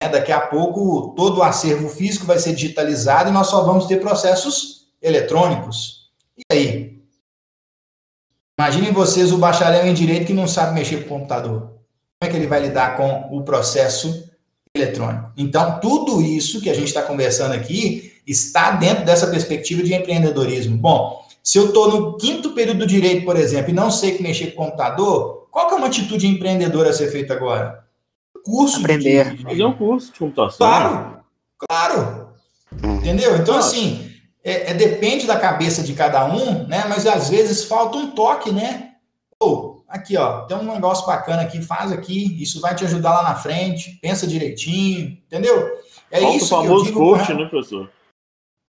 É, 0.00 0.08
daqui 0.08 0.32
a 0.32 0.40
pouco, 0.40 1.14
todo 1.16 1.38
o 1.38 1.42
acervo 1.42 1.88
físico 1.88 2.26
vai 2.26 2.38
ser 2.38 2.54
digitalizado 2.54 3.30
e 3.30 3.32
nós 3.32 3.46
só 3.46 3.62
vamos 3.62 3.86
ter 3.86 4.00
processos 4.00 4.88
eletrônicos. 5.00 6.10
E 6.36 6.42
aí? 6.52 6.81
Imaginem 8.62 8.92
vocês 8.92 9.32
o 9.32 9.38
bacharel 9.38 9.88
em 9.88 9.92
direito 9.92 10.24
que 10.24 10.32
não 10.32 10.46
sabe 10.46 10.72
mexer 10.72 10.98
com 10.98 11.16
o 11.16 11.18
computador. 11.18 11.62
Como 11.62 12.20
é 12.20 12.28
que 12.28 12.36
ele 12.36 12.46
vai 12.46 12.60
lidar 12.60 12.96
com 12.96 13.36
o 13.36 13.42
processo 13.42 14.30
eletrônico? 14.72 15.32
Então, 15.36 15.80
tudo 15.80 16.22
isso 16.22 16.60
que 16.60 16.70
a 16.70 16.74
gente 16.74 16.86
está 16.86 17.02
conversando 17.02 17.54
aqui 17.54 18.12
está 18.24 18.70
dentro 18.70 19.04
dessa 19.04 19.26
perspectiva 19.26 19.82
de 19.82 19.92
empreendedorismo. 19.92 20.76
Bom, 20.76 21.26
se 21.42 21.58
eu 21.58 21.66
estou 21.66 21.90
no 21.90 22.16
quinto 22.16 22.50
período 22.50 22.78
do 22.78 22.86
direito, 22.86 23.24
por 23.24 23.36
exemplo, 23.36 23.72
e 23.72 23.74
não 23.74 23.90
sei 23.90 24.12
que 24.12 24.22
mexer 24.22 24.52
com 24.52 24.62
o 24.62 24.66
computador, 24.66 25.48
qual 25.50 25.66
que 25.66 25.74
é 25.74 25.76
uma 25.78 25.88
atitude 25.88 26.28
empreendedora 26.28 26.90
a 26.90 26.92
ser 26.92 27.10
feita 27.10 27.34
agora? 27.34 27.82
Curso 28.44 28.78
Aprender. 28.78 29.34
De... 29.34 29.42
Fazer 29.42 29.64
um 29.64 29.72
curso 29.72 30.12
de 30.12 30.20
computação. 30.20 30.58
Claro, 30.58 31.16
claro. 31.58 32.28
Entendeu? 33.00 33.36
Então, 33.38 33.56
assim, 33.56 34.11
é, 34.44 34.70
é, 34.70 34.74
depende 34.74 35.26
da 35.26 35.38
cabeça 35.38 35.82
de 35.82 35.94
cada 35.94 36.24
um, 36.24 36.66
né? 36.66 36.84
Mas 36.88 37.06
às 37.06 37.30
vezes 37.30 37.64
falta 37.64 37.96
um 37.96 38.10
toque, 38.10 38.50
né? 38.50 38.92
Pô, 39.38 39.84
aqui, 39.88 40.16
ó, 40.16 40.42
tem 40.42 40.56
um 40.56 40.72
negócio 40.72 41.06
bacana 41.06 41.42
aqui, 41.42 41.62
faz 41.62 41.92
aqui, 41.92 42.42
isso 42.42 42.60
vai 42.60 42.74
te 42.74 42.84
ajudar 42.84 43.12
lá 43.12 43.22
na 43.22 43.34
frente, 43.34 43.98
pensa 44.00 44.26
direitinho, 44.26 45.18
entendeu? 45.26 45.80
É 46.10 46.20
falta 46.20 46.36
isso 46.36 46.46
o 46.46 46.48
famoso 46.48 46.84
que 46.84 46.90
eu 46.90 46.94
digo 46.94 46.98
coach, 46.98 47.34
né, 47.34 47.44
professor? 47.46 47.90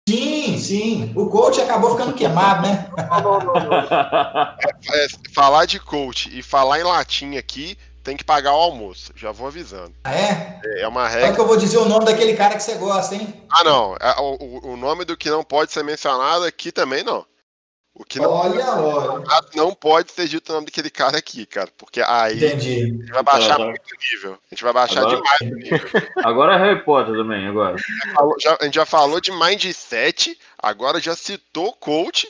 Sim, 0.09 0.59
sim. 0.59 1.13
O 1.15 1.27
coach 1.29 1.61
acabou 1.61 1.93
ficando 1.93 2.15
queimado, 2.15 2.63
né? 2.63 2.91
é, 4.93 5.07
falar 5.33 5.67
de 5.67 5.79
coach 5.79 6.37
e 6.37 6.43
falar 6.43 6.81
em 6.81 6.85
latim 6.85 7.37
aqui 7.37 7.77
tem 8.11 8.17
que 8.17 8.25
pagar 8.25 8.53
o 8.53 8.61
almoço. 8.61 9.13
Já 9.15 9.31
vou 9.31 9.47
avisando. 9.47 9.95
Ah, 10.03 10.13
é? 10.13 10.61
É, 10.65 10.81
é 10.83 10.89
uma 10.89 11.07
regra. 11.07 11.29
Só 11.29 11.35
que 11.35 11.41
eu 11.41 11.47
vou 11.47 11.57
dizer 11.57 11.79
o 11.79 11.85
nome 11.85 12.05
daquele 12.05 12.35
cara 12.35 12.57
que 12.57 12.63
você 12.63 12.75
gosta, 12.75 13.15
hein? 13.15 13.41
Ah, 13.49 13.63
não. 13.63 13.95
É, 14.01 14.17
o, 14.19 14.73
o 14.73 14.77
nome 14.77 15.05
do 15.05 15.17
que 15.17 15.31
não 15.31 15.45
pode 15.45 15.71
ser 15.71 15.85
mencionado 15.85 16.45
aqui 16.45 16.73
também 16.73 17.05
não. 17.05 17.25
O 17.95 18.05
que 18.05 18.19
não, 18.19 18.31
olha, 18.31 18.67
olha. 18.67 19.25
não 19.55 19.75
pode 19.75 20.11
ser 20.11 20.27
dito 20.27 20.51
o 20.51 20.55
nome 20.55 20.67
daquele 20.67 20.91
cara 20.91 21.19
aqui, 21.19 21.47
cara. 21.47 21.69
Porque 21.77 22.01
aí 22.01 22.37
Entendi. 22.37 22.83
a 22.83 22.87
gente 22.87 23.13
vai 23.13 23.23
baixar 23.23 23.49
tá, 23.49 23.57
tá. 23.59 23.65
muito 23.65 23.97
nível. 24.13 24.33
A 24.33 24.55
gente 24.55 24.65
vai 24.65 24.73
baixar 24.73 25.01
agora... 25.01 25.17
demais 25.17 25.41
o 25.41 25.57
nível. 25.57 25.91
Agora 26.25 26.55
é 26.55 26.59
Harry 26.59 26.85
Potter 26.85 27.15
também, 27.15 27.47
agora. 27.47 27.77
Já, 28.41 28.57
a 28.61 28.65
gente 28.65 28.75
já 28.75 28.87
falou 28.87 29.21
de 29.21 29.31
Mindset, 29.31 30.37
agora 30.59 31.01
já 31.01 31.15
citou 31.15 31.73
coach. 31.75 32.27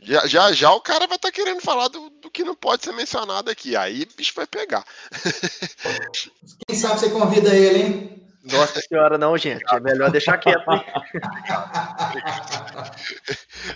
Já, 0.00 0.26
já, 0.26 0.52
já 0.52 0.72
o 0.72 0.80
cara 0.80 1.06
vai 1.06 1.16
estar 1.16 1.28
tá 1.28 1.32
querendo 1.32 1.60
falar 1.60 1.88
do, 1.88 2.08
do, 2.10 2.30
que 2.30 2.44
não 2.44 2.54
pode 2.54 2.84
ser 2.84 2.92
mencionado 2.92 3.50
aqui. 3.50 3.76
Aí 3.76 4.02
o 4.02 4.16
bicho 4.16 4.32
vai 4.34 4.46
pegar. 4.46 4.84
Quem 6.66 6.76
sabe 6.76 7.00
você 7.00 7.10
convida 7.10 7.54
ele, 7.54 7.78
hein? 7.78 8.28
Nossa 8.44 8.80
senhora, 8.80 9.18
não, 9.18 9.36
gente. 9.36 9.62
É 9.70 9.80
melhor 9.80 10.10
deixar 10.10 10.38
quieto. 10.38 10.64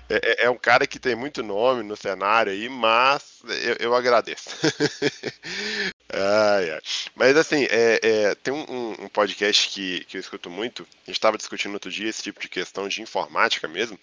É, 0.08 0.44
é, 0.44 0.50
um 0.50 0.56
cara 0.56 0.86
que 0.86 0.98
tem 0.98 1.14
muito 1.14 1.42
nome 1.42 1.82
no 1.82 1.96
cenário 1.96 2.52
aí, 2.52 2.68
mas 2.68 3.42
eu, 3.64 3.88
eu 3.88 3.94
agradeço. 3.94 4.48
ai, 6.12 6.70
ai. 6.70 6.80
Mas 7.14 7.36
assim, 7.36 7.66
é, 7.70 8.00
é 8.02 8.34
tem 8.36 8.54
um, 8.54 8.92
um, 9.04 9.08
podcast 9.08 9.68
que, 9.68 10.04
que 10.04 10.16
eu 10.16 10.20
escuto 10.20 10.48
muito. 10.48 10.84
A 10.84 11.06
gente 11.06 11.16
estava 11.16 11.36
discutindo 11.36 11.74
outro 11.74 11.90
dia 11.90 12.08
esse 12.08 12.22
tipo 12.22 12.40
de 12.40 12.48
questão 12.48 12.88
de 12.88 13.02
informática 13.02 13.68
mesmo. 13.68 13.98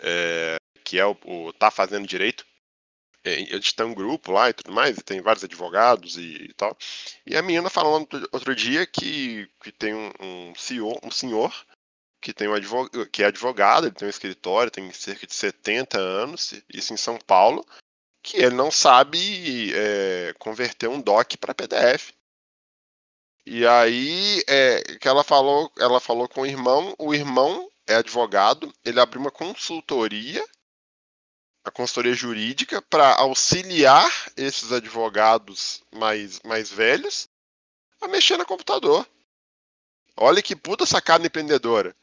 É, 0.00 0.56
que 0.86 1.00
é 1.00 1.04
o, 1.04 1.16
o 1.24 1.52
Tá 1.52 1.68
Fazendo 1.68 2.06
Direito. 2.06 2.46
É, 3.24 3.32
eles 3.40 3.72
têm 3.72 3.86
um 3.86 3.94
grupo 3.94 4.30
lá 4.30 4.48
e 4.48 4.52
tudo 4.52 4.72
mais, 4.72 4.96
e 4.96 5.02
tem 5.02 5.20
vários 5.20 5.42
advogados 5.42 6.16
e, 6.16 6.44
e 6.44 6.52
tal. 6.54 6.78
E 7.26 7.36
a 7.36 7.42
menina 7.42 7.68
falando 7.68 8.06
outro 8.30 8.54
dia 8.54 8.86
que, 8.86 9.50
que 9.60 9.72
tem 9.72 9.92
um, 9.92 10.12
um 10.20 10.54
CEO, 10.54 10.96
um 11.02 11.10
senhor 11.10 11.52
que, 12.20 12.32
tem 12.32 12.46
um 12.46 12.54
advogado, 12.54 13.10
que 13.10 13.24
é 13.24 13.26
advogado, 13.26 13.86
ele 13.86 13.96
tem 13.96 14.06
um 14.06 14.10
escritório, 14.10 14.70
tem 14.70 14.92
cerca 14.92 15.26
de 15.26 15.34
70 15.34 15.98
anos, 15.98 16.54
isso 16.72 16.94
em 16.94 16.96
São 16.96 17.18
Paulo, 17.18 17.66
que 18.22 18.36
ele 18.36 18.54
não 18.54 18.70
sabe 18.70 19.72
é, 19.74 20.34
converter 20.38 20.88
um 20.88 21.00
doc 21.00 21.34
para 21.40 21.54
PDF. 21.54 22.12
E 23.44 23.66
aí 23.66 24.42
é, 24.46 24.82
que 25.00 25.08
ela 25.08 25.24
falou, 25.24 25.70
ela 25.78 25.98
falou 25.98 26.28
com 26.28 26.42
o 26.42 26.46
irmão, 26.46 26.94
o 26.96 27.12
irmão 27.12 27.68
é 27.88 27.96
advogado, 27.96 28.72
ele 28.84 29.00
abriu 29.00 29.20
uma 29.20 29.30
consultoria 29.32 30.44
a 31.66 31.70
consultoria 31.72 32.14
jurídica 32.14 32.80
para 32.80 33.16
auxiliar 33.16 34.08
esses 34.36 34.70
advogados 34.70 35.82
mais, 35.92 36.40
mais 36.44 36.70
velhos 36.70 37.28
a 38.00 38.06
mexer 38.06 38.36
no 38.36 38.46
computador. 38.46 39.04
Olha 40.16 40.40
que 40.40 40.54
puta 40.54 40.86
sacada 40.86 41.26
empreendedora. 41.26 41.94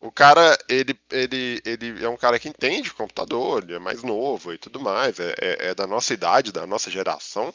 O 0.00 0.10
cara, 0.10 0.56
ele, 0.66 0.98
ele, 1.10 1.60
ele 1.62 2.02
é 2.02 2.08
um 2.08 2.16
cara 2.16 2.38
que 2.38 2.48
entende 2.48 2.94
computador, 2.94 3.62
ele 3.62 3.74
é 3.74 3.78
mais 3.78 4.02
novo 4.02 4.50
e 4.50 4.56
tudo 4.56 4.80
mais, 4.80 5.20
é, 5.20 5.34
é, 5.38 5.66
é 5.68 5.74
da 5.74 5.86
nossa 5.86 6.14
idade, 6.14 6.50
da 6.50 6.66
nossa 6.66 6.90
geração. 6.90 7.54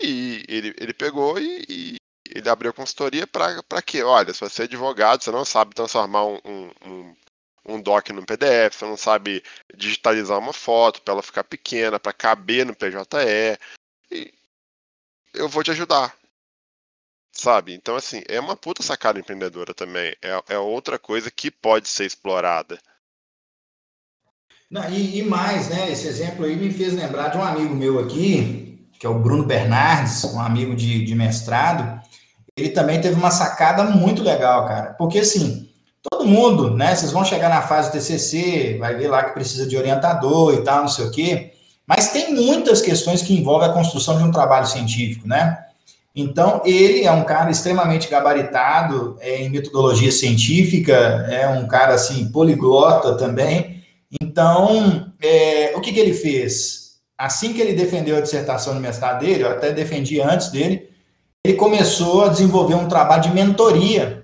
E 0.00 0.44
ele, 0.48 0.72
ele 0.78 0.94
pegou 0.94 1.36
e, 1.36 1.64
e 1.68 1.96
ele 2.30 2.48
abriu 2.48 2.70
a 2.70 2.74
consultoria 2.74 3.26
para 3.26 3.82
quê? 3.82 4.04
Olha, 4.04 4.32
se 4.32 4.40
você 4.40 4.62
é 4.62 4.64
advogado, 4.66 5.24
você 5.24 5.32
não 5.32 5.44
sabe 5.44 5.74
transformar 5.74 6.24
um, 6.24 6.38
um, 6.44 6.70
um 6.86 7.16
doc 7.82 8.10
no 8.10 8.24
PDF, 8.24 8.76
você 8.76 8.84
não 8.84 8.96
sabe 8.96 9.42
digitalizar 9.74 10.38
uma 10.38 10.52
foto 10.52 11.00
para 11.02 11.14
ela 11.14 11.22
ficar 11.22 11.44
pequena, 11.44 11.98
para 11.98 12.12
caber 12.12 12.66
no 12.66 12.74
PJE, 12.74 13.58
e 14.10 14.32
eu 15.32 15.48
vou 15.48 15.62
te 15.62 15.70
ajudar. 15.70 16.14
Sabe? 17.32 17.74
Então, 17.74 17.96
assim, 17.96 18.22
é 18.28 18.38
uma 18.38 18.56
puta 18.56 18.82
sacada 18.82 19.18
empreendedora 19.18 19.74
também. 19.74 20.14
É, 20.22 20.54
é 20.54 20.58
outra 20.58 20.98
coisa 20.98 21.30
que 21.30 21.50
pode 21.50 21.88
ser 21.88 22.04
explorada. 22.04 22.78
Não, 24.70 24.88
e, 24.88 25.18
e, 25.18 25.22
mais, 25.22 25.68
né? 25.68 25.90
Esse 25.90 26.06
exemplo 26.06 26.44
aí 26.44 26.56
me 26.56 26.72
fez 26.72 26.94
lembrar 26.94 27.28
de 27.28 27.36
um 27.36 27.42
amigo 27.42 27.74
meu 27.74 27.98
aqui, 27.98 28.88
que 28.98 29.06
é 29.06 29.08
o 29.08 29.18
Bruno 29.18 29.44
Bernardes, 29.44 30.22
um 30.24 30.40
amigo 30.40 30.76
de, 30.76 31.04
de 31.04 31.14
mestrado. 31.14 32.00
Ele 32.56 32.70
também 32.70 33.00
teve 33.00 33.16
uma 33.16 33.32
sacada 33.32 33.84
muito 33.84 34.22
legal, 34.22 34.66
cara. 34.68 34.94
Porque, 34.94 35.18
assim, 35.18 35.73
todo 36.10 36.26
mundo, 36.26 36.70
né? 36.70 36.94
Vocês 36.94 37.12
vão 37.12 37.24
chegar 37.24 37.48
na 37.48 37.62
fase 37.62 37.88
do 37.88 37.92
TCC, 37.92 38.76
vai 38.78 38.94
ver 38.94 39.08
lá 39.08 39.24
que 39.24 39.32
precisa 39.32 39.66
de 39.66 39.76
orientador 39.76 40.54
e 40.54 40.62
tal, 40.62 40.82
não 40.82 40.88
sei 40.88 41.06
o 41.06 41.10
quê. 41.10 41.52
Mas 41.86 42.12
tem 42.12 42.34
muitas 42.34 42.80
questões 42.80 43.22
que 43.22 43.34
envolvem 43.34 43.68
a 43.68 43.72
construção 43.72 44.16
de 44.18 44.24
um 44.24 44.30
trabalho 44.30 44.66
científico, 44.66 45.26
né? 45.26 45.58
Então, 46.16 46.62
ele 46.64 47.04
é 47.04 47.10
um 47.10 47.24
cara 47.24 47.50
extremamente 47.50 48.08
gabaritado 48.08 49.16
é, 49.20 49.42
em 49.42 49.50
metodologia 49.50 50.12
científica, 50.12 50.94
é 51.28 51.48
um 51.48 51.66
cara, 51.66 51.94
assim, 51.94 52.30
poliglota 52.30 53.16
também. 53.16 53.82
Então, 54.22 55.12
é, 55.20 55.72
o 55.74 55.80
que, 55.80 55.92
que 55.92 55.98
ele 55.98 56.14
fez? 56.14 56.94
Assim 57.18 57.52
que 57.52 57.60
ele 57.60 57.72
defendeu 57.72 58.16
a 58.16 58.20
dissertação 58.20 58.74
no 58.74 58.80
mestrado 58.80 59.20
dele, 59.20 59.42
eu 59.42 59.50
até 59.50 59.72
defendi 59.72 60.20
antes 60.20 60.50
dele, 60.50 60.88
ele 61.44 61.56
começou 61.56 62.24
a 62.24 62.28
desenvolver 62.28 62.74
um 62.74 62.88
trabalho 62.88 63.22
de 63.22 63.30
mentoria, 63.30 64.23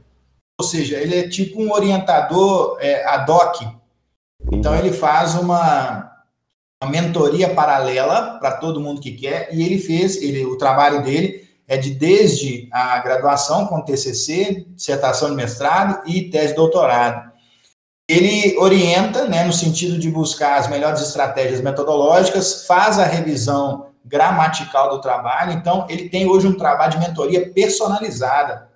ou 0.61 0.64
seja, 0.64 0.98
ele 0.98 1.18
é 1.18 1.26
tipo 1.26 1.61
um 1.61 1.72
orientador 1.72 2.76
é, 2.80 3.02
ad 3.06 3.30
hoc. 3.30 3.62
Então, 4.52 4.76
ele 4.76 4.92
faz 4.92 5.34
uma, 5.34 6.12
uma 6.82 6.90
mentoria 6.90 7.54
paralela 7.54 8.38
para 8.38 8.52
todo 8.52 8.80
mundo 8.80 9.00
que 9.00 9.12
quer, 9.12 9.48
e 9.52 9.64
ele 9.64 9.78
fez, 9.78 10.20
ele, 10.20 10.44
o 10.44 10.58
trabalho 10.58 11.02
dele 11.02 11.48
é 11.66 11.78
de 11.78 11.94
desde 11.94 12.68
a 12.70 12.98
graduação 12.98 13.66
com 13.66 13.80
TCC, 13.80 14.66
dissertação 14.70 15.30
de 15.30 15.36
mestrado 15.36 16.02
e 16.06 16.28
tese 16.28 16.48
de 16.48 16.56
doutorado. 16.56 17.30
Ele 18.06 18.58
orienta, 18.58 19.26
né, 19.28 19.44
no 19.44 19.52
sentido 19.52 19.98
de 19.98 20.11
buscar 20.11 20.58
as 20.58 20.68
melhores 20.68 21.00
estratégias 21.00 21.62
metodológicas, 21.62 22.66
faz 22.66 22.98
a 22.98 23.04
revisão 23.04 23.86
gramatical 24.04 24.90
do 24.90 25.00
trabalho, 25.00 25.52
então 25.52 25.86
ele 25.88 26.08
tem 26.08 26.26
hoje 26.26 26.46
um 26.46 26.58
trabalho 26.58 26.92
de 26.92 26.98
mentoria 26.98 27.50
personalizada, 27.50 28.68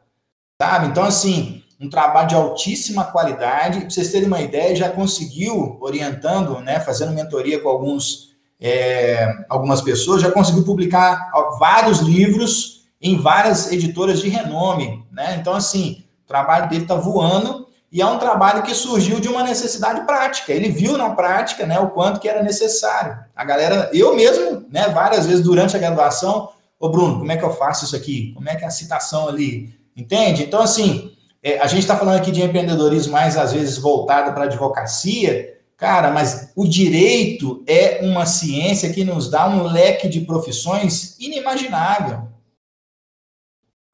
sabe? 0.62 0.86
Então, 0.86 1.02
assim, 1.02 1.63
um 1.84 1.90
trabalho 1.90 2.28
de 2.28 2.34
altíssima 2.34 3.04
qualidade, 3.04 3.80
para 3.80 3.90
vocês 3.90 4.10
terem 4.10 4.26
uma 4.26 4.40
ideia, 4.40 4.74
já 4.74 4.88
conseguiu, 4.88 5.76
orientando, 5.80 6.58
né, 6.60 6.80
fazendo 6.80 7.12
mentoria 7.12 7.60
com 7.60 7.68
alguns, 7.68 8.30
é, 8.58 9.28
algumas 9.48 9.82
pessoas, 9.82 10.22
já 10.22 10.30
conseguiu 10.30 10.64
publicar 10.64 11.30
vários 11.58 12.00
livros 12.00 12.86
em 13.00 13.20
várias 13.20 13.70
editoras 13.70 14.20
de 14.20 14.30
renome, 14.30 15.04
né? 15.12 15.36
Então, 15.38 15.52
assim, 15.52 16.04
o 16.24 16.26
trabalho 16.26 16.70
dele 16.70 16.84
está 16.84 16.94
voando 16.94 17.68
e 17.92 18.00
é 18.00 18.06
um 18.06 18.18
trabalho 18.18 18.62
que 18.62 18.74
surgiu 18.74 19.20
de 19.20 19.28
uma 19.28 19.42
necessidade 19.42 20.06
prática. 20.06 20.52
Ele 20.52 20.70
viu 20.70 20.96
na 20.96 21.10
prática, 21.10 21.66
né, 21.66 21.78
o 21.78 21.90
quanto 21.90 22.18
que 22.18 22.28
era 22.28 22.42
necessário. 22.42 23.18
A 23.36 23.44
galera, 23.44 23.90
eu 23.92 24.16
mesmo, 24.16 24.64
né, 24.70 24.88
várias 24.88 25.26
vezes 25.26 25.44
durante 25.44 25.76
a 25.76 25.78
graduação, 25.78 26.48
ô 26.80 26.88
Bruno, 26.88 27.18
como 27.18 27.30
é 27.30 27.36
que 27.36 27.44
eu 27.44 27.52
faço 27.52 27.84
isso 27.84 27.94
aqui? 27.94 28.32
Como 28.34 28.48
é 28.48 28.56
que 28.56 28.64
é 28.64 28.66
a 28.66 28.70
citação 28.70 29.28
ali? 29.28 29.78
Entende? 29.94 30.42
Então, 30.42 30.62
assim, 30.62 31.12
é, 31.44 31.58
a 31.58 31.66
gente 31.66 31.80
está 31.80 31.94
falando 31.94 32.16
aqui 32.16 32.32
de 32.32 32.42
empreendedorismo 32.42 33.12
mais, 33.12 33.36
às 33.36 33.52
vezes, 33.52 33.76
voltado 33.76 34.32
para 34.32 34.44
a 34.44 34.46
advocacia, 34.46 35.58
cara, 35.76 36.10
mas 36.10 36.50
o 36.56 36.66
direito 36.66 37.62
é 37.66 38.00
uma 38.02 38.24
ciência 38.24 38.90
que 38.90 39.04
nos 39.04 39.30
dá 39.30 39.46
um 39.46 39.64
leque 39.64 40.08
de 40.08 40.22
profissões 40.22 41.18
inimaginável. 41.20 42.28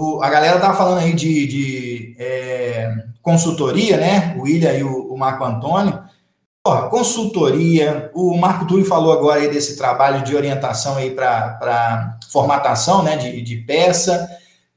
O, 0.01 0.23
a 0.23 0.31
galera 0.31 0.61
tava 0.61 0.79
falando 0.79 0.99
aí 0.99 1.13
de, 1.13 1.47
de 1.49 2.17
é, 2.21 2.95
consultoria, 3.21 3.97
né? 3.97 4.37
O 4.39 4.43
William 4.43 4.73
e 4.73 4.85
o, 4.85 5.13
o 5.13 5.19
Marco 5.19 5.45
Antônio. 5.45 6.05
Porra, 6.63 6.89
consultoria, 6.89 8.13
o 8.15 8.37
Marco 8.37 8.67
Túlio 8.67 8.85
falou 8.85 9.13
agora 9.13 9.41
aí 9.41 9.51
desse 9.51 9.77
trabalho 9.77 10.23
de 10.23 10.37
orientação 10.37 10.97
aí 10.97 11.11
para 11.11 12.19
formatação 12.31 13.03
né, 13.03 13.17
de, 13.17 13.43
de 13.43 13.57
peça. 13.57 14.29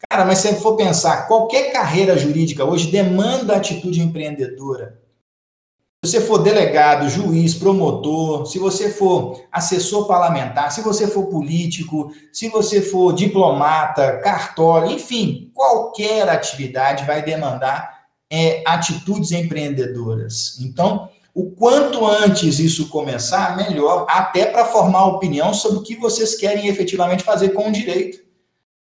Cara, 0.10 0.26
mas 0.26 0.40
se 0.40 0.54
for 0.56 0.76
pensar, 0.76 1.28
qualquer 1.28 1.72
carreira 1.72 2.18
jurídica 2.18 2.66
hoje 2.66 2.92
demanda 2.92 3.56
atitude 3.56 4.02
empreendedora. 4.02 5.02
Se 6.04 6.12
você 6.12 6.22
for 6.22 6.40
delegado, 6.40 7.10
juiz, 7.10 7.54
promotor, 7.54 8.46
se 8.46 8.60
você 8.60 8.90
for 8.90 9.42
assessor 9.50 10.06
parlamentar, 10.06 10.70
se 10.70 10.82
você 10.82 11.08
for 11.08 11.28
político, 11.28 12.12
se 12.32 12.50
você 12.50 12.82
for 12.82 13.14
diplomata, 13.14 14.18
cartório, 14.18 14.92
enfim, 14.92 15.50
qualquer 15.54 16.28
atividade 16.28 17.06
vai 17.06 17.22
demandar 17.22 18.04
é, 18.30 18.62
atitudes 18.68 19.32
empreendedoras. 19.32 20.58
Então, 20.60 21.08
o 21.34 21.52
quanto 21.52 22.06
antes 22.06 22.60
isso 22.60 22.90
começar, 22.90 23.56
melhor, 23.56 24.06
até 24.10 24.46
para 24.46 24.66
formar 24.66 25.06
opinião 25.06 25.54
sobre 25.54 25.80
o 25.80 25.84
que 25.84 25.96
vocês 25.96 26.36
querem 26.36 26.68
efetivamente 26.68 27.24
fazer 27.24 27.50
com 27.50 27.70
o 27.70 27.72
direito. 27.72 28.23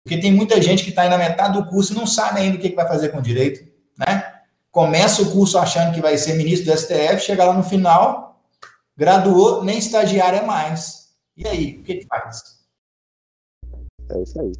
Porque 0.07 0.21
tem 0.21 0.31
muita 0.31 0.61
gente 0.61 0.85
que 0.85 0.89
está 0.91 1.01
aí 1.01 1.09
na 1.09 1.17
metade 1.17 1.59
do 1.59 1.67
curso 1.67 1.91
e 1.91 1.95
não 1.97 2.07
sabe 2.07 2.39
ainda 2.39 2.55
o 2.55 2.59
que, 2.61 2.69
que 2.69 2.75
vai 2.77 2.87
fazer 2.87 3.09
com 3.09 3.17
o 3.17 3.21
direito, 3.21 3.69
né? 3.99 4.37
começa 4.77 5.23
o 5.23 5.31
curso 5.31 5.57
achando 5.57 5.91
que 5.91 5.99
vai 5.99 6.15
ser 6.19 6.35
ministro 6.35 6.71
do 6.71 6.77
STF, 6.77 7.19
chega 7.19 7.43
lá 7.43 7.51
no 7.51 7.63
final, 7.63 8.39
graduou, 8.95 9.63
nem 9.63 9.79
estagiário 9.79 10.37
é 10.37 10.45
mais. 10.45 11.15
E 11.35 11.47
aí, 11.47 11.77
o 11.77 11.83
que, 11.83 11.95
que 11.95 12.05
faz? 12.05 12.63
É 14.09 14.21
isso 14.21 14.39
aí. 14.39 14.53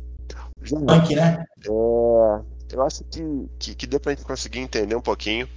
Punk, 0.85 1.15
né? 1.15 1.45
É, 1.63 1.69
eu 1.69 2.81
acho 2.83 3.03
que, 3.03 3.21
que, 3.59 3.75
que 3.75 3.85
deu 3.85 3.99
para 3.99 4.11
a 4.11 4.15
gente 4.15 4.25
conseguir 4.25 4.57
entender 4.57 4.95
um 4.95 5.01
pouquinho 5.01 5.47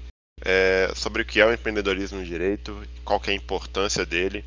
é, 0.44 0.92
sobre 0.94 1.22
o 1.22 1.24
que 1.24 1.40
é 1.40 1.46
o 1.46 1.54
empreendedorismo 1.54 2.18
no 2.18 2.24
direito, 2.24 2.86
qual 3.02 3.18
que 3.18 3.30
é 3.30 3.32
a 3.32 3.36
importância 3.36 4.04
dele. 4.04 4.44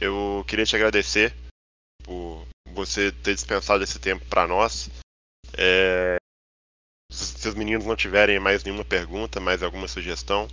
Eu 0.00 0.42
queria 0.48 0.64
te 0.64 0.74
agradecer 0.74 1.34
por 2.02 2.46
você 2.74 3.10
ter 3.10 3.34
dispensado 3.34 3.82
esse 3.82 3.98
tempo 3.98 4.24
para 4.26 4.46
nós. 4.46 4.90
É, 5.56 6.16
se 7.10 7.48
os 7.48 7.54
meninos 7.54 7.86
não 7.86 7.96
tiverem 7.96 8.38
mais 8.38 8.64
nenhuma 8.64 8.84
pergunta, 8.84 9.40
mais 9.40 9.62
alguma 9.62 9.88
sugestão. 9.88 10.48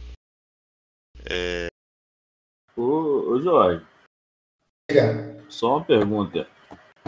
É... 1.30 1.68
Ô, 2.76 3.32
ô 3.32 3.41
Jorge. 3.41 3.86
Só 5.49 5.78
uma 5.78 5.86
pergunta. 5.86 6.47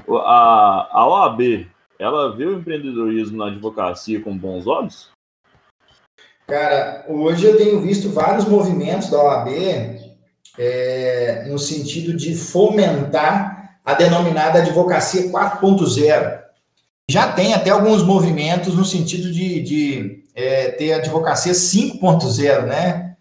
A, 0.08 0.90
a 0.92 1.08
OAB, 1.08 1.70
ela 2.00 2.36
vê 2.36 2.46
o 2.46 2.60
empreendedorismo 2.60 3.38
na 3.38 3.48
advocacia 3.48 4.22
com 4.22 4.38
bons 4.38 4.68
olhos? 4.68 5.12
Cara, 6.48 7.06
hoje 7.08 7.46
eu 7.46 7.58
tenho 7.58 7.82
visto 7.82 8.10
vários 8.10 8.46
movimentos 8.46 9.10
da 9.10 9.22
OAB 9.22 9.50
é, 10.58 11.46
no 11.48 11.58
sentido 11.58 12.16
de 12.16 12.36
fomentar 12.36 13.55
a 13.86 13.94
denominada 13.94 14.60
advocacia 14.60 15.30
4.0 15.30 16.46
já 17.10 17.32
tem 17.32 17.54
até 17.54 17.70
alguns 17.70 18.02
movimentos 18.04 18.74
no 18.76 18.84
sentido 18.84 19.32
de, 19.32 19.62
de 19.62 20.24
é, 20.34 20.72
ter 20.72 20.94
advocacia 20.94 21.54
5.0, 21.54 22.64
né? 22.64 23.16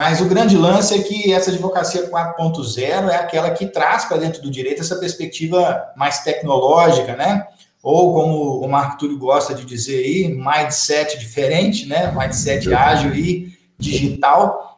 Mas 0.00 0.22
o 0.22 0.24
grande 0.24 0.56
lance 0.56 0.94
é 0.94 1.02
que 1.02 1.30
essa 1.30 1.50
advocacia 1.50 2.10
4.0 2.10 3.10
é 3.10 3.16
aquela 3.16 3.50
que 3.50 3.66
traz 3.66 4.06
para 4.06 4.16
dentro 4.16 4.40
do 4.40 4.50
direito 4.50 4.80
essa 4.80 4.96
perspectiva 4.96 5.92
mais 5.94 6.20
tecnológica, 6.20 7.14
né? 7.14 7.46
Ou 7.82 8.14
como 8.14 8.64
o 8.64 8.68
Marco 8.68 8.98
Túlio 8.98 9.18
gosta 9.18 9.54
de 9.54 9.66
dizer 9.66 9.98
aí, 9.98 10.28
mindset 10.34 11.18
diferente, 11.18 11.86
né? 11.86 12.10
Mindset 12.12 12.72
ágil 12.72 13.14
e 13.14 13.52
digital. 13.78 14.69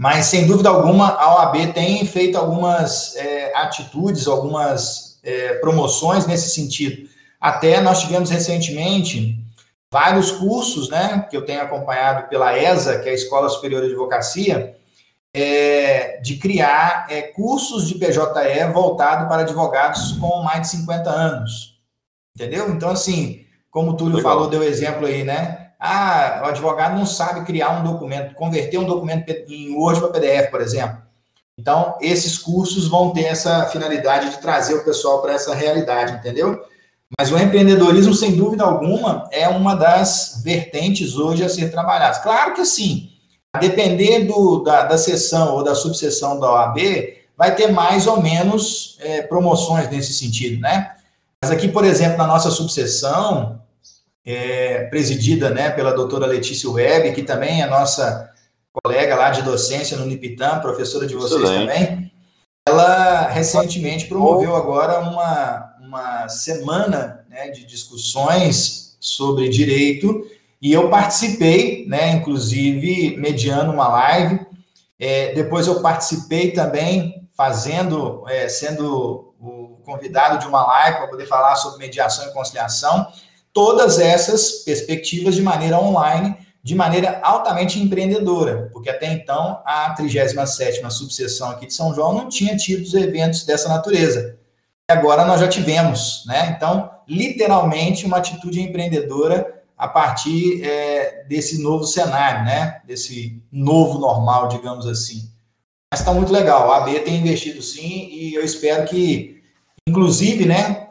Mas, 0.00 0.28
sem 0.28 0.46
dúvida 0.46 0.70
alguma, 0.70 1.10
a 1.10 1.34
OAB 1.34 1.74
tem 1.74 2.06
feito 2.06 2.38
algumas 2.38 3.14
é, 3.16 3.54
atitudes, 3.54 4.26
algumas 4.26 5.20
é, 5.22 5.56
promoções 5.58 6.26
nesse 6.26 6.48
sentido. 6.54 7.06
Até 7.38 7.82
nós 7.82 8.00
tivemos 8.00 8.30
recentemente 8.30 9.36
vários 9.92 10.30
cursos, 10.30 10.88
né, 10.88 11.26
que 11.28 11.36
eu 11.36 11.44
tenho 11.44 11.60
acompanhado 11.60 12.30
pela 12.30 12.56
ESA, 12.56 12.98
que 13.00 13.10
é 13.10 13.12
a 13.12 13.14
Escola 13.14 13.50
Superior 13.50 13.82
de 13.82 13.88
Advocacia, 13.88 14.74
é, 15.34 16.18
de 16.22 16.38
criar 16.38 17.06
é, 17.10 17.20
cursos 17.20 17.86
de 17.86 17.96
PJE 17.96 18.72
voltado 18.72 19.28
para 19.28 19.42
advogados 19.42 20.12
com 20.12 20.42
mais 20.42 20.62
de 20.62 20.68
50 20.68 21.10
anos. 21.10 21.78
Entendeu? 22.34 22.70
Então, 22.70 22.88
assim, 22.88 23.44
como 23.70 23.90
o 23.90 23.96
Túlio 23.98 24.16
Legal. 24.16 24.32
falou, 24.32 24.48
deu 24.48 24.62
exemplo 24.62 25.06
aí, 25.06 25.24
né? 25.24 25.59
Ah, 25.80 26.42
o 26.44 26.48
advogado 26.48 26.98
não 26.98 27.06
sabe 27.06 27.44
criar 27.46 27.70
um 27.70 27.82
documento, 27.82 28.34
converter 28.34 28.76
um 28.76 28.84
documento 28.84 29.30
em 29.30 29.74
Word 29.74 29.98
para 29.98 30.10
PDF, 30.10 30.50
por 30.50 30.60
exemplo. 30.60 30.98
Então, 31.58 31.96
esses 32.00 32.38
cursos 32.38 32.86
vão 32.86 33.10
ter 33.10 33.24
essa 33.24 33.66
finalidade 33.66 34.30
de 34.30 34.38
trazer 34.38 34.74
o 34.74 34.84
pessoal 34.84 35.22
para 35.22 35.32
essa 35.32 35.54
realidade, 35.54 36.12
entendeu? 36.12 36.62
Mas 37.18 37.32
o 37.32 37.38
empreendedorismo, 37.38 38.14
sem 38.14 38.36
dúvida 38.36 38.64
alguma, 38.64 39.28
é 39.32 39.48
uma 39.48 39.74
das 39.74 40.42
vertentes 40.44 41.16
hoje 41.16 41.44
a 41.44 41.48
ser 41.48 41.70
trabalhadas. 41.70 42.18
Claro 42.18 42.54
que 42.54 42.64
sim, 42.64 43.10
a 43.52 43.58
depender 43.58 44.26
do, 44.26 44.62
da, 44.62 44.84
da 44.84 44.96
seção 44.96 45.54
ou 45.54 45.64
da 45.64 45.74
subseção 45.74 46.38
da 46.38 46.50
OAB, 46.50 46.78
vai 47.36 47.54
ter 47.54 47.72
mais 47.72 48.06
ou 48.06 48.22
menos 48.22 48.96
é, 49.00 49.22
promoções 49.22 49.90
nesse 49.90 50.12
sentido, 50.12 50.60
né? 50.60 50.92
Mas 51.42 51.50
aqui, 51.50 51.68
por 51.68 51.84
exemplo, 51.84 52.18
na 52.18 52.26
nossa 52.26 52.50
subseção, 52.50 53.59
é, 54.24 54.84
presidida 54.84 55.50
né, 55.50 55.70
pela 55.70 55.92
doutora 55.92 56.26
Letícia 56.26 56.70
Webb, 56.70 57.12
que 57.12 57.22
também 57.22 57.62
é 57.62 57.66
nossa 57.66 58.30
colega 58.72 59.16
lá 59.16 59.30
de 59.30 59.42
docência 59.42 59.96
no 59.96 60.06
Nipitam, 60.06 60.60
professora 60.60 61.06
de 61.06 61.14
vocês 61.14 61.40
Excelente. 61.40 61.66
também, 61.66 62.12
ela 62.68 63.28
recentemente 63.28 64.06
promoveu 64.06 64.54
agora 64.54 65.00
uma, 65.00 65.74
uma 65.80 66.28
semana 66.28 67.24
né, 67.28 67.50
de 67.50 67.64
discussões 67.64 68.96
sobre 69.00 69.48
direito 69.48 70.24
e 70.62 70.72
eu 70.72 70.90
participei, 70.90 71.86
né, 71.88 72.12
inclusive 72.12 73.16
mediando 73.16 73.72
uma 73.72 73.88
live. 73.88 74.46
É, 74.98 75.32
depois 75.32 75.66
eu 75.66 75.80
participei 75.80 76.52
também 76.52 77.26
fazendo, 77.34 78.22
é, 78.28 78.46
sendo 78.48 79.34
o 79.40 79.80
convidado 79.82 80.38
de 80.38 80.46
uma 80.46 80.64
live 80.66 80.98
para 80.98 81.08
poder 81.08 81.26
falar 81.26 81.56
sobre 81.56 81.78
mediação 81.78 82.26
e 82.26 82.32
conciliação. 82.32 83.10
Todas 83.52 83.98
essas 83.98 84.62
perspectivas 84.64 85.34
de 85.34 85.42
maneira 85.42 85.80
online, 85.80 86.36
de 86.62 86.74
maneira 86.74 87.20
altamente 87.22 87.80
empreendedora, 87.80 88.68
porque 88.72 88.90
até 88.90 89.12
então 89.12 89.60
a 89.64 89.94
37ª 89.96 90.90
subseção 90.90 91.50
aqui 91.50 91.66
de 91.66 91.72
São 91.72 91.94
João 91.94 92.12
não 92.12 92.28
tinha 92.28 92.56
tido 92.56 92.96
eventos 92.98 93.44
dessa 93.44 93.68
natureza. 93.68 94.38
Agora 94.88 95.24
nós 95.24 95.40
já 95.40 95.48
tivemos, 95.48 96.24
né? 96.26 96.54
Então, 96.56 96.90
literalmente 97.08 98.04
uma 98.04 98.18
atitude 98.18 98.60
empreendedora 98.60 99.62
a 99.78 99.88
partir 99.88 100.62
é, 100.62 101.24
desse 101.26 101.62
novo 101.62 101.84
cenário, 101.84 102.44
né? 102.44 102.82
Desse 102.84 103.42
novo 103.50 103.98
normal, 103.98 104.48
digamos 104.48 104.86
assim. 104.86 105.30
Mas 105.90 106.00
está 106.00 106.12
muito 106.12 106.32
legal. 106.32 106.70
A 106.70 106.78
AB 106.78 107.00
tem 107.00 107.16
investido 107.16 107.62
sim 107.62 108.10
e 108.12 108.34
eu 108.34 108.44
espero 108.44 108.86
que, 108.86 109.42
inclusive, 109.88 110.44
né, 110.44 110.89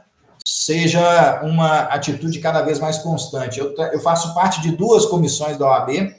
seja 0.51 1.41
uma 1.43 1.81
atitude 1.81 2.39
cada 2.39 2.63
vez 2.63 2.79
mais 2.79 2.97
constante. 2.97 3.59
Eu, 3.59 3.75
eu 3.93 3.99
faço 3.99 4.33
parte 4.33 4.59
de 4.61 4.71
duas 4.71 5.05
comissões 5.05 5.57
da 5.57 5.67
OAB, 5.67 6.15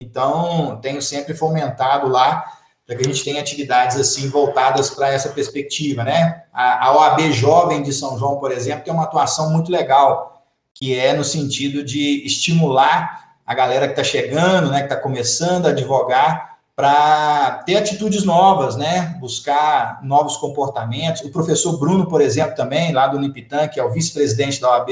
então 0.00 0.80
tenho 0.82 1.00
sempre 1.00 1.32
fomentado 1.32 2.08
lá 2.08 2.44
para 2.84 2.96
que 2.96 3.02
a 3.02 3.08
gente 3.08 3.22
tenha 3.22 3.40
atividades 3.40 3.96
assim 3.96 4.28
voltadas 4.28 4.90
para 4.90 5.12
essa 5.12 5.28
perspectiva, 5.28 6.02
né? 6.02 6.42
A, 6.52 6.86
a 6.86 6.96
OAB 6.96 7.30
Jovem 7.30 7.80
de 7.80 7.92
São 7.92 8.18
João, 8.18 8.40
por 8.40 8.50
exemplo, 8.50 8.82
tem 8.82 8.92
uma 8.92 9.04
atuação 9.04 9.50
muito 9.50 9.70
legal 9.70 10.42
que 10.74 10.98
é 10.98 11.12
no 11.12 11.22
sentido 11.22 11.84
de 11.84 12.24
estimular 12.26 13.36
a 13.46 13.54
galera 13.54 13.86
que 13.86 13.92
está 13.92 14.04
chegando, 14.04 14.70
né, 14.70 14.78
que 14.78 14.92
está 14.92 14.96
começando 14.96 15.66
a 15.66 15.70
advogar, 15.70 16.57
para 16.78 17.64
ter 17.66 17.74
atitudes 17.74 18.22
novas, 18.22 18.76
né, 18.76 19.16
buscar 19.18 19.98
novos 20.04 20.36
comportamentos. 20.36 21.22
O 21.22 21.30
professor 21.30 21.76
Bruno, 21.76 22.06
por 22.06 22.20
exemplo, 22.20 22.54
também, 22.54 22.92
lá 22.92 23.08
do 23.08 23.16
Unipitan, 23.16 23.66
que 23.66 23.80
é 23.80 23.84
o 23.84 23.90
vice-presidente 23.90 24.60
da 24.60 24.70
OAB, 24.70 24.90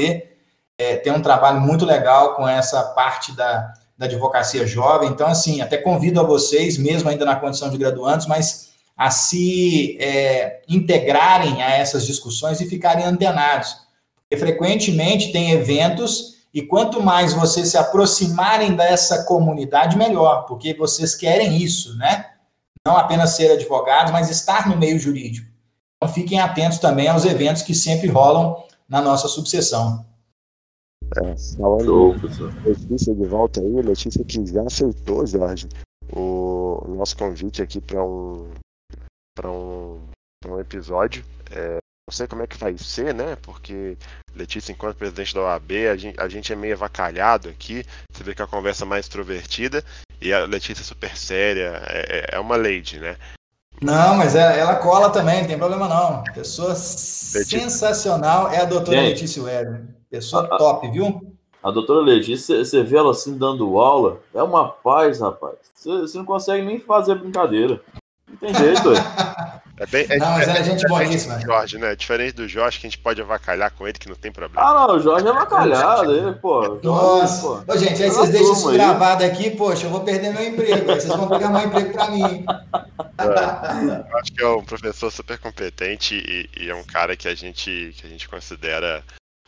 é, 0.77 0.97
tem 0.97 1.13
um 1.13 1.23
trabalho 1.23 1.61
muito 1.61 1.87
legal 1.87 2.35
com 2.35 2.49
essa 2.49 2.83
parte 2.83 3.31
da, 3.37 3.73
da 3.97 4.07
advocacia 4.07 4.67
jovem. 4.67 5.11
Então, 5.11 5.29
assim, 5.29 5.61
até 5.61 5.77
convido 5.77 6.19
a 6.19 6.25
vocês, 6.25 6.77
mesmo 6.77 7.09
ainda 7.09 7.25
na 7.25 7.37
condição 7.37 7.71
de 7.71 7.79
graduantes, 7.79 8.27
mas 8.27 8.71
a 8.97 9.09
se 9.09 9.97
é, 10.01 10.63
integrarem 10.69 11.63
a 11.63 11.71
essas 11.71 12.05
discussões 12.05 12.61
e 12.61 12.69
ficarem 12.69 13.05
antenados 13.05 13.87
porque 14.29 14.37
frequentemente 14.37 15.31
tem 15.31 15.53
eventos 15.53 16.36
e 16.57 16.63
quanto 16.63 17.03
mais 17.03 17.35
vocês 17.35 17.69
se 17.69 17.77
aproximarem 17.77 18.75
dessa 18.75 19.25
comunidade, 19.25 19.99
melhor, 19.99 20.47
porque 20.47 20.73
vocês 20.73 21.15
querem 21.15 21.63
isso, 21.63 21.95
né? 21.99 22.31
Não 22.83 22.97
apenas 22.97 23.37
ser 23.37 23.51
advogados, 23.51 24.11
mas 24.11 24.31
estar 24.31 24.67
no 24.67 24.75
meio 24.75 24.99
jurídico. 24.99 25.47
Então 25.97 26.15
fiquem 26.15 26.41
atentos 26.41 26.79
também 26.79 27.09
aos 27.09 27.27
eventos 27.27 27.61
que 27.61 27.75
sempre 27.75 28.09
rolam 28.09 28.65
na 28.89 29.03
nossa 29.03 29.29
subseção. 29.29 30.03
É, 31.19 31.37
falando 31.59 32.13
Letícia 32.65 33.15
de 33.15 33.27
volta 33.27 33.61
aí, 33.61 33.83
Letícia 33.83 34.25
que 34.25 34.47
já 34.47 34.63
aceitou, 34.63 35.27
Jorge, 35.27 35.69
o 36.11 36.83
nosso 36.89 37.19
convite 37.19 37.61
aqui 37.61 37.83
para 37.83 38.03
um, 38.03 38.51
para 39.37 39.51
um, 39.51 40.01
um 40.49 40.59
episódio. 40.59 41.23
É, 41.51 41.77
não 42.09 42.15
sei 42.15 42.29
como 42.29 42.43
é 42.43 42.47
que 42.47 42.57
vai 42.57 42.79
ser, 42.79 43.13
né? 43.13 43.37
Porque 43.43 43.97
Letícia, 44.33 44.71
enquanto 44.71 44.97
presidente 44.97 45.35
da 45.35 45.41
OAB, 45.41 45.73
a 45.93 45.97
gente, 45.97 46.21
a 46.21 46.29
gente 46.29 46.53
é 46.53 46.57
meio 46.57 46.75
avacalhado 46.75 47.49
aqui. 47.49 47.85
Você 48.13 48.23
vê 48.23 48.33
que 48.33 48.43
a 48.43 48.47
conversa 48.47 48.85
é 48.85 48.87
mais 48.87 49.07
extrovertida 49.07 49.83
e 50.23 50.33
a 50.33 50.45
Letícia 50.45 50.83
é 50.83 50.85
super 50.85 51.17
séria, 51.17 51.83
é, 51.89 52.29
é, 52.33 52.37
é 52.37 52.39
uma 52.39 52.57
lady, 52.57 53.01
né? 53.01 53.17
Não, 53.83 54.15
mas 54.15 54.37
ela, 54.37 54.53
ela, 54.53 54.77
cola 54.77 55.11
também, 55.11 55.41
não 55.41 55.49
tem 55.49 55.59
problema 55.59 55.89
não. 55.89 56.23
Pessoa 56.33 56.69
Letícia. 56.69 57.45
sensacional 57.45 58.53
é 58.53 58.61
a 58.61 58.65
doutora 58.65 58.99
gente, 58.99 59.09
Letícia 59.09 59.43
Weber. 59.43 59.83
Pessoa 60.09 60.45
a, 60.45 60.57
top, 60.57 60.89
viu? 60.89 61.37
A 61.61 61.73
doutora 61.73 62.05
Letícia, 62.05 62.65
você 62.65 62.85
vê 62.85 62.99
ela 62.99 63.11
assim 63.11 63.37
dando 63.37 63.79
aula, 63.79 64.21
é 64.33 64.41
uma 64.41 64.69
paz, 64.69 65.19
rapaz. 65.19 65.57
Você, 65.75 65.91
você 65.91 66.19
não 66.19 66.25
consegue 66.25 66.65
nem 66.65 66.79
fazer 66.79 67.17
brincadeira. 67.17 67.81
Não 68.31 68.37
tem 68.37 68.55
jeito, 68.55 68.91
É 69.79 69.87
bem, 69.87 70.07
é, 70.09 70.17
não, 70.17 70.31
mas 70.31 70.49
é, 70.49 70.59
é 70.59 70.65
gente 70.65 70.87
boníssima. 70.89 71.39
Jorge, 71.39 71.77
né? 71.77 71.95
Diferente 71.95 72.35
do 72.35 72.49
Jorge, 72.49 72.81
que 72.81 72.87
a 72.87 72.91
gente 72.91 72.99
pode 72.99 73.21
avacalhar 73.21 73.71
com 73.73 73.87
ele, 73.87 73.99
que 73.99 74.09
não 74.09 74.17
tem 74.17 74.33
problema. 74.33 74.67
Ah, 74.67 74.87
não, 74.89 74.97
o 74.97 75.01
Jorge 75.01 75.27
é 75.27 75.31
avacalhado, 75.31 76.13
ele, 76.15 76.33
pô. 76.37 76.81
Nossa. 76.83 77.43
Jorge, 77.43 77.67
pô. 77.67 77.73
Ô, 77.73 77.77
gente, 77.77 78.03
aí 78.03 78.11
vocês 78.11 78.31
deixam 78.31 78.53
isso 78.53 78.73
gravado 78.73 79.23
aqui, 79.23 79.51
poxa, 79.51 79.87
eu 79.87 79.91
vou 79.91 80.01
perder 80.01 80.33
meu 80.33 80.43
emprego. 80.43 80.91
Aí 80.91 81.01
vocês 81.01 81.15
vão 81.15 81.29
pegar 81.29 81.51
meu 81.51 81.61
emprego 81.61 81.93
pra 81.93 82.11
mim. 82.11 82.47
É, 83.19 84.11
eu 84.11 84.19
acho 84.19 84.33
que 84.33 84.43
é 84.43 84.49
um 84.49 84.65
professor 84.65 85.11
super 85.11 85.39
competente 85.39 86.15
e, 86.17 86.65
e, 86.65 86.71
é 86.71 86.75
um 86.75 86.85
cara 86.85 87.15
que 87.15 87.29
a 87.29 87.35
gente, 87.35 87.95
que 87.99 88.07
a 88.07 88.09
gente 88.09 88.29
considera. 88.29 89.05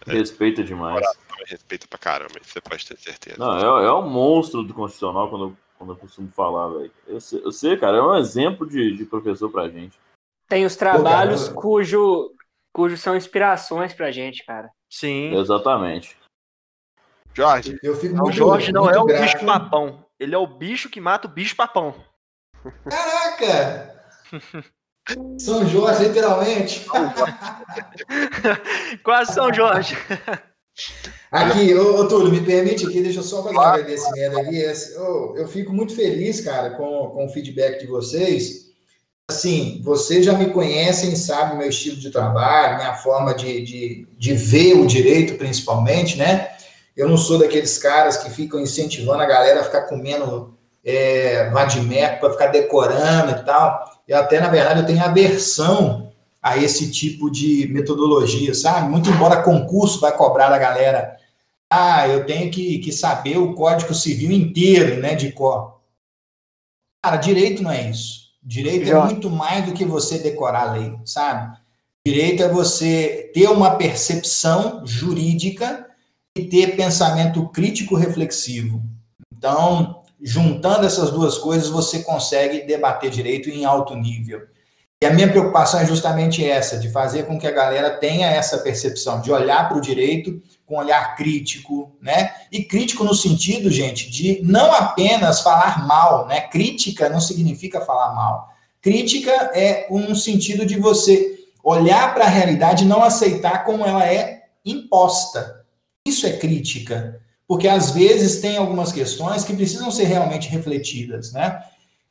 É, 0.06 0.12
Respeita 0.12 0.62
demais. 0.62 1.06
Respeita 1.46 1.86
pra 1.88 1.98
caramba, 1.98 2.34
você 2.42 2.60
pode 2.60 2.86
ter 2.86 2.98
certeza. 2.98 3.36
Não, 3.38 3.80
é, 3.80 3.86
é 3.86 3.92
um 3.92 4.08
monstro 4.08 4.62
do 4.62 4.74
constitucional 4.74 5.30
quando, 5.30 5.56
quando 5.78 5.92
eu 5.94 5.96
costumo 5.96 6.28
falar, 6.36 6.68
velho. 6.68 6.90
Eu, 7.06 7.18
eu, 7.44 7.52
sei, 7.52 7.78
cara, 7.78 7.96
é 7.96 8.02
um 8.02 8.16
exemplo 8.16 8.68
de, 8.68 8.94
de 8.94 9.04
professor 9.06 9.50
pra 9.50 9.68
gente. 9.68 9.98
Tem 10.48 10.64
os 10.64 10.76
trabalhos 10.76 11.48
Pô, 11.48 11.60
cujo, 11.60 12.32
cujo 12.72 12.96
são 12.96 13.16
inspirações 13.16 13.92
pra 13.92 14.10
gente, 14.10 14.44
cara. 14.44 14.70
Sim. 14.90 15.36
Exatamente. 15.36 16.16
Jorge. 17.34 17.78
Eu 17.82 17.94
fico 17.94 18.16
muito, 18.16 18.30
o 18.30 18.32
Jorge 18.32 18.72
não 18.72 18.90
é 18.90 18.98
o 18.98 19.04
grato. 19.04 19.22
bicho 19.22 19.44
papão. 19.44 20.04
Ele 20.18 20.34
é 20.34 20.38
o 20.38 20.46
bicho 20.46 20.88
que 20.88 21.00
mata 21.00 21.28
o 21.28 21.30
bicho 21.30 21.54
papão. 21.54 21.94
Caraca! 22.88 23.94
São 25.38 25.66
Jorge, 25.66 26.08
literalmente. 26.08 26.86
Quase 29.04 29.34
São 29.34 29.52
Jorge. 29.52 29.96
Aqui, 31.30 31.74
ô, 31.74 32.00
ô 32.00 32.08
Túlio, 32.08 32.32
me 32.32 32.44
permite 32.44 32.86
aqui, 32.86 33.02
deixa 33.02 33.20
eu 33.20 33.22
só 33.22 33.42
fazer 33.42 33.56
um 33.56 33.60
agradecimento 33.60 34.38
aqui. 34.38 34.60
Eu, 34.94 35.36
eu 35.36 35.48
fico 35.48 35.72
muito 35.72 35.94
feliz, 35.94 36.40
cara, 36.40 36.70
com, 36.70 37.10
com 37.10 37.26
o 37.26 37.28
feedback 37.28 37.80
de 37.80 37.86
vocês 37.86 38.67
assim, 39.30 39.82
vocês 39.84 40.24
já 40.24 40.32
me 40.32 40.50
conhecem, 40.50 41.14
sabem 41.14 41.58
meu 41.58 41.68
estilo 41.68 41.96
de 41.96 42.10
trabalho, 42.10 42.78
minha 42.78 42.94
forma 42.94 43.34
de, 43.34 43.60
de, 43.60 44.08
de 44.16 44.32
ver 44.32 44.74
o 44.74 44.86
direito, 44.86 45.36
principalmente, 45.36 46.16
né? 46.16 46.48
Eu 46.96 47.06
não 47.08 47.18
sou 47.18 47.38
daqueles 47.38 47.76
caras 47.76 48.16
que 48.16 48.30
ficam 48.30 48.58
incentivando 48.58 49.22
a 49.22 49.26
galera 49.26 49.60
a 49.60 49.64
ficar 49.64 49.82
comendo 49.82 50.56
é, 50.82 51.50
vadimeco 51.50 52.20
para 52.20 52.32
ficar 52.32 52.46
decorando 52.46 53.32
e 53.32 53.44
tal. 53.44 54.02
E 54.08 54.14
até, 54.14 54.40
na 54.40 54.48
verdade, 54.48 54.80
eu 54.80 54.86
tenho 54.86 55.04
aversão 55.04 56.10
a 56.42 56.56
esse 56.56 56.90
tipo 56.90 57.30
de 57.30 57.68
metodologia, 57.70 58.54
sabe? 58.54 58.88
Muito 58.88 59.10
embora 59.10 59.42
concurso 59.42 60.00
vai 60.00 60.16
cobrar 60.16 60.48
da 60.48 60.58
galera, 60.58 61.18
ah, 61.70 62.08
eu 62.08 62.24
tenho 62.24 62.50
que, 62.50 62.78
que 62.78 62.90
saber 62.90 63.36
o 63.36 63.54
Código 63.54 63.92
Civil 63.92 64.32
inteiro, 64.32 65.02
né, 65.02 65.14
de 65.14 65.32
cor. 65.32 65.80
Cara, 67.04 67.16
direito 67.16 67.62
não 67.62 67.70
é 67.70 67.90
isso. 67.90 68.27
Direito 68.48 68.88
é 68.88 69.04
muito 69.04 69.28
mais 69.28 69.66
do 69.66 69.74
que 69.74 69.84
você 69.84 70.20
decorar 70.20 70.70
a 70.70 70.72
lei, 70.72 70.96
sabe? 71.04 71.54
Direito 72.06 72.42
é 72.42 72.48
você 72.48 73.30
ter 73.34 73.46
uma 73.50 73.76
percepção 73.76 74.86
jurídica 74.86 75.86
e 76.34 76.44
ter 76.44 76.74
pensamento 76.74 77.46
crítico 77.50 77.94
reflexivo. 77.94 78.82
Então, 79.36 80.02
juntando 80.18 80.86
essas 80.86 81.10
duas 81.10 81.36
coisas, 81.36 81.68
você 81.68 82.02
consegue 82.02 82.66
debater 82.66 83.10
direito 83.10 83.50
em 83.50 83.66
alto 83.66 83.94
nível. 83.94 84.40
E 85.02 85.06
a 85.06 85.12
minha 85.12 85.28
preocupação 85.28 85.80
é 85.80 85.86
justamente 85.86 86.42
essa, 86.42 86.78
de 86.78 86.88
fazer 86.88 87.26
com 87.26 87.38
que 87.38 87.46
a 87.46 87.52
galera 87.52 87.98
tenha 87.98 88.28
essa 88.28 88.56
percepção, 88.56 89.20
de 89.20 89.30
olhar 89.30 89.68
para 89.68 89.76
o 89.76 89.82
direito 89.82 90.42
com 90.68 90.76
olhar 90.76 91.16
crítico, 91.16 91.96
né? 92.00 92.34
E 92.52 92.62
crítico 92.62 93.02
no 93.02 93.14
sentido, 93.14 93.70
gente, 93.70 94.10
de 94.10 94.40
não 94.44 94.70
apenas 94.70 95.40
falar 95.40 95.86
mal, 95.86 96.26
né? 96.26 96.42
Crítica 96.42 97.08
não 97.08 97.20
significa 97.20 97.80
falar 97.80 98.14
mal. 98.14 98.52
Crítica 98.82 99.30
é 99.54 99.86
um 99.90 100.14
sentido 100.14 100.66
de 100.66 100.78
você 100.78 101.38
olhar 101.64 102.14
para 102.14 102.26
a 102.26 102.28
realidade 102.28 102.84
e 102.84 102.86
não 102.86 103.02
aceitar 103.02 103.64
como 103.64 103.84
ela 103.84 104.06
é 104.06 104.42
imposta. 104.64 105.64
Isso 106.06 106.26
é 106.26 106.32
crítica, 106.32 107.18
porque 107.46 107.66
às 107.66 107.90
vezes 107.90 108.40
tem 108.40 108.58
algumas 108.58 108.92
questões 108.92 109.44
que 109.44 109.56
precisam 109.56 109.90
ser 109.90 110.04
realmente 110.04 110.50
refletidas, 110.50 111.32
né? 111.32 111.62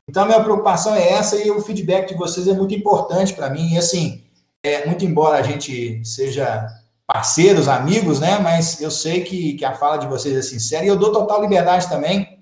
Então, 0.08 0.26
minha 0.26 0.42
preocupação 0.42 0.94
é 0.96 1.12
essa 1.12 1.36
e 1.36 1.50
o 1.50 1.60
feedback 1.60 2.08
de 2.08 2.14
vocês 2.14 2.48
é 2.48 2.54
muito 2.54 2.74
importante 2.74 3.34
para 3.34 3.50
mim. 3.50 3.74
E, 3.74 3.78
assim, 3.78 4.24
é, 4.62 4.86
muito 4.86 5.04
embora 5.04 5.38
a 5.38 5.42
gente 5.42 6.02
seja 6.04 6.66
parceiros, 7.08 7.68
amigos, 7.68 8.20
né? 8.20 8.38
Mas 8.38 8.82
eu 8.82 8.90
sei 8.90 9.24
que, 9.24 9.54
que 9.54 9.64
a 9.64 9.72
fala 9.72 9.96
de 9.96 10.06
vocês 10.06 10.36
é 10.36 10.42
sincera 10.42 10.84
e 10.84 10.88
eu 10.88 10.96
dou 10.96 11.10
total 11.10 11.40
liberdade 11.40 11.88
também, 11.88 12.38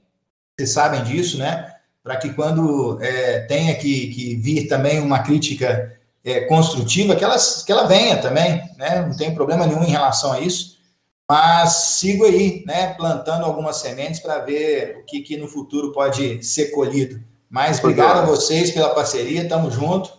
vocês 0.59 0.73
sabem 0.73 1.05
disso, 1.05 1.39
né? 1.39 1.73
Para 2.03 2.17
que 2.17 2.33
quando 2.33 2.99
é, 3.01 3.41
tenha 3.43 3.77
que, 3.77 4.09
que, 4.09 4.35
vir 4.35 4.67
também 4.67 5.01
uma 5.01 5.21
crítica 5.21 5.97
é, 6.25 6.41
construtiva, 6.43 7.15
que 7.15 7.23
ela, 7.23 7.37
que 7.65 7.71
ela 7.71 7.87
venha 7.87 8.17
também, 8.21 8.61
né? 8.77 9.07
Não 9.07 9.17
tem 9.17 9.33
problema 9.33 9.67
nenhum 9.67 9.85
em 9.85 9.91
relação 9.91 10.33
a 10.33 10.41
isso. 10.41 10.77
Mas 11.29 11.73
sigo 11.99 12.25
aí, 12.25 12.65
né? 12.67 12.95
Plantando 12.95 13.45
algumas 13.45 13.77
sementes 13.77 14.19
para 14.19 14.39
ver 14.39 14.99
o 15.01 15.05
que, 15.05 15.21
que 15.21 15.37
no 15.37 15.47
futuro 15.47 15.93
pode 15.93 16.45
ser 16.45 16.73
colhido. 16.73 17.23
Mas 17.49 17.79
obrigado 17.79 18.19
a 18.19 18.25
vocês 18.25 18.73
pela 18.73 18.91
parceria, 18.91 19.49
tamo 19.49 19.71
junto. 19.71 20.11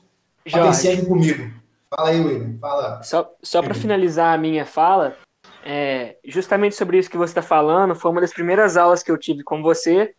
Jorge, 0.46 1.06
comigo. 1.06 1.57
Fala 1.90 2.10
aí, 2.10 2.20
William. 2.20 2.58
Fala. 2.60 3.02
Só, 3.04 3.30
só 3.42 3.62
para 3.62 3.74
finalizar 3.74 4.34
a 4.34 4.38
minha 4.38 4.66
fala, 4.66 5.16
é, 5.64 6.18
justamente 6.26 6.76
sobre 6.76 6.98
isso 6.98 7.10
que 7.10 7.18
você 7.18 7.32
está 7.32 7.42
falando, 7.42 7.96
foi 7.96 8.12
uma 8.12 8.22
das 8.22 8.34
primeiras 8.34 8.78
aulas 8.78 9.04
que 9.04 9.12
eu 9.12 9.18
tive 9.18 9.44
com 9.44 9.62
você 9.62 10.14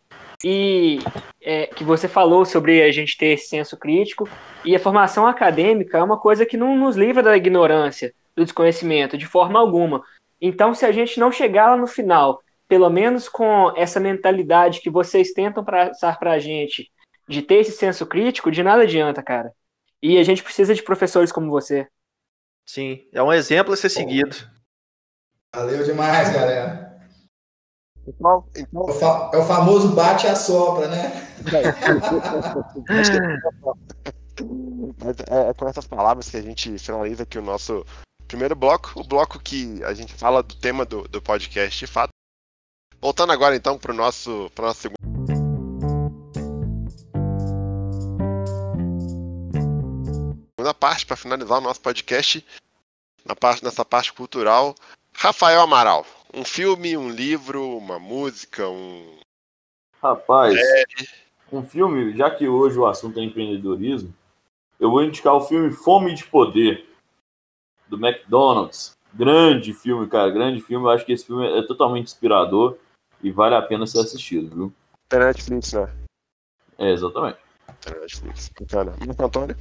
e 0.44 0.98
é, 1.40 1.66
que 1.66 1.84
você 1.84 2.06
falou 2.06 2.44
sobre 2.44 2.82
a 2.82 2.92
gente 2.92 3.16
ter 3.16 3.28
esse 3.28 3.48
senso 3.48 3.76
crítico 3.76 4.28
e 4.64 4.74
a 4.76 4.80
formação 4.80 5.26
acadêmica 5.26 5.98
é 5.98 6.02
uma 6.02 6.18
coisa 6.18 6.46
que 6.46 6.56
não 6.56 6.76
nos 6.76 6.96
livra 6.96 7.22
da 7.22 7.36
ignorância, 7.36 8.14
do 8.36 8.44
desconhecimento, 8.44 9.18
de 9.18 9.26
forma 9.26 9.58
alguma. 9.58 10.02
Então, 10.40 10.74
se 10.74 10.86
a 10.86 10.92
gente 10.92 11.18
não 11.18 11.32
chegar 11.32 11.70
lá 11.70 11.76
no 11.76 11.86
final, 11.86 12.40
pelo 12.68 12.88
menos 12.90 13.28
com 13.28 13.72
essa 13.76 13.98
mentalidade 13.98 14.80
que 14.80 14.90
vocês 14.90 15.32
tentam 15.32 15.64
passar 15.64 16.18
para 16.18 16.32
a 16.32 16.38
gente 16.38 16.90
de 17.26 17.42
ter 17.42 17.56
esse 17.56 17.72
senso 17.72 18.06
crítico, 18.06 18.50
de 18.50 18.62
nada 18.62 18.82
adianta, 18.82 19.22
cara. 19.22 19.52
E 20.02 20.18
a 20.18 20.24
gente 20.24 20.42
precisa 20.42 20.74
de 20.74 20.82
professores 20.82 21.32
como 21.32 21.50
você. 21.50 21.88
Sim, 22.66 23.08
é 23.12 23.22
um 23.22 23.32
exemplo 23.32 23.72
a 23.72 23.76
ser 23.76 23.88
seguido. 23.88 24.36
Valeu 25.54 25.82
demais, 25.84 26.32
galera. 26.32 27.00
Então, 28.06 28.48
então... 28.56 29.30
É 29.32 29.38
o 29.38 29.44
famoso 29.44 29.94
bate 29.94 30.26
a 30.26 30.36
sopra, 30.36 30.88
né? 30.88 31.28
é, 35.30 35.50
é 35.50 35.54
com 35.54 35.68
essas 35.68 35.86
palavras 35.86 36.28
que 36.30 36.36
a 36.36 36.42
gente 36.42 36.78
finaliza 36.78 37.22
aqui 37.24 37.38
o 37.38 37.42
nosso 37.42 37.84
primeiro 38.26 38.54
bloco, 38.54 39.00
o 39.00 39.04
bloco 39.04 39.38
que 39.40 39.82
a 39.84 39.94
gente 39.94 40.12
fala 40.14 40.42
do 40.42 40.54
tema 40.54 40.84
do, 40.84 41.08
do 41.08 41.20
podcast 41.20 41.78
de 41.78 41.86
fato. 41.90 42.10
Voltando 43.00 43.32
agora 43.32 43.56
então 43.56 43.78
para 43.78 43.92
o 43.92 43.96
nosso, 43.96 44.50
nosso 44.58 44.80
segundo 44.80 45.37
segunda 50.68 50.74
parte 50.74 51.06
para 51.06 51.16
finalizar 51.16 51.58
o 51.58 51.62
nosso 51.62 51.80
podcast 51.80 52.44
na 53.24 53.34
parte 53.34 53.64
nessa 53.64 53.84
parte 53.84 54.12
cultural. 54.12 54.74
Rafael 55.14 55.60
Amaral, 55.60 56.06
um 56.32 56.44
filme, 56.44 56.96
um 56.96 57.10
livro, 57.10 57.76
uma 57.76 57.98
música, 57.98 58.68
um 58.68 59.18
Rapaz, 60.00 60.56
é... 60.56 60.84
um 61.52 61.62
filme, 61.62 62.16
já 62.16 62.30
que 62.30 62.46
hoje 62.46 62.78
o 62.78 62.86
assunto 62.86 63.18
é 63.18 63.22
empreendedorismo, 63.24 64.14
eu 64.78 64.90
vou 64.90 65.02
indicar 65.02 65.34
o 65.34 65.40
filme 65.40 65.72
Fome 65.72 66.14
de 66.14 66.24
Poder 66.24 66.86
do 67.88 67.96
McDonald's. 67.96 68.96
Grande 69.12 69.72
filme, 69.72 70.06
cara, 70.06 70.30
grande 70.30 70.60
filme. 70.60 70.84
Eu 70.84 70.90
acho 70.90 71.04
que 71.04 71.12
esse 71.12 71.26
filme 71.26 71.46
é 71.46 71.66
totalmente 71.66 72.08
inspirador 72.08 72.76
e 73.22 73.30
vale 73.30 73.54
a 73.54 73.62
pena 73.62 73.86
ser 73.86 74.00
assistido, 74.00 74.54
viu? 74.54 74.72
Tem 75.08 75.18
Netflix, 75.18 75.72
né? 75.72 75.92
É, 76.78 76.92
exatamente. 76.92 77.38
Tem 77.80 77.98
Netflix. 77.98 78.50
Bacana. 78.60 78.94
Marco 79.04 79.24
Antônio? 79.24 79.56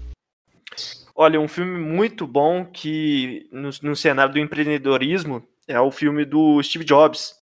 Olha, 1.15 1.39
um 1.39 1.47
filme 1.47 1.79
muito 1.79 2.27
bom 2.27 2.63
que 2.63 3.49
no, 3.51 3.69
no, 3.81 3.95
cenário 3.95 4.33
do 4.33 4.39
empreendedorismo 4.39 5.43
é 5.67 5.79
o 5.79 5.89
filme 5.89 6.23
do 6.23 6.61
Steve 6.61 6.85
Jobs. 6.85 7.35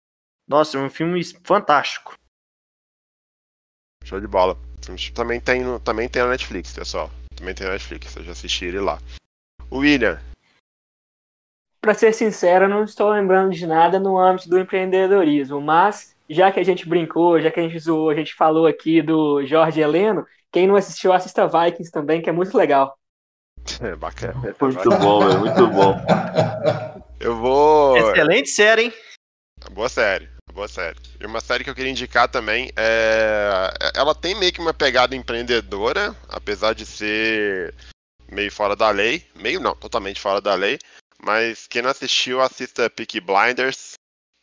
Nossa, 0.48 0.78
é 0.78 0.82
um 0.82 0.90
filme 0.90 1.22
fantástico. 1.44 2.14
Show 4.04 4.22
de 4.22 4.28
bola. 4.28 4.58
Também 5.14 5.42
tem, 5.42 5.80
também 5.80 6.08
tem 6.08 6.22
na 6.22 6.30
Netflix, 6.30 6.72
pessoal. 6.72 7.10
Também 7.36 7.54
tem 7.54 7.66
na 7.68 7.74
Netflix, 7.74 8.16
eu 8.16 8.24
já 8.24 8.32
assisti 8.32 8.66
ele 8.66 8.80
lá. 8.80 9.00
William. 9.72 10.22
Para 11.82 11.94
ser 11.94 12.14
sincero, 12.14 12.68
não 12.70 12.84
estou 12.84 13.10
lembrando 13.10 13.52
de 13.52 13.68
nada 13.68 14.00
no 14.00 14.18
âmbito 14.18 14.50
do 14.50 14.60
empreendedorismo, 14.60 15.60
mas 15.60 16.16
já 16.30 16.52
que 16.52 16.60
a 16.60 16.64
gente 16.64 16.88
brincou, 16.88 17.42
já 17.42 17.52
que 17.52 17.60
a 17.60 17.64
gente 17.64 17.78
zoou, 17.78 18.10
a 18.10 18.16
gente 18.16 18.34
falou 18.34 18.66
aqui 18.66 19.02
do 19.02 19.46
Jorge 19.46 19.82
Heleno, 19.82 20.26
quem 20.52 20.66
não 20.66 20.76
assistiu, 20.76 21.12
assista 21.12 21.48
Vikings 21.48 21.92
também, 21.92 22.22
que 22.22 22.30
é 22.30 22.34
muito 22.34 22.58
legal. 22.58 22.98
É 23.82 23.96
bacana. 23.96 24.34
Muito 24.62 24.90
bom, 24.90 25.30
é 25.30 25.38
muito 25.38 25.68
bom. 25.68 26.00
Eu 27.20 27.36
vou. 27.36 27.98
Excelente 27.98 28.50
série, 28.50 28.84
hein? 28.84 28.94
Boa 29.72 29.90
série, 29.90 30.30
boa 30.54 30.68
série. 30.68 30.98
E 31.20 31.26
uma 31.26 31.40
série 31.40 31.64
que 31.64 31.70
eu 31.70 31.76
queria 31.76 31.92
indicar 31.92 32.28
também 32.28 32.72
é. 32.76 33.72
Ela 33.96 34.14
tem 34.14 34.36
meio 34.36 34.54
que 34.54 34.62
uma 34.62 34.74
pegada 34.74 35.16
empreendedora, 35.16 36.16
apesar 36.30 36.74
de 36.74 36.86
ser 36.86 37.74
meio 38.32 38.52
fora 38.52 38.76
da 38.76 38.90
lei. 38.90 39.26
Meio 39.36 39.60
não, 39.60 39.76
totalmente 39.76 40.22
fora 40.22 40.40
da 40.40 40.54
lei. 40.54 40.78
Mas 41.24 41.66
quem 41.68 41.82
não 41.82 41.90
assistiu, 41.90 42.42
assista 42.42 42.90
Peaky 42.90 43.20
Blinders 43.20 43.94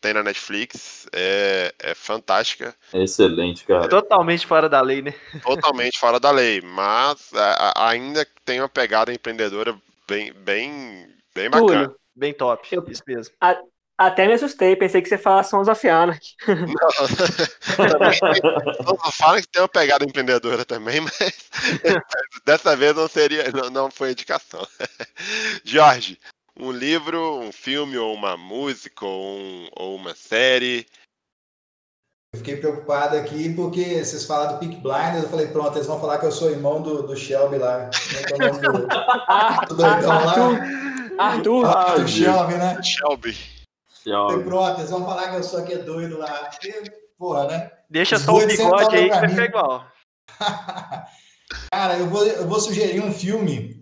tem 0.02 0.12
na 0.12 0.22
Netflix, 0.22 1.06
é, 1.12 1.72
é 1.78 1.94
fantástica. 1.94 2.74
É 2.92 3.04
excelente, 3.04 3.64
cara. 3.64 3.88
Totalmente 3.88 4.46
fora 4.46 4.68
da 4.68 4.80
lei, 4.80 5.00
né? 5.00 5.14
Totalmente 5.42 5.98
fora 5.98 6.18
da 6.18 6.32
lei, 6.32 6.60
mas 6.60 7.32
a, 7.32 7.70
a, 7.70 7.90
ainda 7.90 8.26
tem 8.44 8.60
uma 8.60 8.68
pegada 8.68 9.14
empreendedora 9.14 9.74
bem, 10.08 10.32
bem, 10.32 11.06
bem 11.32 11.48
bacana. 11.48 11.84
Túlio, 11.84 11.96
bem 12.16 12.34
top, 12.34 12.68
Eu, 12.72 12.84
isso 12.88 13.04
mesmo. 13.06 13.32
A, 13.40 13.56
até 13.96 14.26
me 14.26 14.32
assustei, 14.32 14.74
pensei 14.74 15.00
que 15.00 15.08
você 15.08 15.16
falasse 15.16 15.50
Sons 15.50 15.68
of 15.68 15.88
Anarchy. 15.88 16.34
Não, 16.48 16.56
também 18.84 19.12
Sons 19.12 19.46
tem 19.46 19.62
uma 19.62 19.68
pegada 19.68 20.04
empreendedora 20.04 20.64
também, 20.64 21.00
mas 21.00 21.12
dessa 22.44 22.74
vez 22.74 22.96
não 22.96 23.06
seria, 23.06 23.52
não, 23.52 23.70
não 23.70 23.90
foi 23.90 24.10
indicação. 24.10 24.66
Jorge, 25.62 26.18
um 26.62 26.70
livro, 26.70 27.40
um 27.40 27.50
filme, 27.50 27.98
ou 27.98 28.14
uma 28.14 28.36
música, 28.36 29.04
ou, 29.04 29.36
um, 29.36 29.68
ou 29.72 29.96
uma 29.96 30.14
série. 30.14 30.86
Eu 32.32 32.38
fiquei 32.38 32.56
preocupado 32.56 33.16
aqui 33.16 33.52
porque 33.52 34.02
vocês 34.02 34.24
falaram 34.24 34.54
do 34.54 34.60
Peak 34.60 34.76
Blinders, 34.76 35.24
eu 35.24 35.28
falei, 35.28 35.48
pronto, 35.48 35.76
eles 35.76 35.86
vão 35.86 36.00
falar 36.00 36.18
que 36.18 36.26
eu 36.26 36.32
sou 36.32 36.50
irmão 36.50 36.80
do, 36.80 37.02
do 37.02 37.16
Shelby 37.16 37.58
lá. 37.58 37.78
Né, 37.78 37.90
é 38.30 38.50
do, 38.52 39.66
do 39.66 39.74
doidão 39.74 40.08
lá. 40.08 40.58
Arthur, 41.18 41.66
Arthur 41.66 42.08
Shelby, 42.08 42.54
né? 42.54 42.82
Shelby. 42.82 43.36
Shelby. 44.02 44.44
Pronto, 44.44 44.80
eles 44.80 44.90
vão 44.90 45.04
falar 45.04 45.30
que 45.30 45.36
eu 45.36 45.42
sou 45.42 45.60
aqui 45.60 45.76
doido 45.78 46.16
lá. 46.16 46.48
porra, 47.18 47.48
né? 47.48 47.70
Deixa 47.90 48.18
só 48.18 48.36
o 48.36 48.46
bigode 48.46 48.96
aí 48.96 49.10
que 49.10 49.18
vai 49.18 49.28
ficar 49.28 49.44
igual. 49.44 49.86
Cara, 51.70 51.98
eu 51.98 52.08
vou, 52.08 52.24
eu 52.24 52.48
vou 52.48 52.58
sugerir 52.58 53.02
um 53.02 53.12
filme 53.12 53.81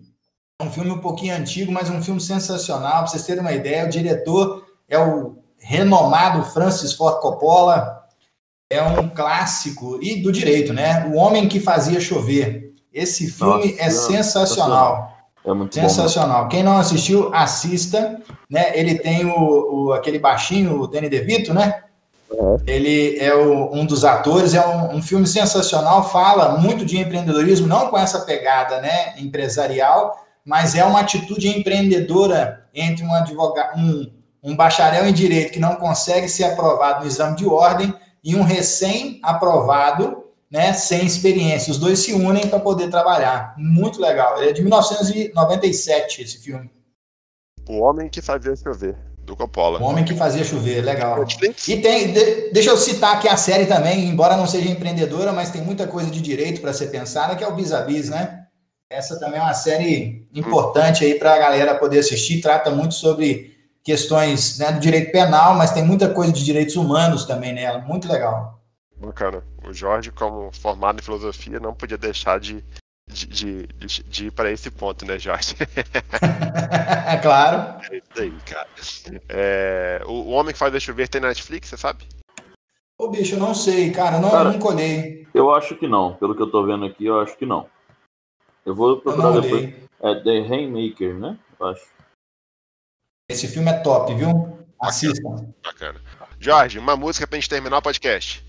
um 0.61 0.71
filme 0.71 0.91
um 0.91 0.99
pouquinho 0.99 1.35
antigo, 1.35 1.71
mas 1.71 1.89
um 1.89 2.01
filme 2.01 2.21
sensacional. 2.21 2.99
Para 2.99 3.07
vocês 3.07 3.25
terem 3.25 3.41
uma 3.41 3.51
ideia, 3.51 3.85
o 3.85 3.89
diretor 3.89 4.65
é 4.87 4.97
o 4.99 5.37
renomado 5.57 6.43
Francis 6.43 6.93
Ford 6.93 7.19
Coppola. 7.21 7.99
É 8.69 8.81
um 8.81 9.09
clássico 9.09 9.99
e 10.01 10.21
do 10.21 10.31
direito, 10.31 10.71
né? 10.71 11.05
O 11.07 11.17
Homem 11.17 11.47
que 11.47 11.59
Fazia 11.59 11.99
Chover. 11.99 12.71
Esse 12.93 13.29
filme 13.29 13.71
Nossa, 13.71 13.81
é 13.81 13.89
sensacional. 13.89 15.11
É 15.45 15.53
muito 15.53 15.75
sensacional. 15.75 16.43
Bom. 16.43 16.49
Quem 16.49 16.63
não 16.63 16.77
assistiu, 16.77 17.33
assista. 17.33 18.21
Né? 18.49 18.71
Ele 18.77 18.95
tem 18.95 19.25
o, 19.25 19.87
o 19.87 19.93
aquele 19.93 20.19
baixinho, 20.19 20.79
o 20.79 20.87
Danny 20.87 21.09
DeVito, 21.09 21.53
né? 21.53 21.83
É. 22.31 22.71
Ele 22.73 23.17
é 23.19 23.33
o, 23.35 23.73
um 23.73 23.85
dos 23.85 24.05
atores, 24.05 24.53
é 24.53 24.65
um, 24.65 24.95
um, 24.95 25.01
filme 25.01 25.27
sensacional, 25.27 26.09
fala 26.09 26.57
muito 26.57 26.85
de 26.85 26.97
empreendedorismo, 26.97 27.67
não 27.67 27.89
com 27.89 27.97
essa 27.97 28.21
pegada 28.21 28.79
né, 28.79 29.13
empresarial, 29.17 30.17
mas 30.45 30.75
é 30.75 30.83
uma 30.83 30.99
atitude 30.99 31.47
empreendedora 31.47 32.67
entre 32.73 33.05
um 33.05 33.13
advogado, 33.13 33.77
um, 33.77 34.11
um 34.43 34.55
bacharel 34.55 35.07
em 35.07 35.13
direito 35.13 35.51
que 35.51 35.59
não 35.59 35.75
consegue 35.75 36.27
ser 36.27 36.45
aprovado 36.45 37.01
no 37.01 37.07
exame 37.07 37.35
de 37.35 37.45
ordem 37.45 37.93
e 38.23 38.35
um 38.35 38.43
recém-aprovado, 38.43 40.23
né, 40.49 40.73
sem 40.73 41.05
experiência. 41.05 41.71
Os 41.71 41.77
dois 41.77 41.99
se 41.99 42.13
unem 42.13 42.47
para 42.47 42.59
poder 42.59 42.89
trabalhar. 42.89 43.55
Muito 43.57 44.01
legal. 44.01 44.37
Ele 44.37 44.49
é 44.49 44.53
de 44.53 44.61
1997, 44.61 46.21
esse 46.21 46.39
filme. 46.39 46.69
O 47.69 47.79
Homem 47.79 48.09
que 48.09 48.21
Fazia 48.21 48.55
Chover, 48.55 48.95
do 49.23 49.35
Coppola. 49.35 49.79
O 49.79 49.83
Homem 49.83 50.03
que 50.03 50.15
Fazia 50.15 50.43
Chover, 50.43 50.83
legal. 50.83 51.23
E 51.67 51.77
tem, 51.77 52.11
de, 52.11 52.51
deixa 52.51 52.69
eu 52.69 52.77
citar 52.77 53.15
aqui 53.15 53.27
a 53.27 53.37
série 53.37 53.65
também, 53.65 54.07
embora 54.07 54.35
não 54.35 54.47
seja 54.47 54.69
empreendedora, 54.69 55.31
mas 55.31 55.51
tem 55.51 55.61
muita 55.61 55.87
coisa 55.87 56.09
de 56.09 56.21
direito 56.21 56.61
para 56.61 56.73
ser 56.73 56.87
pensada, 56.87 57.35
que 57.35 57.43
é 57.43 57.47
o 57.47 57.55
Bis 57.55 57.71
a 57.71 57.81
Bis, 57.81 58.09
né? 58.09 58.40
Essa 58.91 59.17
também 59.17 59.39
é 59.39 59.43
uma 59.43 59.53
série 59.53 60.27
importante 60.35 61.05
aí 61.05 61.15
para 61.15 61.33
a 61.33 61.39
galera 61.39 61.75
poder 61.75 61.99
assistir. 61.99 62.41
Trata 62.41 62.69
muito 62.69 62.93
sobre 62.93 63.57
questões 63.81 64.59
né, 64.59 64.69
do 64.73 64.81
direito 64.81 65.13
penal, 65.13 65.55
mas 65.55 65.71
tem 65.71 65.81
muita 65.81 66.09
coisa 66.09 66.33
de 66.33 66.43
direitos 66.43 66.75
humanos 66.75 67.23
também 67.23 67.53
nela. 67.53 67.79
Muito 67.79 68.11
legal. 68.11 68.59
Bacana. 68.97 69.41
O 69.65 69.71
Jorge, 69.71 70.11
como 70.11 70.51
formado 70.51 70.99
em 70.99 71.03
filosofia, 71.03 71.57
não 71.57 71.73
podia 71.73 71.97
deixar 71.97 72.37
de, 72.37 72.61
de, 73.09 73.25
de, 73.27 73.67
de, 73.67 74.03
de 74.03 74.25
ir 74.25 74.31
para 74.31 74.51
esse 74.51 74.69
ponto, 74.69 75.05
né, 75.05 75.17
Jorge? 75.17 75.55
É 77.07 77.15
claro. 77.15 77.81
É 77.89 77.97
isso 77.97 78.21
aí, 78.21 78.33
cara. 78.45 78.67
É, 79.29 80.01
o, 80.05 80.11
o 80.11 80.29
Homem 80.31 80.51
que 80.51 80.59
Faz 80.59 80.71
Deixa 80.71 80.87
Chover 80.87 81.07
tem 81.07 81.21
na 81.21 81.29
Netflix, 81.29 81.69
você 81.69 81.77
sabe? 81.77 82.03
Ô, 82.97 83.07
bicho, 83.07 83.35
eu 83.35 83.39
não 83.39 83.55
sei, 83.55 83.89
cara, 83.91 84.17
eu 84.17 84.21
não, 84.21 84.29
Cara, 84.29 84.51
nunca 84.51 84.67
olhei. 84.67 85.25
Eu 85.33 85.49
acho 85.55 85.75
que 85.75 85.87
não. 85.87 86.13
Pelo 86.15 86.35
que 86.35 86.41
eu 86.41 86.51
tô 86.51 86.65
vendo 86.65 86.85
aqui, 86.85 87.05
eu 87.05 87.21
acho 87.21 87.37
que 87.37 87.45
não. 87.45 87.67
Eu 88.65 88.75
vou 88.75 88.91
Eu 88.91 89.01
procurar 89.01 89.31
não 89.31 89.41
depois. 89.41 89.73
É 90.01 90.15
The 90.15 90.47
Rainmaker, 90.47 91.15
né? 91.15 91.37
Eu 91.59 91.67
acho. 91.67 91.85
Esse 93.29 93.47
filme 93.47 93.69
é 93.69 93.79
top, 93.79 94.13
viu? 94.13 94.57
Assistam. 94.81 95.53
Bacana. 95.63 96.01
Jorge, 96.39 96.79
uma 96.79 96.95
música 96.95 97.27
pra 97.27 97.37
gente 97.37 97.49
terminar 97.49 97.77
o 97.77 97.81
podcast. 97.81 98.43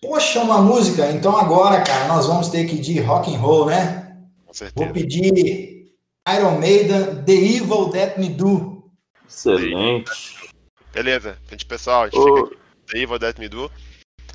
Poxa, 0.00 0.40
uma 0.40 0.60
música. 0.60 1.10
Então 1.10 1.36
agora, 1.36 1.82
cara, 1.82 2.06
nós 2.08 2.26
vamos 2.26 2.48
ter 2.48 2.66
que 2.66 2.76
ir 2.76 2.80
de 2.80 3.00
rock 3.00 3.34
and 3.34 3.38
roll, 3.38 3.66
né? 3.66 4.16
Com 4.38 4.46
Vou 4.46 4.54
certeza. 4.54 4.92
pedir 4.92 5.92
Iron 6.28 6.58
Maiden, 6.58 7.24
The 7.24 7.32
Evil 7.32 7.90
That 7.90 8.20
Me 8.20 8.28
Do. 8.28 8.90
Excelente. 9.28 10.52
Beleza. 10.92 11.36
Gente, 11.50 11.66
pessoal, 11.66 12.04
a 12.04 12.06
gente 12.06 12.18
Ô, 12.18 12.36
fica 12.36 12.46
aqui. 12.46 12.58
Daí, 12.92 13.06
vou 13.06 13.18
dar 13.18 13.34
me 13.38 13.48
do. 13.48 13.70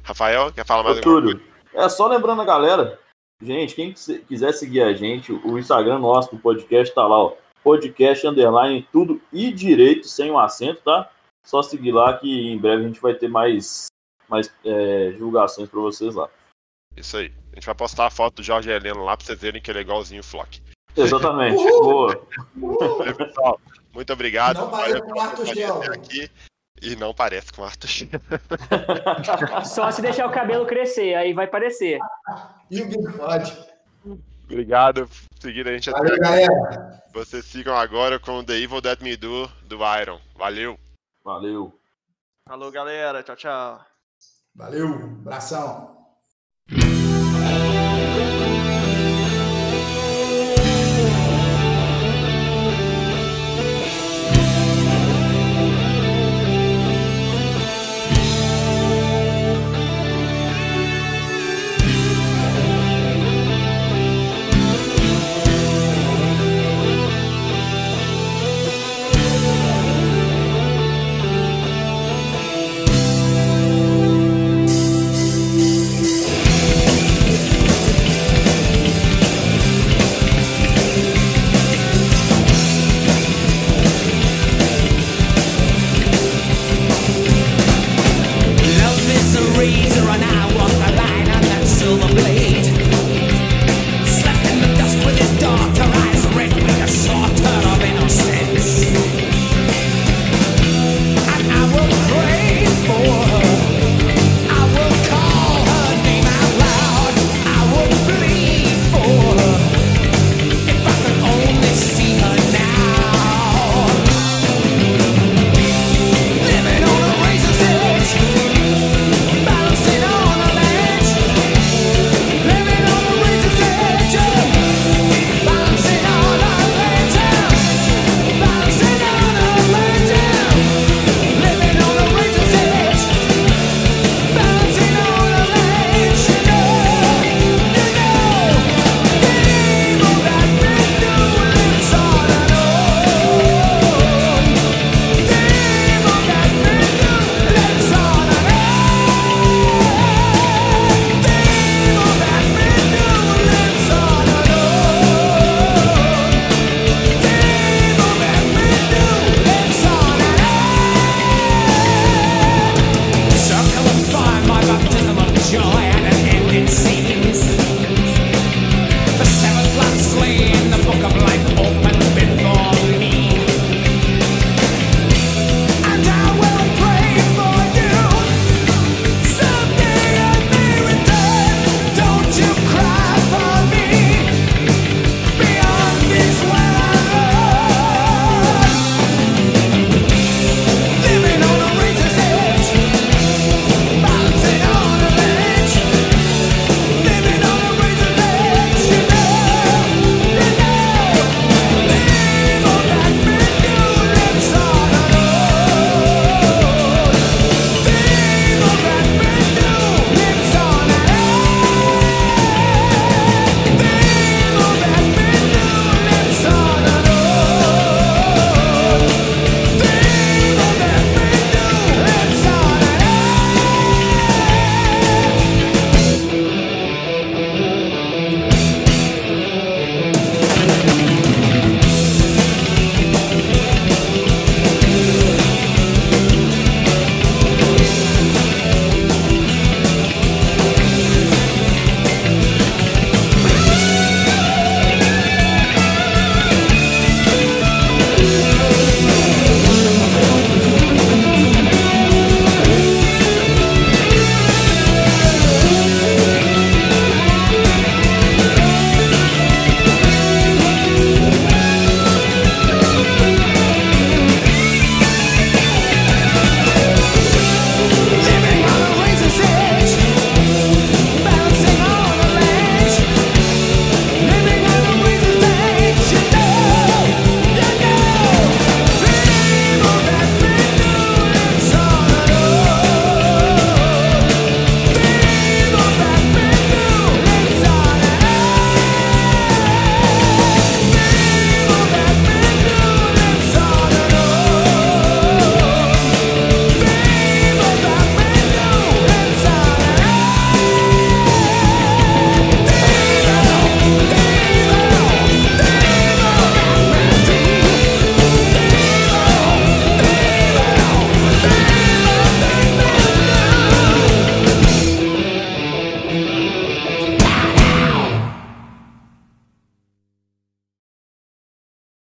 Rafael, 0.03 0.51
quer 0.51 0.65
falar 0.65 0.83
mais 0.83 0.97
Ô, 0.97 1.09
alguma 1.09 1.21
coisa? 1.21 1.41
É 1.73 1.89
só 1.89 2.07
lembrando 2.07 2.41
a 2.41 2.45
galera, 2.45 2.99
gente, 3.41 3.75
quem 3.75 3.91
quise- 3.93 4.19
quiser 4.19 4.51
seguir 4.53 4.81
a 4.81 4.93
gente, 4.93 5.31
o 5.31 5.57
Instagram 5.57 5.99
nosso 5.99 6.31
do 6.35 6.41
podcast 6.41 6.93
tá 6.93 7.05
lá, 7.05 7.17
ó. 7.23 7.33
Podcast 7.63 8.25
underline 8.25 8.87
tudo 8.91 9.21
e 9.31 9.51
direito 9.51 10.07
sem 10.07 10.31
o 10.31 10.39
acento, 10.39 10.81
tá? 10.83 11.09
Só 11.45 11.61
seguir 11.61 11.91
lá 11.91 12.17
que 12.17 12.51
em 12.51 12.57
breve 12.57 12.83
a 12.83 12.87
gente 12.87 13.01
vai 13.01 13.13
ter 13.13 13.27
mais, 13.27 13.87
mais 14.27 14.51
é, 14.65 15.11
divulgações 15.11 15.69
pra 15.69 15.79
vocês 15.79 16.15
lá. 16.15 16.29
Isso 16.95 17.17
aí. 17.17 17.31
A 17.51 17.55
gente 17.55 17.65
vai 17.65 17.75
postar 17.75 18.07
a 18.07 18.11
foto 18.11 18.35
do 18.37 18.43
Jorge 18.43 18.69
Heleno 18.69 19.03
lá 19.03 19.15
pra 19.15 19.25
vocês 19.25 19.39
verem 19.39 19.61
que 19.61 19.69
ele 19.71 19.79
é 19.79 19.81
igualzinho 19.81 20.21
o 20.21 20.23
Flock. 20.23 20.61
Exatamente. 20.95 21.57
Uhul! 21.61 22.27
Boa. 22.55 22.97
Valeu, 22.97 23.15
pessoal. 23.15 23.61
Muito 23.93 24.11
obrigado. 24.13 24.57
Não 24.57 24.69
Valeu 24.69 25.03
até 25.19 25.87
aqui. 25.95 26.29
E 26.81 26.95
não 26.95 27.13
parece 27.13 27.53
com 27.53 27.61
o 27.61 27.65
Arthur. 27.65 27.89
Só 29.65 29.91
se 29.91 30.01
deixar 30.01 30.25
o 30.27 30.31
cabelo 30.31 30.65
crescer, 30.65 31.13
aí 31.13 31.31
vai 31.33 31.45
parecer. 31.47 31.99
E 32.71 32.81
o 32.81 32.87
bigode. 32.87 33.55
Obrigado 34.45 35.07
por 35.07 35.41
seguir 35.41 35.67
a 35.67 35.73
gente 35.73 35.89
até 35.89 35.99
Valeu, 35.99 36.13
aqui. 36.15 36.21
galera. 36.23 37.03
Vocês 37.13 37.45
ficam 37.45 37.75
agora 37.77 38.19
com 38.19 38.43
The 38.43 38.57
Evil 38.57 38.81
That 38.81 39.03
Me 39.03 39.15
Do, 39.15 39.47
do 39.63 39.77
Iron. 40.01 40.19
Valeu. 40.35 40.77
Valeu. 41.23 41.73
Falou, 42.47 42.71
galera. 42.71 43.21
Tchau, 43.23 43.35
tchau. 43.35 43.85
Valeu. 44.55 44.87
Abração. 45.21 45.97